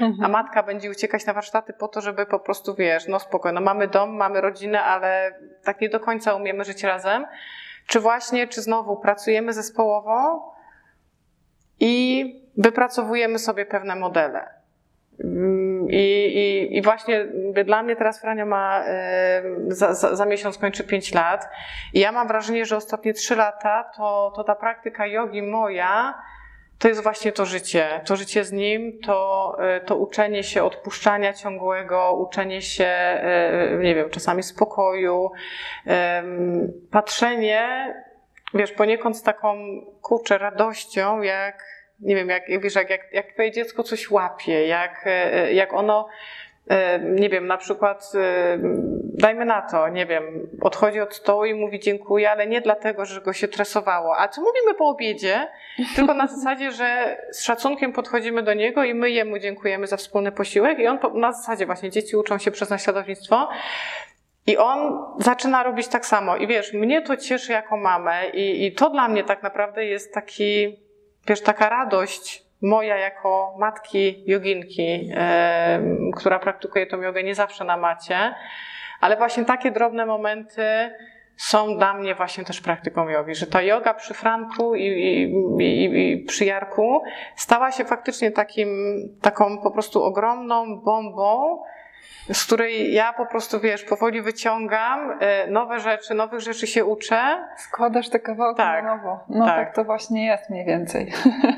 mhm. 0.00 0.24
a 0.24 0.28
matka 0.28 0.62
będzie 0.62 0.90
uciekać 0.90 1.26
na 1.26 1.32
warsztaty 1.32 1.72
po 1.72 1.88
to, 1.88 2.00
żeby 2.00 2.26
po 2.26 2.40
prostu, 2.40 2.74
wiesz, 2.74 3.08
no 3.08 3.18
spokojnie, 3.18 3.54
no 3.54 3.60
mamy 3.60 3.88
dom, 3.88 4.16
mamy 4.16 4.40
rodzinę, 4.40 4.82
ale 4.82 5.34
tak 5.64 5.80
nie 5.80 5.88
do 5.88 6.00
końca 6.00 6.34
umiemy 6.34 6.64
żyć 6.64 6.82
razem. 6.82 7.26
Czy 7.86 8.00
właśnie, 8.00 8.48
czy 8.48 8.62
znowu 8.62 8.96
pracujemy 8.96 9.52
zespołowo 9.52 10.52
i 11.80 12.24
wypracowujemy 12.56 13.38
sobie 13.38 13.66
pewne 13.66 13.96
modele. 13.96 14.62
Mm, 15.24 15.86
I, 15.90 15.96
i, 15.96 16.76
I, 16.76 16.82
właśnie 16.82 17.26
dla 17.64 17.82
mnie 17.82 17.96
teraz 17.96 18.20
Frania 18.20 18.46
ma 18.46 18.84
za, 19.68 19.94
za, 19.94 20.16
za, 20.16 20.26
miesiąc 20.26 20.58
kończy 20.58 20.84
5 20.84 21.14
lat 21.14 21.48
i 21.94 22.00
ja 22.00 22.12
mam 22.12 22.28
wrażenie, 22.28 22.64
że 22.64 22.76
ostatnie 22.76 23.12
3 23.12 23.36
lata 23.36 23.90
to, 23.96 24.32
to 24.36 24.44
ta 24.44 24.54
praktyka 24.54 25.06
jogi 25.06 25.42
moja 25.42 26.14
to 26.82 26.88
jest 26.88 27.02
właśnie 27.02 27.32
to 27.32 27.46
życie. 27.46 28.00
To 28.04 28.16
życie 28.16 28.44
z 28.44 28.52
nim, 28.52 28.98
to, 29.06 29.56
e, 29.58 29.80
to 29.80 29.96
uczenie 29.96 30.42
się 30.42 30.64
odpuszczania 30.64 31.32
ciągłego, 31.32 32.12
uczenie 32.12 32.62
się, 32.62 32.84
e, 32.84 33.78
nie 33.82 33.94
wiem, 33.94 34.10
czasami 34.10 34.42
spokoju, 34.42 35.30
patrzenie, 36.90 37.94
wiesz, 38.54 38.72
poniekąd 38.72 39.16
z 39.16 39.22
taką, 39.22 39.56
kurczę, 40.00 40.38
radością, 40.38 41.22
jak, 41.22 41.64
nie 42.00 42.16
wiem, 42.16 42.28
jak, 42.28 42.42
wiesz, 42.62 42.74
jak, 42.74 42.90
jak, 42.90 43.12
jak 43.12 43.32
twoje 43.32 43.52
dziecko 43.52 43.82
coś 43.82 44.10
łapie, 44.10 44.66
jak, 44.66 45.02
e, 45.06 45.52
jak 45.52 45.72
ono 45.72 46.08
nie 47.00 47.28
wiem, 47.28 47.46
na 47.46 47.56
przykład 47.56 48.12
e, 48.14 48.58
dajmy 49.14 49.44
na 49.44 49.62
to, 49.62 49.88
nie 49.88 50.06
wiem, 50.06 50.48
odchodzi 50.60 51.00
od 51.00 51.14
stołu 51.14 51.44
i 51.44 51.54
mówi 51.54 51.80
dziękuję, 51.80 52.30
ale 52.30 52.46
nie 52.46 52.60
dlatego, 52.60 53.04
że 53.04 53.20
go 53.20 53.32
się 53.32 53.48
tresowało. 53.48 54.18
A 54.18 54.28
co 54.28 54.40
mówimy 54.40 54.74
po 54.74 54.88
obiedzie? 54.88 55.48
Tylko 55.96 56.14
na 56.14 56.26
zasadzie, 56.26 56.70
że 56.70 57.16
z 57.30 57.42
szacunkiem 57.42 57.92
podchodzimy 57.92 58.42
do 58.42 58.54
niego 58.54 58.84
i 58.84 58.94
my 58.94 59.10
jemu 59.10 59.38
dziękujemy 59.38 59.86
za 59.86 59.96
wspólny 59.96 60.32
posiłek 60.32 60.78
i 60.78 60.86
on 60.86 60.98
na 61.14 61.32
zasadzie 61.32 61.66
właśnie 61.66 61.90
dzieci 61.90 62.16
uczą 62.16 62.38
się 62.38 62.50
przez 62.50 62.70
naśladownictwo. 62.70 63.48
I 64.46 64.56
on 64.56 65.04
zaczyna 65.18 65.62
robić 65.62 65.88
tak 65.88 66.06
samo. 66.06 66.36
I 66.36 66.46
wiesz, 66.46 66.72
mnie 66.72 67.02
to 67.02 67.16
cieszy 67.16 67.52
jako 67.52 67.76
mamę 67.76 68.28
i, 68.28 68.66
i 68.66 68.72
to 68.72 68.90
dla 68.90 69.08
mnie 69.08 69.24
tak 69.24 69.42
naprawdę 69.42 69.84
jest 69.84 70.14
taki, 70.14 70.78
wiesz, 71.28 71.40
taka 71.40 71.68
radość, 71.68 72.44
moja 72.62 72.96
jako 72.96 73.54
matki 73.58 74.24
joginki, 74.26 75.10
która 76.16 76.38
praktykuje 76.38 76.86
tą 76.86 77.00
jogę 77.00 77.22
nie 77.22 77.34
zawsze 77.34 77.64
na 77.64 77.76
macie, 77.76 78.34
ale 79.00 79.16
właśnie 79.16 79.44
takie 79.44 79.70
drobne 79.70 80.06
momenty 80.06 80.90
są 81.36 81.76
dla 81.78 81.94
mnie 81.94 82.14
właśnie 82.14 82.44
też 82.44 82.60
praktyką 82.60 83.08
jogi, 83.08 83.34
że 83.34 83.46
ta 83.46 83.62
yoga 83.62 83.94
przy 83.94 84.14
Franku 84.14 84.74
i, 84.74 84.86
i, 84.86 85.22
i, 85.62 86.12
i 86.12 86.24
przy 86.24 86.44
Jarku 86.44 87.02
stała 87.36 87.72
się 87.72 87.84
faktycznie 87.84 88.30
takim, 88.30 88.68
taką 89.20 89.58
po 89.62 89.70
prostu 89.70 90.04
ogromną 90.04 90.80
bombą, 90.80 91.62
z 92.32 92.46
której 92.46 92.92
ja 92.92 93.12
po 93.12 93.26
prostu, 93.26 93.60
wiesz, 93.60 93.84
powoli 93.84 94.22
wyciągam 94.22 95.18
e, 95.20 95.46
nowe 95.46 95.80
rzeczy, 95.80 96.14
nowych 96.14 96.40
rzeczy 96.40 96.66
się 96.66 96.84
uczę. 96.84 97.48
Składasz 97.56 98.08
te 98.08 98.20
kawałki 98.20 98.56
tak, 98.56 98.84
na 98.84 98.96
nowo. 98.96 99.20
No 99.28 99.46
tak. 99.46 99.66
tak 99.66 99.74
to 99.74 99.84
właśnie 99.84 100.26
jest 100.26 100.50
mniej 100.50 100.66
więcej. 100.66 101.12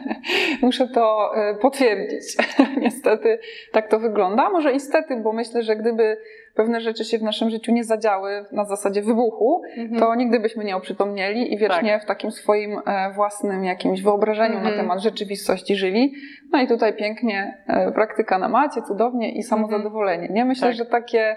Muszę 0.63 0.89
to 0.89 1.33
e, 1.37 1.55
potwierdzić. 1.55 2.37
Niestety 2.85 3.39
tak 3.73 3.89
to 3.89 3.99
wygląda. 3.99 4.51
Może 4.51 4.73
niestety, 4.73 5.17
bo 5.17 5.33
myślę, 5.33 5.63
że 5.63 5.77
gdyby 5.77 6.17
pewne 6.55 6.81
rzeczy 6.81 7.05
się 7.05 7.19
w 7.19 7.23
naszym 7.23 7.51
życiu 7.51 7.73
nie 7.73 7.85
zadziały 7.85 8.45
na 8.53 8.65
zasadzie 8.65 9.03
wybuchu, 9.03 9.63
mhm. 9.77 10.01
to 10.01 10.15
nigdy 10.15 10.41
byśmy 10.41 10.65
nie 10.65 10.77
oprzytomnieli 10.77 11.55
i 11.55 11.59
wiecznie 11.59 11.93
tak. 11.93 12.03
w 12.03 12.07
takim 12.07 12.31
swoim 12.31 12.81
e, 12.87 13.13
własnym 13.13 13.65
jakimś 13.65 14.03
wyobrażeniu 14.03 14.57
mhm. 14.57 14.71
na 14.77 14.83
temat 14.83 15.03
rzeczywistości 15.03 15.77
żyli. 15.77 16.13
No 16.53 16.63
i 16.63 16.69
tutaj 16.69 16.97
pięknie 16.97 17.65
e, 17.67 17.93
praktyka 17.93 18.39
na 18.39 18.49
macie, 18.49 18.83
cudownie 18.83 19.33
i 19.33 19.43
samozadowolenie. 19.43 20.29
Nie 20.31 20.45
myślę, 20.45 20.69
tak. 20.69 20.77
że 20.77 20.87
takie 20.87 21.37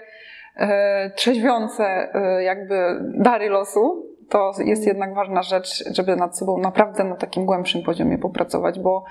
e, 0.56 1.10
trzeźwiące 1.10 2.08
jakby 2.40 3.00
dary 3.14 3.48
losu 3.48 4.08
to 4.28 4.46
jest 4.46 4.82
mhm. 4.82 4.86
jednak 4.86 5.14
ważna 5.14 5.42
rzecz, 5.42 5.94
żeby 5.94 6.16
nad 6.16 6.38
sobą 6.38 6.58
naprawdę 6.58 7.04
na 7.04 7.16
takim 7.16 7.46
głębszym 7.46 7.82
poziomie 7.82 8.18
popracować, 8.18 8.80
bo 8.80 9.04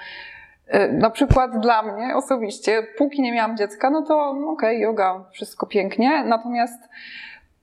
na 0.91 1.09
przykład 1.09 1.59
dla 1.59 1.83
mnie 1.83 2.15
osobiście, 2.15 2.87
póki 2.97 3.21
nie 3.21 3.31
miałam 3.31 3.57
dziecka, 3.57 3.89
no 3.89 4.01
to 4.01 4.29
okej, 4.29 4.47
okay, 4.47 4.75
yoga, 4.75 5.25
wszystko 5.31 5.67
pięknie, 5.67 6.23
natomiast 6.23 6.89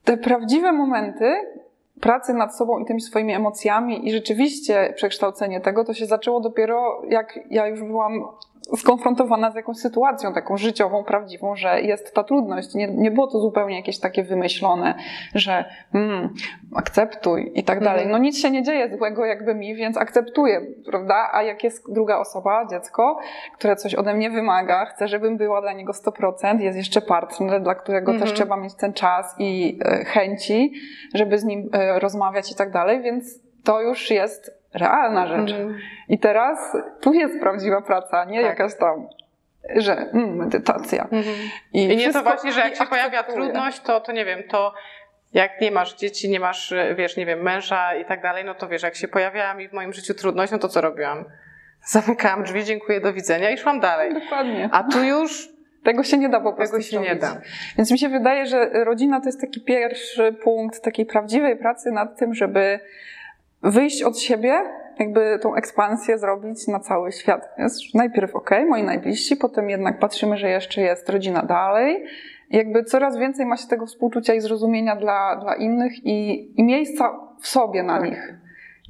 te 0.04 0.16
prawdziwe 0.16 0.72
momenty 0.72 1.34
pracy 2.00 2.34
nad 2.34 2.56
sobą 2.56 2.78
i 2.78 2.84
tymi 2.84 3.00
swoimi 3.00 3.32
emocjami 3.32 4.08
i 4.08 4.12
rzeczywiście 4.12 4.92
przekształcenie 4.96 5.60
tego, 5.60 5.84
to 5.84 5.94
się 5.94 6.06
zaczęło 6.06 6.40
dopiero 6.40 7.02
jak 7.08 7.38
ja 7.50 7.66
już 7.66 7.82
byłam 7.82 8.24
skonfrontowana 8.76 9.50
z 9.50 9.54
jakąś 9.54 9.76
sytuacją 9.76 10.32
taką 10.32 10.56
życiową, 10.56 11.04
prawdziwą, 11.04 11.56
że 11.56 11.80
jest 11.80 12.14
ta 12.14 12.24
trudność. 12.24 12.74
Nie, 12.74 12.88
nie 12.88 13.10
było 13.10 13.26
to 13.26 13.40
zupełnie 13.40 13.76
jakieś 13.76 13.98
takie 13.98 14.22
wymyślone, 14.22 14.94
że 15.34 15.64
mm, 15.94 16.34
akceptuj 16.74 17.52
i 17.54 17.64
tak 17.64 17.80
dalej. 17.80 18.02
Mhm. 18.02 18.10
No 18.12 18.18
nic 18.18 18.38
się 18.38 18.50
nie 18.50 18.62
dzieje 18.62 18.96
złego 18.96 19.24
jakby 19.24 19.54
mi, 19.54 19.74
więc 19.74 19.96
akceptuję, 19.96 20.60
prawda? 20.90 21.30
A 21.32 21.42
jak 21.42 21.64
jest 21.64 21.92
druga 21.92 22.18
osoba, 22.18 22.66
dziecko, 22.70 23.18
które 23.54 23.76
coś 23.76 23.94
ode 23.94 24.14
mnie 24.14 24.30
wymaga, 24.30 24.86
chce, 24.86 25.08
żebym 25.08 25.36
była 25.36 25.60
dla 25.60 25.72
niego 25.72 25.92
100%, 25.92 26.60
jest 26.60 26.78
jeszcze 26.78 27.00
partner, 27.00 27.62
dla 27.62 27.74
którego 27.74 28.12
też 28.12 28.20
mhm. 28.20 28.36
trzeba 28.36 28.56
mieć 28.56 28.74
ten 28.74 28.92
czas 28.92 29.34
i 29.38 29.78
e, 29.84 30.04
chęci, 30.04 30.72
żeby 31.14 31.38
z 31.38 31.44
nim 31.44 31.68
e, 31.72 31.98
rozmawiać 31.98 32.52
i 32.52 32.54
tak 32.54 32.70
dalej, 32.70 33.02
więc 33.02 33.43
to 33.64 33.80
już 33.80 34.10
jest 34.10 34.58
realna 34.74 35.26
rzecz. 35.26 35.52
Mm. 35.52 35.78
I 36.08 36.18
teraz 36.18 36.76
tu 37.00 37.12
jest 37.12 37.40
prawdziwa 37.40 37.82
praca, 37.82 38.24
nie 38.24 38.42
tak. 38.42 38.50
jakaś 38.50 38.78
tam 38.78 39.08
że 39.76 39.92
mm, 39.92 40.36
medytacja. 40.36 41.08
Mm 41.12 41.24
-hmm. 41.24 41.48
I, 41.72 41.82
I 41.82 41.96
nie 41.96 42.12
to 42.12 42.22
właśnie, 42.22 42.52
że 42.52 42.60
jak 42.60 42.76
się 42.76 42.86
pojawia 42.86 43.22
trudność, 43.22 43.80
to, 43.80 44.00
to 44.00 44.12
nie 44.12 44.24
wiem, 44.24 44.42
to 44.48 44.74
Jak 45.32 45.60
nie 45.60 45.70
masz 45.70 45.94
dzieci, 45.94 46.30
nie 46.30 46.40
masz, 46.40 46.74
wiesz, 46.96 47.16
nie 47.16 47.26
wiem, 47.26 47.42
męża 47.42 47.94
i 47.94 48.04
tak 48.04 48.22
dalej, 48.22 48.44
no 48.44 48.54
to 48.54 48.68
wiesz, 48.68 48.82
jak 48.82 48.94
się 48.96 49.08
pojawiała 49.08 49.54
mi 49.54 49.68
w 49.68 49.72
moim 49.72 49.92
życiu 49.92 50.14
trudność, 50.14 50.52
no 50.52 50.58
to 50.58 50.68
co 50.68 50.80
robiłam? 50.80 51.24
Zamykałam 51.84 52.44
drzwi, 52.44 52.64
dziękuję, 52.64 53.00
do 53.00 53.12
widzenia 53.12 53.50
i 53.50 53.58
szłam 53.58 53.80
dalej. 53.80 54.14
Dokładnie. 54.14 54.68
A 54.72 54.82
tu 54.82 55.04
już 55.04 55.54
Tego 55.84 56.02
się 56.02 56.18
nie 56.18 56.28
da 56.28 56.40
po 56.40 56.52
prostu 56.52 56.76
tego 56.76 56.88
się 56.88 57.00
nie 57.00 57.16
da. 57.16 57.40
Więc 57.76 57.90
mi 57.90 57.98
się 57.98 58.08
wydaje, 58.08 58.46
że 58.46 58.84
rodzina 58.84 59.20
to 59.20 59.26
jest 59.26 59.40
taki 59.40 59.60
pierwszy 59.60 60.32
punkt 60.32 60.82
takiej 60.82 61.06
prawdziwej 61.06 61.56
pracy 61.56 61.90
nad 61.90 62.18
tym, 62.18 62.34
żeby 62.34 62.80
wyjść 63.64 64.02
od 64.02 64.18
siebie, 64.18 64.62
jakby 64.98 65.38
tą 65.42 65.54
ekspansję 65.54 66.18
zrobić 66.18 66.66
na 66.68 66.80
cały 66.80 67.12
świat. 67.12 67.48
Jest 67.58 67.94
najpierw 67.94 68.36
ok, 68.36 68.50
moi 68.68 68.82
najbliżsi, 68.82 69.36
potem 69.36 69.70
jednak 69.70 69.98
patrzymy, 69.98 70.36
że 70.36 70.48
jeszcze 70.48 70.80
jest 70.80 71.08
rodzina 71.08 71.42
dalej. 71.42 72.04
Jakby 72.50 72.84
coraz 72.84 73.16
więcej 73.18 73.46
ma 73.46 73.56
się 73.56 73.68
tego 73.68 73.86
współczucia 73.86 74.34
i 74.34 74.40
zrozumienia 74.40 74.96
dla, 74.96 75.36
dla 75.36 75.54
innych 75.54 75.92
i, 76.06 76.50
i 76.60 76.64
miejsca 76.64 77.20
w 77.40 77.46
sobie 77.48 77.82
na 77.82 77.98
Tak. 77.98 78.04
nich. 78.10 78.34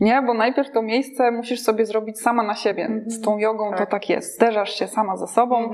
Nie, 0.00 0.22
bo 0.22 0.34
najpierw 0.34 0.70
to 0.70 0.82
miejsce 0.82 1.30
musisz 1.30 1.60
sobie 1.60 1.86
zrobić 1.86 2.20
sama 2.20 2.42
na 2.42 2.54
siebie. 2.54 2.88
Z 3.06 3.20
tą 3.20 3.38
jogą 3.38 3.70
to 3.70 3.76
Tak. 3.78 3.90
tak 3.90 4.08
jest. 4.10 4.34
Zderzasz 4.36 4.78
się 4.78 4.86
sama 4.86 5.16
ze 5.16 5.26
sobą, 5.26 5.72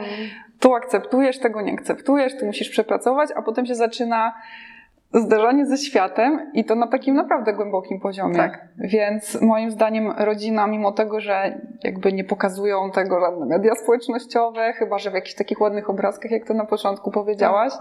tu 0.60 0.74
akceptujesz, 0.74 1.38
tego 1.38 1.60
nie 1.60 1.72
akceptujesz, 1.72 2.38
tu 2.38 2.46
musisz 2.46 2.68
przepracować, 2.70 3.30
a 3.36 3.42
potem 3.42 3.66
się 3.66 3.74
zaczyna 3.74 4.34
zderzenie 5.12 5.66
ze 5.66 5.76
światem 5.76 6.50
i 6.54 6.64
to 6.64 6.74
na 6.74 6.86
takim 6.86 7.14
naprawdę 7.14 7.52
głębokim 7.52 8.00
poziomie. 8.00 8.36
Tak. 8.36 8.68
Więc 8.78 9.40
moim 9.40 9.70
zdaniem 9.70 10.12
rodzina, 10.18 10.66
mimo 10.66 10.92
tego, 10.92 11.20
że 11.20 11.60
jakby 11.84 12.12
nie 12.12 12.24
pokazują 12.24 12.90
tego 12.90 13.20
żadne 13.20 13.46
media 13.46 13.74
społecznościowe, 13.74 14.72
chyba 14.72 14.98
że 14.98 15.10
w 15.10 15.14
jakichś 15.14 15.34
takich 15.34 15.60
ładnych 15.60 15.90
obrazkach, 15.90 16.30
jak 16.30 16.46
to 16.46 16.54
na 16.54 16.64
początku 16.64 17.10
powiedziałaś, 17.10 17.72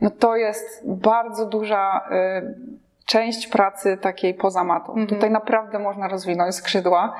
no 0.00 0.10
to 0.10 0.36
jest 0.36 0.90
bardzo 0.90 1.46
duża 1.46 2.08
y, 2.10 2.89
część 3.10 3.46
pracy 3.46 3.98
takiej 4.00 4.34
poza 4.34 4.64
matą. 4.64 4.92
Mhm. 4.92 5.06
Tutaj 5.06 5.30
naprawdę 5.30 5.78
można 5.78 6.08
rozwinąć 6.08 6.54
skrzydła 6.54 7.16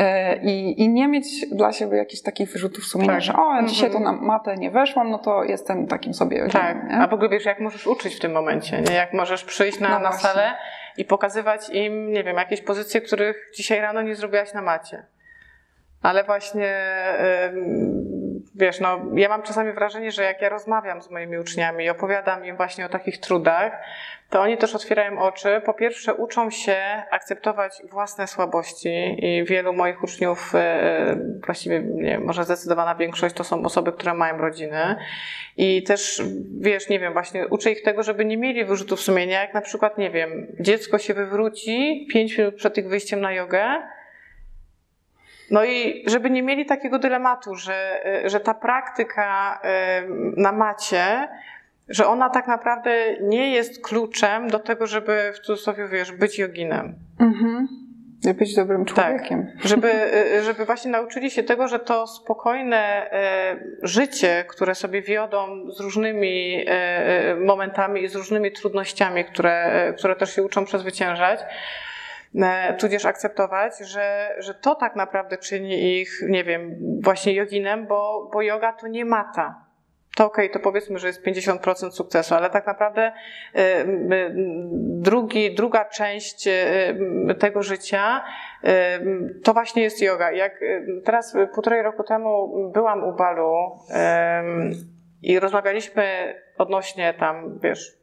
y, 0.00 0.02
i, 0.42 0.82
i 0.82 0.88
nie 0.88 1.08
mieć 1.08 1.46
dla 1.52 1.72
siebie 1.72 1.96
jakichś 1.96 2.22
takich 2.22 2.52
wyrzutów 2.52 2.84
sumienia, 2.84 3.12
Tak. 3.12 3.20
że 3.22 3.32
o, 3.36 3.54
ja 3.54 3.62
dzisiaj 3.62 3.90
to 3.90 3.98
Mhm. 3.98 4.16
na 4.16 4.22
matę 4.26 4.54
nie 4.56 4.70
weszłam, 4.70 5.10
no 5.10 5.18
to 5.18 5.44
jestem 5.44 5.86
takim 5.86 6.14
sobie 6.14 6.48
Tak, 6.48 6.76
a 6.90 7.06
w 7.08 7.12
ogóle 7.12 7.28
wiesz, 7.28 7.44
jak 7.44 7.60
możesz 7.60 7.86
uczyć 7.86 8.14
w 8.14 8.20
tym 8.20 8.32
momencie, 8.32 8.80
nie? 8.80 8.94
Jak 8.94 9.12
możesz 9.12 9.44
przyjść 9.44 9.80
na, 9.80 9.88
No 9.88 9.98
na 9.98 10.12
salę 10.12 10.52
i 10.96 11.04
pokazywać 11.04 11.70
im, 11.70 12.12
nie 12.12 12.24
wiem, 12.24 12.36
jakieś 12.36 12.62
pozycje, 12.62 13.00
których 13.00 13.50
dzisiaj 13.54 13.80
rano 13.80 14.02
nie 14.02 14.14
zrobiłaś 14.14 14.52
na 14.54 14.62
macie. 14.62 15.06
Ale 16.02 16.24
właśnie, 16.24 16.74
wiesz, 18.58 18.80
no, 18.80 19.00
ja 19.14 19.28
mam 19.28 19.42
czasami 19.42 19.72
wrażenie, 19.72 20.12
że 20.12 20.22
jak 20.22 20.42
ja 20.42 20.48
rozmawiam 20.48 21.02
z 21.02 21.10
moimi 21.10 21.38
uczniami 21.38 21.84
i 21.84 21.90
opowiadam 21.90 22.44
im 22.44 22.56
właśnie 22.56 22.86
o 22.86 22.88
takich 22.88 23.18
trudach, 23.18 23.72
to 24.30 24.40
oni 24.40 24.56
też 24.56 24.74
otwierają 24.74 25.18
oczy. 25.18 25.62
Po 25.66 25.74
pierwsze, 25.74 26.14
uczą 26.14 26.50
się 26.50 26.76
akceptować 27.10 27.82
własne 27.90 28.26
słabości 28.26 29.16
i 29.26 29.44
wielu 29.44 29.72
moich 29.72 30.02
uczniów, 30.02 30.52
e, 30.54 31.16
właściwie 31.46 31.80
nie, 31.80 32.18
może 32.18 32.44
zdecydowana 32.44 32.94
większość, 32.94 33.34
to 33.34 33.44
są 33.44 33.64
osoby, 33.64 33.92
które 33.92 34.14
mają 34.14 34.38
rodziny. 34.38 34.96
I 35.56 35.82
też, 35.82 36.22
wiesz, 36.60 36.88
nie 36.88 37.00
wiem, 37.00 37.12
właśnie 37.12 37.48
uczę 37.48 37.70
ich 37.70 37.82
tego, 37.82 38.02
żeby 38.02 38.24
nie 38.24 38.36
mieli 38.36 38.64
wyrzutów 38.64 39.00
sumienia, 39.00 39.40
jak 39.40 39.54
na 39.54 39.60
przykład, 39.60 39.98
nie 39.98 40.10
wiem, 40.10 40.46
dziecko 40.60 40.98
się 40.98 41.14
wywróci 41.14 42.06
pięć 42.12 42.38
minut 42.38 42.54
przed 42.54 42.78
ich 42.78 42.88
wyjściem 42.88 43.20
na 43.20 43.32
jogę, 43.32 43.82
no 45.50 45.64
i 45.64 46.04
żeby 46.06 46.30
nie 46.30 46.42
mieli 46.42 46.66
takiego 46.66 46.98
dylematu, 46.98 47.54
że, 47.54 48.06
y, 48.24 48.30
że 48.30 48.40
ta 48.40 48.54
praktyka 48.54 49.60
y, 49.64 50.08
na 50.36 50.52
macie, 50.52 51.28
że 51.88 52.06
ona 52.06 52.30
tak 52.30 52.46
naprawdę 52.46 53.16
nie 53.20 53.50
jest 53.50 53.84
kluczem 53.84 54.50
do 54.50 54.58
tego, 54.58 54.86
żeby 54.86 55.32
w 55.34 55.38
cudzysłowie, 55.38 55.88
wiesz, 55.88 56.12
być 56.12 56.38
joginem. 56.38 56.94
Mhm. 57.20 57.68
Żeby 58.24 58.38
być 58.38 58.54
dobrym 58.54 58.84
Tak. 58.84 58.94
człowiekiem. 58.94 59.46
Żeby, 59.64 59.92
y, 60.38 60.42
żeby 60.42 60.64
właśnie 60.64 60.90
nauczyli 60.90 61.30
się 61.30 61.42
tego, 61.42 61.68
że 61.68 61.78
to 61.78 62.06
spokojne 62.06 63.10
życie, 63.82 64.44
które 64.48 64.74
sobie 64.74 65.02
wiodą 65.02 65.70
z 65.70 65.80
różnymi 65.80 66.64
momentami 67.44 68.02
i 68.02 68.08
z 68.08 68.14
różnymi 68.14 68.52
trudnościami, 68.52 69.24
które, 69.24 69.94
które 69.98 70.16
też 70.16 70.34
się 70.34 70.42
uczą 70.42 70.64
przezwyciężać, 70.64 71.40
tudzież 72.78 73.04
akceptować, 73.04 73.78
że, 73.78 74.34
że 74.38 74.54
to 74.54 74.74
tak 74.74 74.96
naprawdę 74.96 75.36
czyni 75.36 76.00
ich, 76.00 76.22
nie 76.28 76.44
wiem, 76.44 76.76
właśnie 77.00 77.34
joginem, 77.34 77.86
bo, 77.86 78.30
bo 78.32 78.42
yoga 78.42 78.72
to 78.72 78.88
nie 78.88 79.04
mata. 79.04 79.68
To 80.16 80.26
okej, 80.26 80.50
to 80.50 80.58
powiedzmy, 80.58 80.98
że 80.98 81.06
jest 81.06 81.24
50% 81.26 81.90
sukcesu, 81.90 82.34
ale 82.34 82.50
tak 82.50 82.66
naprawdę 82.66 83.12
y, 83.56 83.60
y, 83.60 84.34
drugi, 85.00 85.54
druga 85.54 85.84
część 85.84 86.48
tego 87.38 87.62
życia 87.62 88.24
to 89.44 89.52
właśnie 89.52 89.82
jest 89.82 90.02
yoga. 90.02 90.32
Jak 90.32 90.60
teraz 91.04 91.36
półtorej 91.54 91.82
roku 91.82 92.02
temu 92.02 92.48
byłam 92.74 93.04
u 93.04 93.12
Balu 93.12 93.78
i 95.22 95.40
rozmawialiśmy 95.40 96.34
odnośnie 96.58 97.14
tam, 97.14 97.58
wiesz, 97.62 97.97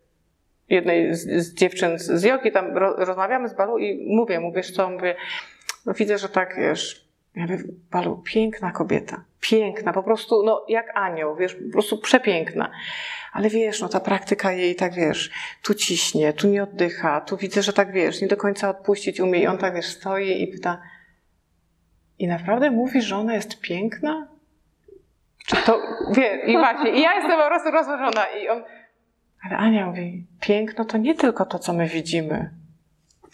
jednej 0.69 1.15
z, 1.15 1.45
z 1.45 1.53
dziewczyn 1.53 1.99
z, 1.99 2.11
z 2.11 2.23
jogi, 2.23 2.51
tam 2.51 2.77
ro, 2.77 2.95
rozmawiamy 2.97 3.49
z 3.49 3.53
Balu 3.53 3.77
i 3.77 4.15
mówię 4.15 4.39
mu, 4.39 4.51
wiesz 4.51 4.71
co, 4.71 4.89
mówię, 4.89 5.15
no 5.85 5.93
widzę, 5.93 6.17
że 6.17 6.29
tak, 6.29 6.55
wiesz, 6.57 7.09
ja 7.35 7.41
mówię, 7.41 7.63
Balu, 7.91 8.21
piękna 8.25 8.71
kobieta, 8.71 9.23
piękna, 9.41 9.93
po 9.93 10.03
prostu, 10.03 10.43
no 10.43 10.65
jak 10.69 10.97
anioł, 10.97 11.35
wiesz, 11.35 11.55
po 11.55 11.71
prostu 11.71 11.97
przepiękna. 11.97 12.71
Ale 13.33 13.49
wiesz, 13.49 13.81
no 13.81 13.89
ta 13.89 13.99
praktyka 13.99 14.51
jej 14.51 14.75
tak, 14.75 14.93
wiesz, 14.93 15.31
tu 15.63 15.73
ciśnie, 15.73 16.33
tu 16.33 16.47
nie 16.47 16.63
oddycha, 16.63 17.21
tu 17.21 17.37
widzę, 17.37 17.61
że 17.61 17.73
tak, 17.73 17.91
wiesz, 17.91 18.21
nie 18.21 18.27
do 18.27 18.37
końca 18.37 18.69
odpuścić 18.69 19.19
umie 19.19 19.39
i 19.39 19.47
on 19.47 19.57
tak, 19.57 19.75
wiesz, 19.75 19.85
stoi 19.85 20.41
i 20.41 20.47
pyta, 20.47 20.81
i 22.19 22.27
naprawdę 22.27 22.71
mówisz, 22.71 23.05
że 23.05 23.17
ona 23.17 23.33
jest 23.33 23.61
piękna? 23.61 24.27
Czy 25.47 25.55
to, 25.55 25.81
wie, 26.11 26.41
i 26.45 26.57
właśnie, 26.57 26.91
i 26.91 27.01
ja 27.01 27.13
jestem 27.13 27.39
po 27.39 27.47
prostu 27.47 27.71
rozłożona 27.71 28.25
i 28.25 28.49
on, 28.49 28.63
ale 29.45 29.57
Ania 29.57 29.85
mówi, 29.85 30.25
piękno 30.41 30.85
to 30.85 30.97
nie 30.97 31.15
tylko 31.15 31.45
to, 31.45 31.59
co 31.59 31.73
my 31.73 31.87
widzimy. 31.87 32.49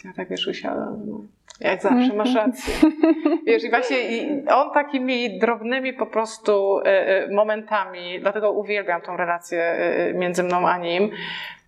Ja 0.04 0.12
tak 0.16 0.28
wiesz, 0.28 0.46
usiadłam, 0.46 1.02
no, 1.06 1.20
jak 1.60 1.82
zawsze 1.82 2.12
masz 2.14 2.34
rację. 2.34 2.74
Wiesz, 3.46 3.64
i 3.64 3.70
właśnie 3.70 4.16
i 4.16 4.48
on 4.48 4.70
takimi 4.74 5.38
drobnymi 5.38 5.92
po 5.92 6.06
prostu 6.06 6.78
e, 6.78 6.84
e, 6.84 7.28
momentami, 7.28 8.20
dlatego 8.20 8.52
uwielbiam 8.52 9.00
tą 9.00 9.16
relację 9.16 9.62
e, 9.62 10.14
między 10.14 10.42
mną 10.42 10.68
a 10.68 10.78
nim, 10.78 11.10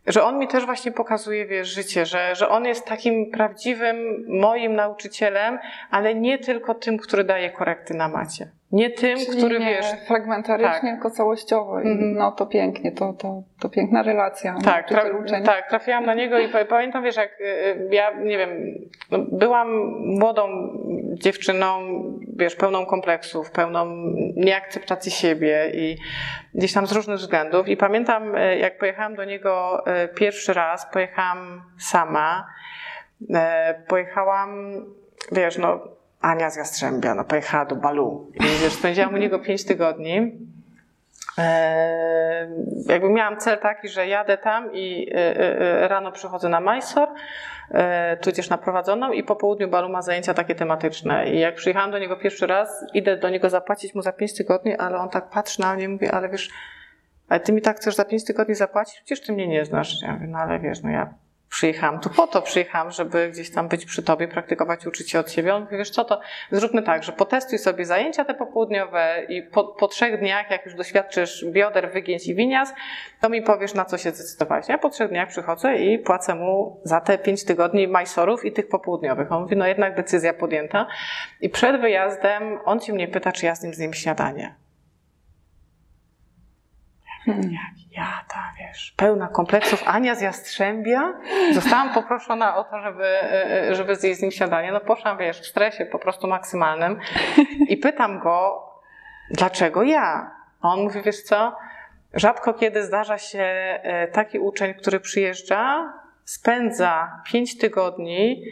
że 0.07 0.25
on 0.25 0.39
mi 0.39 0.49
też 0.49 0.67
właśnie 0.67 0.93
pokazuje, 0.93 1.47
wiesz, 1.47 1.69
życie, 1.69 2.07
że, 2.07 2.35
że 2.35 2.49
on 2.49 2.65
jest 2.65 2.87
takim 2.87 3.31
prawdziwym 3.31 3.97
moim 4.29 4.75
nauczycielem, 4.75 5.59
ale 5.91 6.15
nie 6.15 6.39
tylko 6.39 6.75
tym, 6.75 6.99
który 6.99 7.25
daje 7.25 7.51
korekty 7.51 7.95
na 7.95 8.09
macie. 8.09 8.49
Nie 8.75 8.91
tym, 8.91 9.19
Czyli 9.19 9.39
który, 9.39 9.59
nie 9.61 9.67
wiesz, 9.67 9.87
fragmentarycznie, 10.09 10.73
tak. 10.73 10.81
tylko 10.83 11.11
całościowo. 11.11 11.81
I 11.81 11.89
Mhm. 11.89 12.15
No 12.15 12.33
to 12.33 12.47
pięknie, 12.47 12.93
to, 12.93 13.13
to, 13.13 13.43
to 13.61 13.69
piękna 13.69 14.03
relacja. 14.03 14.55
Tak, 14.65 14.91
tra- 14.91 15.45
tak, 15.45 15.69
trafiłam 15.69 16.07
na 16.07 16.15
niego 16.15 16.39
i 16.39 16.49
pa- 16.49 16.65
pamiętam, 16.65 17.05
wiesz, 17.05 17.17
jak 17.17 17.41
y, 17.41 17.45
y, 17.45 17.89
ja, 17.91 18.11
nie 18.21 18.39
wiem, 18.39 18.51
no, 19.11 19.19
byłam 19.33 19.69
młodą 20.19 20.49
dziewczyną, 21.13 21.79
wiesz, 22.37 22.57
pełną 22.57 22.87
kompleksów, 22.87 23.51
pełną 23.51 23.87
nieakceptacji 24.37 25.13
siebie 25.13 25.71
i 25.75 25.97
gdzieś 26.55 26.73
tam 26.73 26.87
z 26.87 26.93
różnych 26.93 27.17
względów. 27.19 27.69
I 27.69 27.77
pamiętam, 27.77 28.37
y, 28.37 28.59
jak 28.59 28.79
pojechałam 28.79 29.15
do 29.15 29.25
niego 29.25 29.85
pierwszy 30.17 30.53
raz, 30.55 30.87
pojechałam 30.93 31.63
sama, 31.79 32.47
pojechałam, 33.89 34.75
wiesz, 35.33 35.59
no, 35.59 35.81
Ania 36.25 36.51
z 36.51 36.57
Jastrzębia, 36.57 37.15
no, 37.15 37.25
pojechała 37.25 37.65
do 37.65 37.77
Balu 37.77 38.31
i 38.35 38.43
wiesz, 38.63 38.73
spędziłam 38.73 39.15
u 39.15 39.17
niego 39.17 39.39
pięć 39.39 39.65
tygodni. 39.65 40.33
E, 41.39 42.49
jakby 42.87 43.09
miałam 43.09 43.37
cel 43.37 43.59
taki, 43.59 43.89
że 43.89 44.07
jadę 44.07 44.39
tam 44.39 44.73
i 44.73 45.11
e, 45.15 45.37
e, 45.37 45.89
rano 45.89 46.13
przychodzę 46.13 46.49
na 46.49 46.61
Mysore, 46.61 47.13
e, 47.71 48.17
tudzież 48.17 48.51
na 48.51 48.59
prowadzoną 48.59 49.13
i 49.13 49.23
po 49.23 49.37
południu 49.37 49.69
Balu 49.69 49.89
ma 49.89 50.03
zajęcia 50.03 50.35
takie 50.35 50.55
tematyczne. 50.55 51.31
I 51.31 51.41
jak 51.41 51.55
przyjechałam 51.55 51.91
do 51.91 51.99
niego 51.99 52.17
pierwszy 52.17 52.47
raz, 52.47 52.85
idę 52.95 53.17
do 53.17 53.31
niego 53.31 53.51
zapłacić 53.51 53.95
mu 53.95 54.03
za 54.03 54.13
5 54.13 54.35
tygodni, 54.35 54.77
ale 54.77 54.99
on 54.99 55.09
tak 55.09 55.31
patrzy 55.31 55.61
na 55.61 55.75
mnie 55.75 55.85
i 55.85 55.89
mówi, 55.89 56.09
ale 56.09 56.29
wiesz, 56.29 56.51
ale 57.29 57.41
ty 57.41 57.53
mi 57.53 57.63
tak 57.63 57.77
chcesz 57.77 57.95
za 57.95 58.05
5 58.05 58.25
tygodni 58.25 58.55
zapłacić? 58.55 58.95
Przecież 58.97 59.27
ty 59.27 59.33
mnie 59.33 59.49
nie 59.49 59.65
znasz. 59.65 60.03
Ja 60.03 60.13
mówię, 60.13 60.27
no 60.27 60.39
ale 60.39 60.59
wiesz, 60.59 60.83
no 60.83 60.91
ja 60.91 61.15
przyjechałam 61.55 62.01
tu 62.01 62.11
po 62.11 62.27
to, 62.27 62.43
przyjechałam, 62.43 62.91
żeby 62.91 63.31
gdzieś 63.31 63.51
tam 63.51 63.69
być 63.69 63.85
przy 63.87 64.03
tobie, 64.03 64.29
praktykować, 64.29 64.87
uczyć 64.87 65.11
się 65.11 65.19
od 65.19 65.31
siebie. 65.31 65.55
On 65.55 65.63
mówi, 65.63 65.77
wiesz 65.77 65.91
co, 65.91 66.05
to 66.05 66.21
zróbmy 66.51 66.83
tak, 66.83 67.03
że 67.03 67.13
potestuj 67.13 67.59
sobie 67.59 67.87
zajęcia 67.87 68.25
te 68.25 68.35
popołudniowe 68.35 69.23
i 69.29 69.43
po, 69.43 69.65
po 69.65 69.89
trzech 69.89 70.21
dniach, 70.21 70.51
jak 70.51 70.65
już 70.65 70.75
doświadczysz 70.75 71.45
bioder, 71.51 71.93
wygięć 71.93 72.27
i 72.27 72.35
winias, 72.35 72.75
to 73.21 73.29
mi 73.29 73.43
powiesz, 73.43 73.75
na 73.75 73.85
co 73.85 73.99
się 73.99 74.11
zdecydowałeś. 74.11 74.69
Ja 74.69 74.79
po 74.79 74.91
trzech 74.91 75.09
dniach 75.09 75.29
przychodzę 75.29 75.77
i 75.77 75.99
płacę 75.99 76.35
mu 76.35 76.81
za 76.85 77.01
te 77.01 77.19
pięć 77.19 77.45
tygodni 77.45 77.89
majsorów 77.89 78.45
i 78.45 78.53
tych 78.53 78.69
popołudniowych. 78.69 79.33
On 79.33 79.43
mówi, 79.43 79.57
no 79.57 79.67
jednak 79.67 79.97
decyzja 79.97 80.35
podjęta. 80.35 80.87
I 81.41 81.51
przed 81.51 81.81
wyjazdem 81.81 82.59
on 82.65 82.81
się 82.81 82.93
mnie 82.93 83.09
pyta, 83.09 83.33
czy 83.33 83.47
ja 83.47 83.55
z 83.55 83.63
nim 83.63 83.75
zjem 83.75 83.95
śniadanie. 83.95 84.55
Hmm. 87.25 87.51
Ja 87.97 88.25
ta, 88.29 88.53
wiesz, 88.59 88.95
pełna 88.97 89.29
kompleksów 89.29 89.83
Ania 89.87 90.15
z 90.15 90.21
Jastrzębia. 90.21 91.15
Zostałam 91.53 91.95
poproszona 91.95 92.57
o 92.57 92.65
to, 92.65 92.81
żeby, 92.81 93.05
e, 93.05 93.75
żeby 93.75 93.97
zjeść 93.97 94.19
z 94.19 94.23
nim 94.23 94.31
śniadanie. 94.31 94.73
No 94.73 94.81
poszłam, 94.81 95.19
wiesz, 95.19 95.41
w 95.41 95.47
stresie 95.47 95.87
po 95.87 95.99
prostu 95.99 96.27
maksymalnym 96.27 96.99
i 97.69 97.77
pytam 97.77 98.19
go, 98.19 98.69
dlaczego 99.31 99.83
ja? 99.83 100.31
A 100.61 100.69
on 100.69 100.81
mówi, 100.83 101.03
wiesz 101.03 101.23
co, 101.23 101.57
rzadko 102.15 102.55
kiedy 102.55 102.83
zdarza 102.83 103.19
się 103.19 103.43
e, 103.43 104.09
taki 104.09 104.39
uczeń, 104.39 104.75
który 104.75 105.01
przyjeżdża, 105.01 105.93
spędza 106.25 107.23
pięć 107.27 107.59
tygodni 107.59 108.45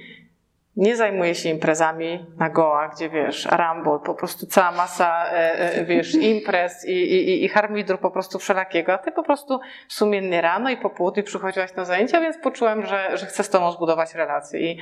nie 0.77 0.97
zajmuje 0.97 1.35
się 1.35 1.49
imprezami 1.49 2.27
na 2.39 2.51
Goa, 2.51 2.89
gdzie 2.89 3.11
wiesz, 3.11 3.47
Rambol, 3.47 4.01
po 4.01 4.15
prostu 4.15 4.47
cała 4.47 4.73
masa, 4.73 5.27
e, 5.33 5.75
e, 5.75 5.85
wiesz, 5.85 6.15
imprez 6.33 6.85
i, 6.89 6.93
i, 6.93 7.45
i 7.45 7.49
harmidru 7.49 7.99
po 7.99 8.11
prostu 8.11 8.39
wszelakiego, 8.39 8.93
a 8.93 8.99
ty 8.99 9.13
po 9.13 9.23
prostu 9.23 9.61
sumiennie 9.89 10.41
rano 10.41 10.71
i 10.71 10.77
po 10.77 10.91
południu 10.91 11.23
przychodziłaś 11.23 11.75
na 11.75 11.85
zajęcia, 11.85 12.21
więc 12.21 12.39
poczułem, 12.39 12.87
że, 12.87 13.17
że 13.17 13.27
chcę 13.27 13.43
z 13.43 13.51
tobą 13.51 13.73
zbudować 13.73 14.15
relacje. 14.15 14.61
I, 14.61 14.79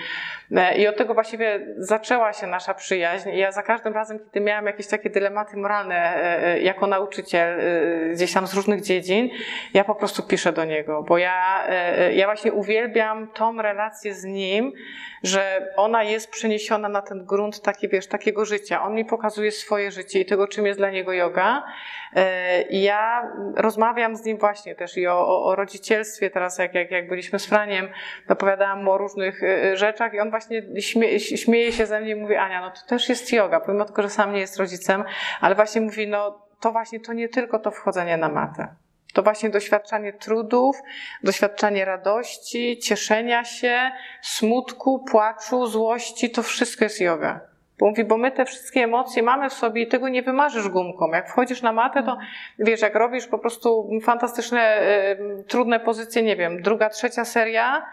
e, 0.57 0.79
I 0.79 0.89
od 0.89 0.97
tego 0.97 1.15
właściwie 1.15 1.61
zaczęła 1.77 2.33
się 2.33 2.47
nasza 2.47 2.75
przyjaźń. 2.75 3.29
I 3.29 3.39
ja 3.39 3.53
za 3.53 3.63
każdym 3.63 3.95
razem, 3.95 4.19
kiedy 4.19 4.41
miałam 4.41 4.67
jakieś 4.67 4.87
takie 4.87 5.11
dylematy 5.11 5.57
moralne 5.57 6.21
jako 6.63 6.87
nauczyciel 6.87 7.61
gdzieś 8.13 8.33
tam 8.33 8.47
z 8.47 8.55
różnych 8.55 8.83
dziedzin, 8.83 9.29
ja 9.75 9.85
po 9.85 9.95
prostu 9.95 10.23
piszę 10.23 10.53
do 10.53 10.65
niego, 10.65 11.03
bo 11.03 11.19
ja, 11.19 11.67
ja 12.13 12.27
właśnie 12.27 12.53
uwielbiam 12.53 13.29
tą 13.29 13.63
relację 13.63 14.15
z 14.15 14.25
nim, 14.25 14.73
że 15.23 15.73
ona 15.83 16.03
jest 16.03 16.31
przeniesiona 16.31 16.89
na 16.89 17.03
ten 17.03 17.25
grunt 17.25 17.63
taki, 17.63 17.89
wiesz, 17.89 18.07
takiego 18.07 18.45
życia. 18.45 18.83
On 18.83 18.95
mi 18.95 19.05
pokazuje 19.05 19.53
swoje 19.53 19.91
życie 19.91 20.21
i 20.21 20.27
tego, 20.27 20.49
czym 20.49 20.67
jest 20.67 20.79
dla 20.79 20.91
niego 20.91 21.13
yoga. 21.13 21.65
E, 22.17 22.63
I 22.63 22.83
ja 22.83 23.33
rozmawiam 23.57 24.17
z 24.17 24.25
nim 24.25 24.39
właśnie 24.39 24.75
też 24.75 24.97
i 24.97 25.07
o, 25.07 25.45
o, 25.45 25.57
rodzicielstwie 25.57 26.31
teraz, 26.31 26.59
jak, 26.59 26.75
jak, 26.75 26.91
jak 26.91 27.09
byliśmy 27.09 27.39
z 27.39 27.47
Franiem, 27.47 27.89
opowiadałam 28.29 28.85
mu 28.85 28.91
o 28.91 28.99
różnych 28.99 29.43
e, 29.43 29.77
rzeczach 29.77 30.15
i 30.15 30.21
on 30.21 30.31
właśnie 30.31 30.81
śmie, 30.81 31.21
śmieje 31.21 31.73
się 31.73 31.87
ze 31.87 32.01
mnie 32.01 32.11
i 32.11 32.15
mówi, 32.15 32.37
Ania, 32.37 32.61
no 32.61 32.71
to 32.71 32.81
też 32.89 33.09
jest 33.09 33.33
yoga, 33.33 33.61
pomimo 33.61 33.85
tego, 33.85 34.03
że 34.03 34.11
sam 34.11 34.33
nie 34.33 34.41
jest 34.41 34.57
rodzicem, 34.57 35.05
ale 35.41 35.55
właśnie 35.55 35.81
mówi, 35.81 36.09
no 36.09 36.47
to 36.61 36.73
właśnie 36.73 37.01
to 37.01 37.13
nie 37.13 37.29
tylko 37.29 37.59
to 37.59 37.71
wchodzenie 37.71 38.17
na 38.17 38.29
matę. 38.29 38.69
To 39.13 39.23
właśnie 39.23 39.51
doświadczanie 39.51 40.13
trudów, 40.13 40.77
doświadczanie 41.23 41.85
radości, 41.85 42.79
cieszenia 42.79 43.45
się, 43.45 43.91
smutku, 44.23 45.05
płaczu, 45.11 45.67
złości, 45.67 46.31
to 46.31 46.43
wszystko 46.43 46.85
jest 46.85 47.01
yoga. 47.01 47.41
Bo 47.79 47.87
mówi, 47.87 48.05
bo 48.05 48.17
my 48.17 48.33
te 48.33 48.45
wszystkie 48.45 48.81
emocje 48.81 49.23
mamy 49.23 49.51
w 49.51 49.53
sobie 49.53 49.83
i 49.83 49.89
tego 49.89 50.09
nie 50.09 50.23
wymarzysz 50.23 50.69
gumką. 50.69 51.11
Jak 51.13 51.29
wchodzisz 51.31 51.63
na 51.63 51.73
matę, 51.73 52.03
to 52.03 52.19
wiesz, 52.59 52.81
jak 52.81 52.95
robisz 52.95 53.27
po 53.27 53.39
prostu 53.39 53.91
fantastyczne, 54.03 54.83
y, 55.41 55.45
trudne 55.49 55.81
pozycje, 55.81 56.23
nie 56.23 56.37
wiem, 56.37 56.63
druga, 56.63 56.91
trzecia 56.91 57.25
seria, 57.25 57.87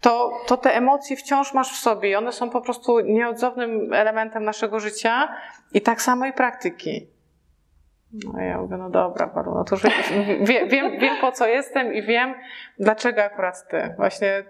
to, 0.00 0.40
to 0.46 0.56
te 0.56 0.74
emocje 0.74 1.16
wciąż 1.16 1.54
masz 1.54 1.72
w 1.72 1.76
sobie 1.76 2.10
i 2.10 2.14
one 2.14 2.32
są 2.32 2.50
po 2.50 2.60
prostu 2.60 3.00
nieodzownym 3.00 3.92
elementem 3.92 4.44
naszego 4.44 4.80
życia 4.80 5.28
i 5.74 5.80
tak 5.80 6.02
samo 6.02 6.26
i 6.26 6.32
praktyki. 6.32 7.06
No 8.12 8.40
ja 8.40 8.58
mówię, 8.58 8.76
no 8.76 8.90
dobra, 8.90 9.26
Paru, 9.26 9.54
no 9.54 9.64
to 9.64 9.74
już 9.74 9.82
wiem, 10.40 10.68
wiem, 10.68 10.98
wiem 10.98 11.16
po 11.20 11.32
co 11.32 11.46
jestem 11.46 11.94
i 11.94 12.02
wiem 12.02 12.34
dlaczego 12.78 13.22
akurat 13.24 13.68
ty. 13.68 13.94
Właśnie 13.96 14.44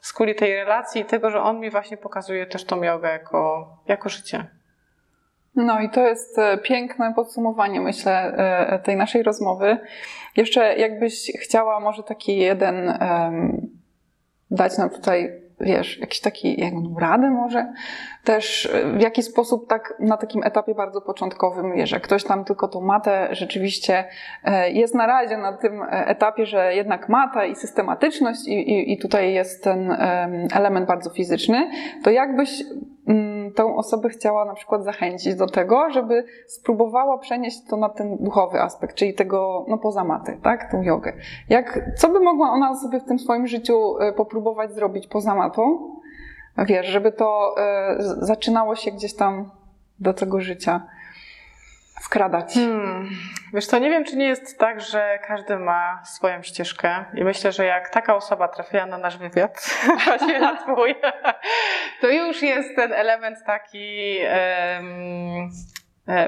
z 0.00 0.12
kuli 0.12 0.34
tej 0.34 0.54
relacji 0.54 1.00
i 1.00 1.04
tego, 1.04 1.30
że 1.30 1.42
on 1.42 1.60
mi 1.60 1.70
właśnie 1.70 1.96
pokazuje 1.96 2.46
też 2.46 2.64
tą 2.64 2.82
jogę 2.82 3.08
jako, 3.08 3.68
jako 3.86 4.08
życie. 4.08 4.46
No 5.56 5.80
i 5.80 5.90
to 5.90 6.00
jest 6.00 6.38
e, 6.38 6.58
piękne 6.58 7.14
podsumowanie, 7.14 7.80
myślę, 7.80 8.12
e, 8.36 8.78
tej 8.78 8.96
naszej 8.96 9.22
rozmowy. 9.22 9.78
Jeszcze 10.36 10.76
jakbyś 10.76 11.32
chciała 11.40 11.80
może 11.80 12.02
taki 12.02 12.36
jeden 12.36 12.88
um, 12.88 13.68
dać 14.50 14.78
nam 14.78 14.90
tutaj 14.90 15.44
wiesz, 15.60 15.98
jakiś 15.98 16.20
taki, 16.20 16.60
jak 16.60 16.72
radę 16.98 17.30
może, 17.30 17.72
też 18.24 18.72
w 18.96 19.00
jaki 19.00 19.22
sposób 19.22 19.68
tak 19.68 19.94
na 20.00 20.16
takim 20.16 20.42
etapie 20.42 20.74
bardzo 20.74 21.00
początkowym, 21.00 21.86
że 21.86 22.00
ktoś 22.00 22.24
tam 22.24 22.44
tylko 22.44 22.68
tą 22.68 22.80
matę 22.80 23.28
rzeczywiście 23.30 24.04
e, 24.44 24.70
jest 24.70 24.94
na 24.94 25.06
razie 25.06 25.36
na 25.36 25.52
tym 25.52 25.82
e, 25.82 25.86
etapie, 26.06 26.46
że 26.46 26.74
jednak 26.74 27.08
mata 27.08 27.44
i 27.44 27.54
systematyczność 27.54 28.48
i, 28.48 28.52
i, 28.52 28.92
i 28.92 28.98
tutaj 28.98 29.34
jest 29.34 29.64
ten 29.64 29.96
element 30.54 30.86
bardzo 30.86 31.10
fizyczny, 31.10 31.70
to 32.04 32.10
jakbyś 32.10 32.62
mm, 33.08 33.52
tą 33.52 33.76
osobę 33.76 34.08
chciała 34.08 34.44
na 34.44 34.54
przykład 34.54 34.84
zachęcić 34.84 35.34
do 35.34 35.46
tego, 35.46 35.90
żeby 35.90 36.24
spróbowała 36.46 37.18
przenieść 37.18 37.58
to 37.70 37.76
na 37.76 37.88
ten 37.88 38.16
duchowy 38.16 38.60
aspekt, 38.60 38.96
czyli 38.96 39.14
tego, 39.14 39.64
no 39.68 39.78
poza 39.78 40.04
matę, 40.04 40.36
tak, 40.42 40.70
tą 40.70 40.82
jogę. 40.82 41.12
Jak, 41.48 41.80
co 41.96 42.08
by 42.08 42.20
mogła 42.20 42.50
ona 42.50 42.74
sobie 42.74 43.00
w 43.00 43.04
tym 43.04 43.18
swoim 43.18 43.46
życiu 43.46 43.98
e, 44.00 44.12
popróbować 44.12 44.72
zrobić 44.72 45.06
poza 45.06 45.34
matą, 45.34 45.94
wiesz, 46.58 46.86
żeby 46.86 47.12
to 47.12 47.54
y, 47.58 48.26
zaczynało 48.26 48.76
się 48.76 48.90
gdzieś 48.90 49.14
tam 49.16 49.50
do 49.98 50.14
tego 50.14 50.40
życia 50.40 50.80
wkradać. 52.02 52.54
Hmm. 52.54 53.08
Wiesz 53.54 53.66
to 53.66 53.78
nie 53.78 53.90
wiem, 53.90 54.04
czy 54.04 54.16
nie 54.16 54.26
jest 54.26 54.58
tak, 54.58 54.80
że 54.80 55.18
każdy 55.26 55.58
ma 55.58 56.02
swoją 56.04 56.42
ścieżkę 56.42 57.04
i 57.14 57.24
myślę, 57.24 57.52
że 57.52 57.64
jak 57.64 57.90
taka 57.90 58.16
osoba 58.16 58.48
trafiła 58.48 58.86
na 58.86 58.98
nasz 58.98 59.18
wywiad, 59.18 59.76
właśnie 60.04 60.40
na 60.40 60.56
twój, 60.56 60.94
to 62.00 62.08
już 62.08 62.42
jest 62.42 62.76
ten 62.76 62.92
element 62.92 63.38
taki 63.46 64.18
um, 64.76 65.50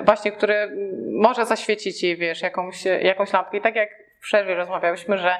właśnie, 0.04 0.32
który 0.32 0.70
może 1.12 1.46
zaświecić 1.46 2.02
jej, 2.02 2.16
wiesz, 2.16 2.42
jakąś, 2.42 2.84
jakąś 2.84 3.32
lampkę. 3.32 3.56
I 3.56 3.60
tak 3.60 3.76
jak 3.76 3.88
przerwie 4.26 4.54
rozmawiałyśmy, 4.54 5.18
że 5.18 5.36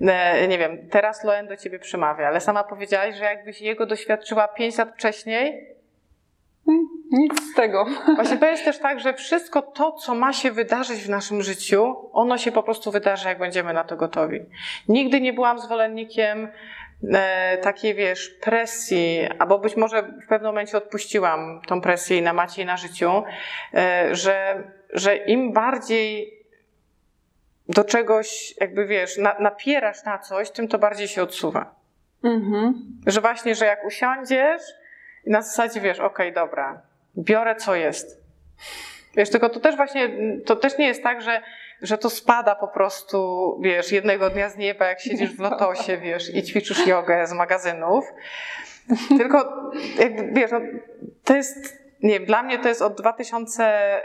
e, 0.00 0.48
nie 0.48 0.58
wiem, 0.58 0.88
teraz 0.90 1.24
Loen 1.24 1.46
do 1.46 1.56
ciebie 1.56 1.78
przemawia, 1.78 2.26
ale 2.26 2.40
sama 2.40 2.64
powiedziałaś, 2.64 3.16
że 3.16 3.24
jakbyś 3.24 3.60
jego 3.60 3.86
doświadczyła 3.86 4.48
5 4.48 4.78
lat 4.78 4.94
wcześniej, 4.94 5.66
hmm, 6.66 6.86
nic 7.10 7.52
z 7.52 7.54
tego. 7.54 7.86
Właśnie 8.16 8.38
to 8.38 8.46
jest 8.46 8.64
też 8.64 8.78
tak, 8.78 9.00
że 9.00 9.14
wszystko 9.14 9.62
to, 9.62 9.92
co 9.92 10.14
ma 10.14 10.32
się 10.32 10.50
wydarzyć 10.50 11.00
w 11.02 11.08
naszym 11.08 11.42
życiu, 11.42 12.10
ono 12.12 12.38
się 12.38 12.52
po 12.52 12.62
prostu 12.62 12.90
wydarzy, 12.90 13.28
jak 13.28 13.38
będziemy 13.38 13.72
na 13.72 13.84
to 13.84 13.96
gotowi. 13.96 14.40
Nigdy 14.88 15.20
nie 15.20 15.32
byłam 15.32 15.58
zwolennikiem 15.58 16.48
e, 17.12 17.58
takiej, 17.58 17.94
wiesz, 17.94 18.28
presji, 18.28 19.28
albo 19.38 19.58
być 19.58 19.76
może 19.76 20.02
w 20.02 20.28
pewnym 20.28 20.50
momencie 20.50 20.78
odpuściłam 20.78 21.60
tą 21.66 21.80
presję 21.80 22.22
na 22.22 22.32
macie 22.32 22.62
i 22.62 22.66
na 22.66 22.76
życiu, 22.76 23.22
e, 23.74 24.14
że, 24.14 24.64
że 24.92 25.16
im 25.16 25.52
bardziej 25.52 26.39
do 27.70 27.84
czegoś, 27.84 28.54
jakby 28.60 28.86
wiesz, 28.86 29.18
na, 29.18 29.36
napierasz 29.38 30.04
na 30.04 30.18
coś, 30.18 30.50
tym 30.50 30.68
to 30.68 30.78
bardziej 30.78 31.08
się 31.08 31.22
odsuwa. 31.22 31.74
Mhm. 32.24 32.74
Że 33.06 33.20
właśnie, 33.20 33.54
że 33.54 33.66
jak 33.66 33.84
usiądziesz 33.84 34.62
i 35.24 35.30
na 35.30 35.42
zasadzie 35.42 35.80
wiesz, 35.80 36.00
okej, 36.00 36.30
okay, 36.30 36.32
dobra, 36.32 36.82
biorę 37.18 37.56
co 37.56 37.74
jest. 37.74 38.20
Wiesz, 39.16 39.30
tylko 39.30 39.48
to 39.48 39.60
też 39.60 39.76
właśnie, 39.76 40.10
to 40.46 40.56
też 40.56 40.78
nie 40.78 40.86
jest 40.86 41.02
tak, 41.02 41.22
że, 41.22 41.42
że 41.82 41.98
to 41.98 42.10
spada 42.10 42.54
po 42.54 42.68
prostu, 42.68 43.58
wiesz, 43.62 43.92
jednego 43.92 44.30
dnia 44.30 44.48
z 44.48 44.56
nieba, 44.56 44.86
jak 44.86 45.00
siedzisz 45.00 45.36
w 45.36 45.40
lotosie, 45.40 45.96
wiesz, 46.04 46.34
i 46.34 46.42
ćwiczysz 46.42 46.86
jogę 46.86 47.26
z 47.26 47.32
magazynów. 47.32 48.04
Tylko, 49.08 49.70
jak, 49.98 50.34
wiesz, 50.34 50.50
no, 50.50 50.60
to 51.24 51.36
jest, 51.36 51.78
nie 52.02 52.10
wiem, 52.10 52.24
dla 52.24 52.42
mnie 52.42 52.58
to 52.58 52.68
jest 52.68 52.82
od 52.82 53.00
2000 53.00 54.02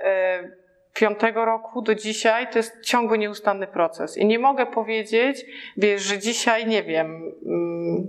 piątego 0.96 1.46
roku 1.46 1.82
do 1.82 1.96
dzisiaj 1.96 2.48
to 2.52 2.60
jest 2.60 2.82
ciągły, 2.82 3.18
nieustanny 3.18 3.68
proces. 3.68 4.18
I 4.18 4.26
nie 4.26 4.39
mogę 4.39 4.66
powiedzieć, 4.66 5.46
wiesz, 5.78 6.02
że 6.02 6.20
dzisiaj 6.20 6.66
nie 6.66 6.84
wiem, 6.84 7.32
mm, 7.46 8.08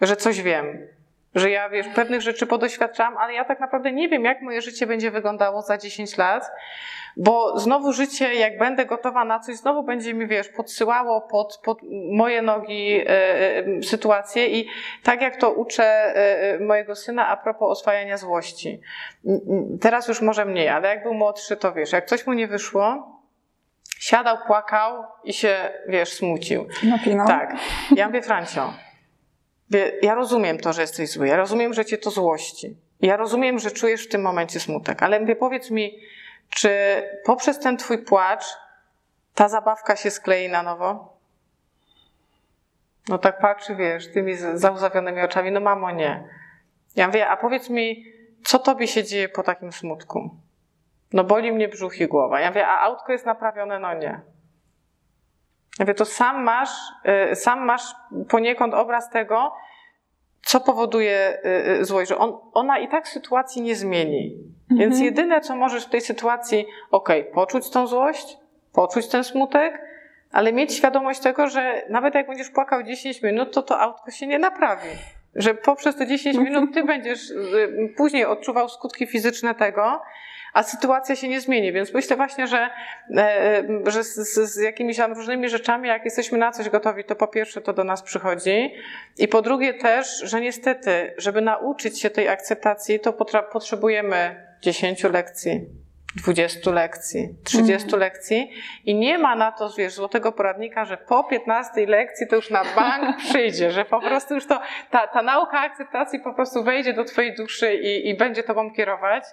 że 0.00 0.16
coś 0.16 0.42
wiem. 0.42 0.86
Że 1.34 1.50
ja, 1.50 1.68
wiesz, 1.68 1.86
pewnych 1.88 2.20
rzeczy 2.20 2.46
podoświadczam, 2.46 3.16
ale 3.16 3.32
ja 3.34 3.44
tak 3.44 3.60
naprawdę 3.60 3.92
nie 3.92 4.08
wiem, 4.08 4.24
jak 4.24 4.42
moje 4.42 4.62
życie 4.62 4.86
będzie 4.86 5.10
wyglądało 5.10 5.62
za 5.62 5.78
10 5.78 6.16
lat 6.16 6.50
bo 7.18 7.58
znowu 7.58 7.92
życie, 7.92 8.34
jak 8.34 8.58
będę 8.58 8.86
gotowa 8.86 9.24
na 9.24 9.40
coś, 9.40 9.56
znowu 9.56 9.82
będzie 9.82 10.14
mi, 10.14 10.26
wiesz, 10.26 10.48
podsyłało 10.48 11.20
pod, 11.20 11.60
pod 11.64 11.78
moje 12.12 12.42
nogi 12.42 13.00
e, 13.00 13.06
e, 13.08 13.82
sytuacje 13.82 14.46
i 14.46 14.68
tak 15.02 15.22
jak 15.22 15.36
to 15.36 15.50
uczę 15.50 15.84
e, 15.84 16.58
mojego 16.58 16.94
syna 16.94 17.28
a 17.28 17.36
propos 17.36 17.78
oswajania 17.78 18.16
złości. 18.16 18.80
Teraz 19.80 20.08
już 20.08 20.20
może 20.20 20.44
mniej, 20.44 20.68
ale 20.68 20.88
jak 20.88 21.02
był 21.02 21.14
młodszy, 21.14 21.56
to 21.56 21.72
wiesz, 21.72 21.92
jak 21.92 22.06
coś 22.06 22.26
mu 22.26 22.32
nie 22.32 22.46
wyszło, 22.46 23.18
siadał, 24.00 24.36
płakał 24.46 25.04
i 25.24 25.32
się, 25.32 25.56
wiesz, 25.88 26.12
smucił. 26.12 26.66
Napinał. 26.82 27.26
Tak. 27.26 27.56
Ja 27.96 28.06
mówię, 28.06 28.22
Francio, 28.22 28.72
ja 30.02 30.14
rozumiem 30.14 30.58
to, 30.58 30.72
że 30.72 30.80
jesteś 30.80 31.10
zły, 31.10 31.28
ja 31.28 31.36
rozumiem, 31.36 31.74
że 31.74 31.84
cię 31.84 31.98
to 31.98 32.10
złości. 32.10 32.76
Ja 33.00 33.16
rozumiem, 33.16 33.58
że 33.58 33.70
czujesz 33.70 34.04
w 34.04 34.08
tym 34.08 34.22
momencie 34.22 34.60
smutek, 34.60 35.02
ale 35.02 35.20
mówię, 35.20 35.36
powiedz 35.36 35.70
mi, 35.70 36.00
czy 36.50 37.02
poprzez 37.24 37.58
ten 37.58 37.76
twój 37.76 38.04
płacz 38.04 38.44
ta 39.34 39.48
zabawka 39.48 39.96
się 39.96 40.10
sklei 40.10 40.48
na 40.48 40.62
nowo? 40.62 41.18
No 43.08 43.18
tak 43.18 43.38
patrzy, 43.38 43.76
wiesz, 43.76 44.12
tymi 44.12 44.34
zauzawionymi 44.34 45.20
oczami, 45.20 45.52
no 45.52 45.60
mamo, 45.60 45.90
nie. 45.90 46.28
Ja 46.96 47.06
mówię, 47.06 47.28
a 47.28 47.36
powiedz 47.36 47.70
mi, 47.70 48.04
co 48.44 48.58
tobie 48.58 48.86
się 48.86 49.04
dzieje 49.04 49.28
po 49.28 49.42
takim 49.42 49.72
smutku? 49.72 50.30
No 51.12 51.24
boli 51.24 51.52
mnie 51.52 51.68
brzuch 51.68 52.00
i 52.00 52.06
głowa. 52.06 52.40
Ja 52.40 52.48
mówię, 52.48 52.66
a 52.66 52.80
autko 52.80 53.12
jest 53.12 53.26
naprawione? 53.26 53.78
No 53.78 53.94
nie. 53.94 54.20
Mówię, 55.80 55.94
to 55.94 56.04
sam 56.04 56.42
masz, 56.42 56.70
y, 57.32 57.36
sam 57.36 57.64
masz 57.64 57.82
poniekąd 58.28 58.74
obraz 58.74 59.10
tego, 59.10 59.52
co 60.42 60.60
powoduje 60.60 61.38
y, 61.44 61.70
y, 61.80 61.84
złość, 61.84 62.08
że 62.08 62.18
on, 62.18 62.38
ona 62.52 62.78
i 62.78 62.88
tak 62.88 63.08
sytuacji 63.08 63.62
nie 63.62 63.76
zmieni. 63.76 64.36
Mhm. 64.70 64.80
Więc 64.80 65.00
jedyne, 65.00 65.40
co 65.40 65.56
możesz 65.56 65.86
w 65.86 65.90
tej 65.90 66.00
sytuacji, 66.00 66.66
ok, 66.90 67.08
poczuć 67.34 67.70
tą 67.70 67.86
złość, 67.86 68.38
poczuć 68.72 69.08
ten 69.08 69.24
smutek, 69.24 69.82
ale 70.32 70.52
mieć 70.52 70.74
świadomość 70.74 71.20
tego, 71.20 71.48
że 71.48 71.82
nawet 71.88 72.14
jak 72.14 72.26
będziesz 72.26 72.50
płakał 72.50 72.82
10 72.82 73.22
minut, 73.22 73.52
to 73.52 73.62
to 73.62 73.80
autko 73.80 74.10
się 74.10 74.26
nie 74.26 74.38
naprawi. 74.38 74.88
Że 75.34 75.54
poprzez 75.54 75.96
te 75.96 76.06
10 76.06 76.38
minut 76.38 76.74
ty 76.74 76.84
będziesz 76.84 77.20
później 77.96 78.24
odczuwał 78.24 78.68
skutki 78.68 79.06
fizyczne 79.06 79.54
tego, 79.54 80.00
a 80.52 80.62
sytuacja 80.62 81.16
się 81.16 81.28
nie 81.28 81.40
zmieni. 81.40 81.72
Więc 81.72 81.94
myślę 81.94 82.16
właśnie, 82.16 82.46
że, 82.46 82.70
e, 83.16 83.64
że 83.86 84.04
z, 84.04 84.14
z, 84.54 84.56
jakimiś 84.56 84.96
tam 84.96 85.12
różnymi 85.12 85.48
rzeczami, 85.48 85.88
jak 85.88 86.04
jesteśmy 86.04 86.38
na 86.38 86.52
coś 86.52 86.68
gotowi, 86.68 87.04
to 87.04 87.16
po 87.16 87.26
pierwsze 87.26 87.60
to 87.60 87.72
do 87.72 87.84
nas 87.84 88.02
przychodzi 88.02 88.74
i 89.18 89.28
po 89.28 89.42
drugie 89.42 89.74
też, 89.74 90.20
że 90.22 90.40
niestety, 90.40 91.14
żeby 91.16 91.40
nauczyć 91.40 92.00
się 92.00 92.10
tej 92.10 92.28
akceptacji, 92.28 93.00
to 93.00 93.12
potrzebujemy 93.52 94.47
10 94.62 95.04
lekcji, 95.04 95.60
20 96.16 96.70
lekcji, 96.70 97.28
30 97.44 97.88
mm. 97.88 98.00
lekcji 98.00 98.50
i 98.84 98.94
nie 98.94 99.18
ma 99.18 99.36
na 99.36 99.52
to, 99.52 99.70
wiesz, 99.78 99.92
złotego 99.92 100.32
poradnika, 100.32 100.84
że 100.84 100.96
po 100.96 101.24
15 101.24 101.86
lekcji 101.86 102.26
to 102.26 102.36
już 102.36 102.50
na 102.50 102.64
bank 102.76 103.16
przyjdzie, 103.28 103.70
że 103.70 103.84
po 103.84 104.00
prostu 104.00 104.34
już 104.34 104.46
to, 104.46 104.60
ta, 104.90 105.06
ta 105.06 105.22
nauka 105.22 105.60
akceptacji 105.60 106.20
po 106.20 106.34
prostu 106.34 106.64
wejdzie 106.64 106.92
do 106.92 107.04
twojej 107.04 107.34
duszy 107.34 107.74
i, 107.74 108.08
i 108.08 108.16
będzie 108.16 108.42
tobą 108.42 108.70
kierować 108.70 109.24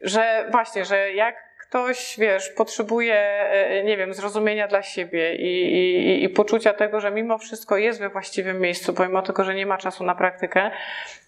że 0.00 0.48
właśnie, 0.50 0.84
że 0.84 1.12
jak 1.12 1.47
ktoś, 1.68 2.16
wiesz, 2.18 2.48
potrzebuje, 2.48 3.14
e, 3.14 3.84
nie 3.84 3.96
wiem, 3.96 4.14
zrozumienia 4.14 4.68
dla 4.68 4.82
siebie 4.82 5.34
i, 5.34 5.74
i, 5.74 6.24
i, 6.24 6.28
poczucia 6.28 6.72
tego, 6.72 7.00
że 7.00 7.10
mimo 7.10 7.38
wszystko 7.38 7.76
jest 7.76 8.00
we 8.00 8.08
właściwym 8.08 8.60
miejscu, 8.60 8.94
pomimo 8.94 9.22
tego, 9.22 9.44
że 9.44 9.54
nie 9.54 9.66
ma 9.66 9.78
czasu 9.78 10.04
na 10.04 10.14
praktykę, 10.14 10.70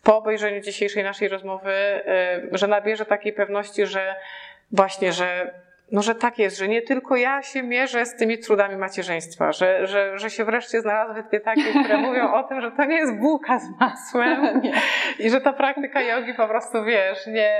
po 0.02 0.16
obejrzeniu 0.16 0.60
dzisiejszej 0.60 1.04
naszej 1.04 1.28
rozmowy, 1.28 1.72
e, 1.72 2.40
że 2.52 2.66
nabierze 2.66 3.06
takiej 3.06 3.32
pewności, 3.32 3.86
że 3.86 4.14
właśnie, 4.72 5.12
że 5.12 5.54
no, 5.92 6.02
że 6.02 6.14
tak 6.14 6.38
jest, 6.38 6.58
że 6.58 6.68
nie 6.68 6.82
tylko 6.82 7.16
ja 7.16 7.42
się 7.42 7.62
mierzę 7.62 8.06
z 8.06 8.16
tymi 8.16 8.38
trudami 8.38 8.76
macierzyństwa, 8.76 9.52
że, 9.52 9.86
że, 9.86 10.18
że 10.18 10.30
się 10.30 10.44
wreszcie 10.44 10.80
znalazły 10.80 11.22
dwie 11.22 11.40
takie, 11.40 11.84
które 11.84 11.98
mówią 12.08 12.32
o 12.32 12.42
tym, 12.42 12.60
że 12.60 12.70
to 12.70 12.84
nie 12.84 12.96
jest 12.96 13.16
bułka 13.16 13.58
z 13.58 13.70
masłem 13.80 14.62
i 15.24 15.30
że 15.30 15.40
ta 15.40 15.52
praktyka 15.52 16.02
jogi 16.02 16.34
po 16.34 16.48
prostu, 16.48 16.84
wiesz, 16.84 17.26
nie, 17.26 17.56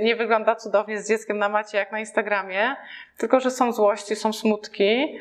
nie 0.00 0.16
wygląda 0.16 0.56
cudownie 0.56 0.98
z 0.98 1.08
dzieckiem 1.08 1.38
na 1.38 1.48
macie 1.48 1.78
jak 1.78 1.92
na 1.92 2.00
Instagramie, 2.00 2.76
tylko 3.18 3.40
że 3.40 3.50
są 3.50 3.72
złości, 3.72 4.16
są 4.16 4.32
smutki. 4.32 5.18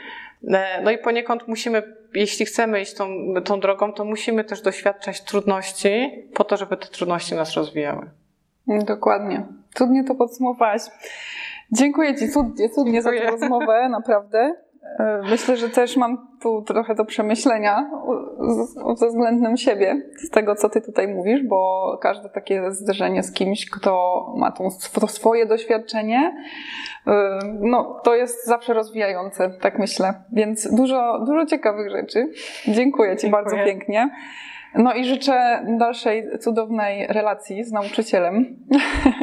No 0.84 0.92
i 0.92 0.98
poniekąd 0.98 1.48
musimy, 1.48 1.84
jeśli 2.14 2.46
chcemy 2.46 2.82
iść 2.82 2.94
tą, 2.94 3.34
tą 3.46 3.60
drogą, 3.60 3.94
to 3.94 4.06
musimy 4.06 4.44
też 4.44 4.62
doświadczać 4.62 5.22
trudności 5.22 6.24
po 6.34 6.44
to, 6.44 6.58
żeby 6.58 6.78
te 6.78 6.88
trudności 6.88 7.36
nas 7.36 7.54
rozwijały. 7.54 8.10
Dokładnie. 8.68 9.46
Cudnie 9.74 10.04
to 10.04 10.16
podsumowałaś. 10.16 10.82
Dziękuję 11.72 12.16
Ci 12.16 12.30
cudnie, 12.30 12.70
cudnie 12.70 13.02
za 13.02 13.10
tę 13.10 13.32
rozmowę, 13.32 13.90
naprawdę. 13.90 14.56
E, 15.00 15.22
myślę, 15.30 15.58
że 15.58 15.70
też 15.70 15.98
mam 15.98 16.28
tu 16.42 16.62
trochę 16.62 16.96
do 16.96 17.06
przemyślenia 17.06 17.90
ze 18.96 19.08
względem 19.08 19.58
siebie, 19.58 20.02
z 20.18 20.30
tego 20.30 20.56
co 20.56 20.70
Ty 20.70 20.82
tutaj 20.82 21.08
mówisz, 21.08 21.44
bo 21.44 21.98
każde 22.02 22.30
takie 22.30 22.72
zderzenie 22.72 23.24
z 23.24 23.34
kimś, 23.34 23.70
kto 23.70 24.26
ma 24.38 24.52
to 24.52 24.70
swoje 25.08 25.46
doświadczenie, 25.46 26.36
e, 27.08 27.40
no 27.60 28.00
to 28.04 28.16
jest 28.16 28.46
zawsze 28.46 28.74
rozwijające, 28.74 29.50
tak 29.62 29.80
myślę. 29.80 30.14
Więc 30.32 30.76
dużo, 30.76 31.20
dużo 31.26 31.46
ciekawych 31.46 31.92
rzeczy. 31.92 32.28
Dziękuję 32.68 33.16
Ci 33.16 33.22
Dziękuję. 33.22 33.44
bardzo 33.44 33.66
pięknie. 33.66 34.10
No 34.76 34.94
i 34.94 35.06
życzę 35.06 35.66
dalszej 35.80 36.40
cudownej 36.40 37.08
relacji 37.08 37.64
z 37.64 37.72
nauczycielem. 37.72 38.46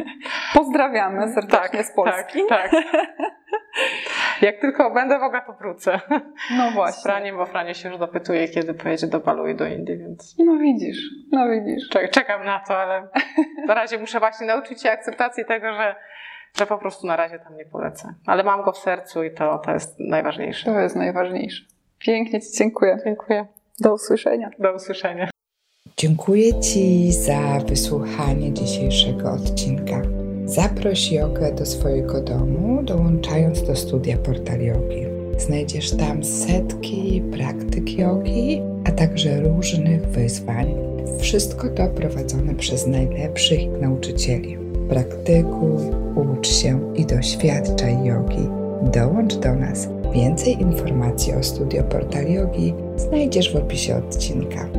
Pozdrawiamy 0.53 1.33
serdecznie 1.33 1.79
tak, 1.79 1.85
z 1.85 1.91
Polski. 1.95 2.39
Tak, 2.49 2.71
tak. 2.71 2.83
Jak 4.41 4.61
tylko 4.61 4.91
będę 4.91 5.19
mogła, 5.19 5.41
to 5.41 5.53
wrócę. 5.53 5.99
No 6.57 6.71
właśnie. 6.71 7.01
Z 7.01 7.03
Franiem, 7.03 7.37
bo 7.37 7.45
Franie 7.45 7.75
się 7.75 7.89
już 7.89 7.97
dopytuje, 7.97 8.47
kiedy 8.47 8.73
pojedzie 8.73 9.07
do 9.07 9.19
Balu 9.19 9.47
i 9.47 9.55
do 9.55 9.65
Indii, 9.65 9.97
więc... 9.97 10.35
No 10.39 10.57
widzisz, 10.57 10.97
no 11.31 11.49
widzisz. 11.49 11.89
Czekam 12.11 12.45
na 12.45 12.59
to, 12.59 12.77
ale 12.77 13.07
na 13.67 13.73
razie 13.73 13.97
muszę 13.97 14.19
właśnie 14.19 14.47
nauczyć 14.47 14.81
się 14.81 14.91
akceptacji 14.91 15.45
tego, 15.45 15.73
że, 15.73 15.95
że 16.57 16.65
po 16.65 16.77
prostu 16.77 17.07
na 17.07 17.15
razie 17.15 17.39
tam 17.39 17.57
nie 17.57 17.65
polecę. 17.65 18.13
Ale 18.25 18.43
mam 18.43 18.63
go 18.63 18.71
w 18.71 18.77
sercu 18.77 19.23
i 19.23 19.33
to, 19.33 19.57
to 19.57 19.71
jest 19.71 19.99
najważniejsze. 19.99 20.65
To 20.65 20.79
jest 20.79 20.95
najważniejsze. 20.95 21.65
Pięknie 21.99 22.41
Ci 22.41 22.47
dziękuję. 22.57 22.97
Dziękuję. 23.05 23.45
Do 23.79 23.93
usłyszenia. 23.93 24.49
Do 24.59 24.73
usłyszenia. 24.73 25.29
Dziękuję 25.97 26.59
Ci 26.59 27.11
za 27.11 27.59
wysłuchanie 27.65 28.53
dzisiejszego 28.53 29.31
odcinka. 29.31 30.18
Zaproś 30.49 31.11
jogę 31.11 31.51
do 31.51 31.65
swojego 31.65 32.21
domu, 32.21 32.83
dołączając 32.83 33.63
do 33.63 33.75
studia 33.75 34.17
Portal 34.17 34.61
Yogi. 34.61 35.05
Znajdziesz 35.37 35.91
tam 35.91 36.23
setki 36.23 37.23
praktyk 37.31 37.97
jogi, 37.97 38.61
a 38.85 38.91
także 38.91 39.41
różnych 39.41 40.01
wyzwań. 40.01 40.75
Wszystko 41.19 41.69
to 41.69 41.87
prowadzone 41.87 42.55
przez 42.55 42.87
najlepszych 42.87 43.59
nauczycieli. 43.81 44.57
Praktykuj, 44.89 45.77
ucz 46.15 46.47
się 46.47 46.93
i 46.95 47.05
doświadczaj 47.05 48.05
jogi. 48.05 48.47
Dołącz 48.93 49.35
do 49.35 49.55
nas. 49.55 49.87
Więcej 50.13 50.61
informacji 50.61 51.33
o 51.33 51.43
studio 51.43 51.83
Portal 51.83 52.31
Yogi 52.31 52.73
znajdziesz 52.97 53.53
w 53.53 53.55
opisie 53.55 53.95
odcinka. 53.95 54.78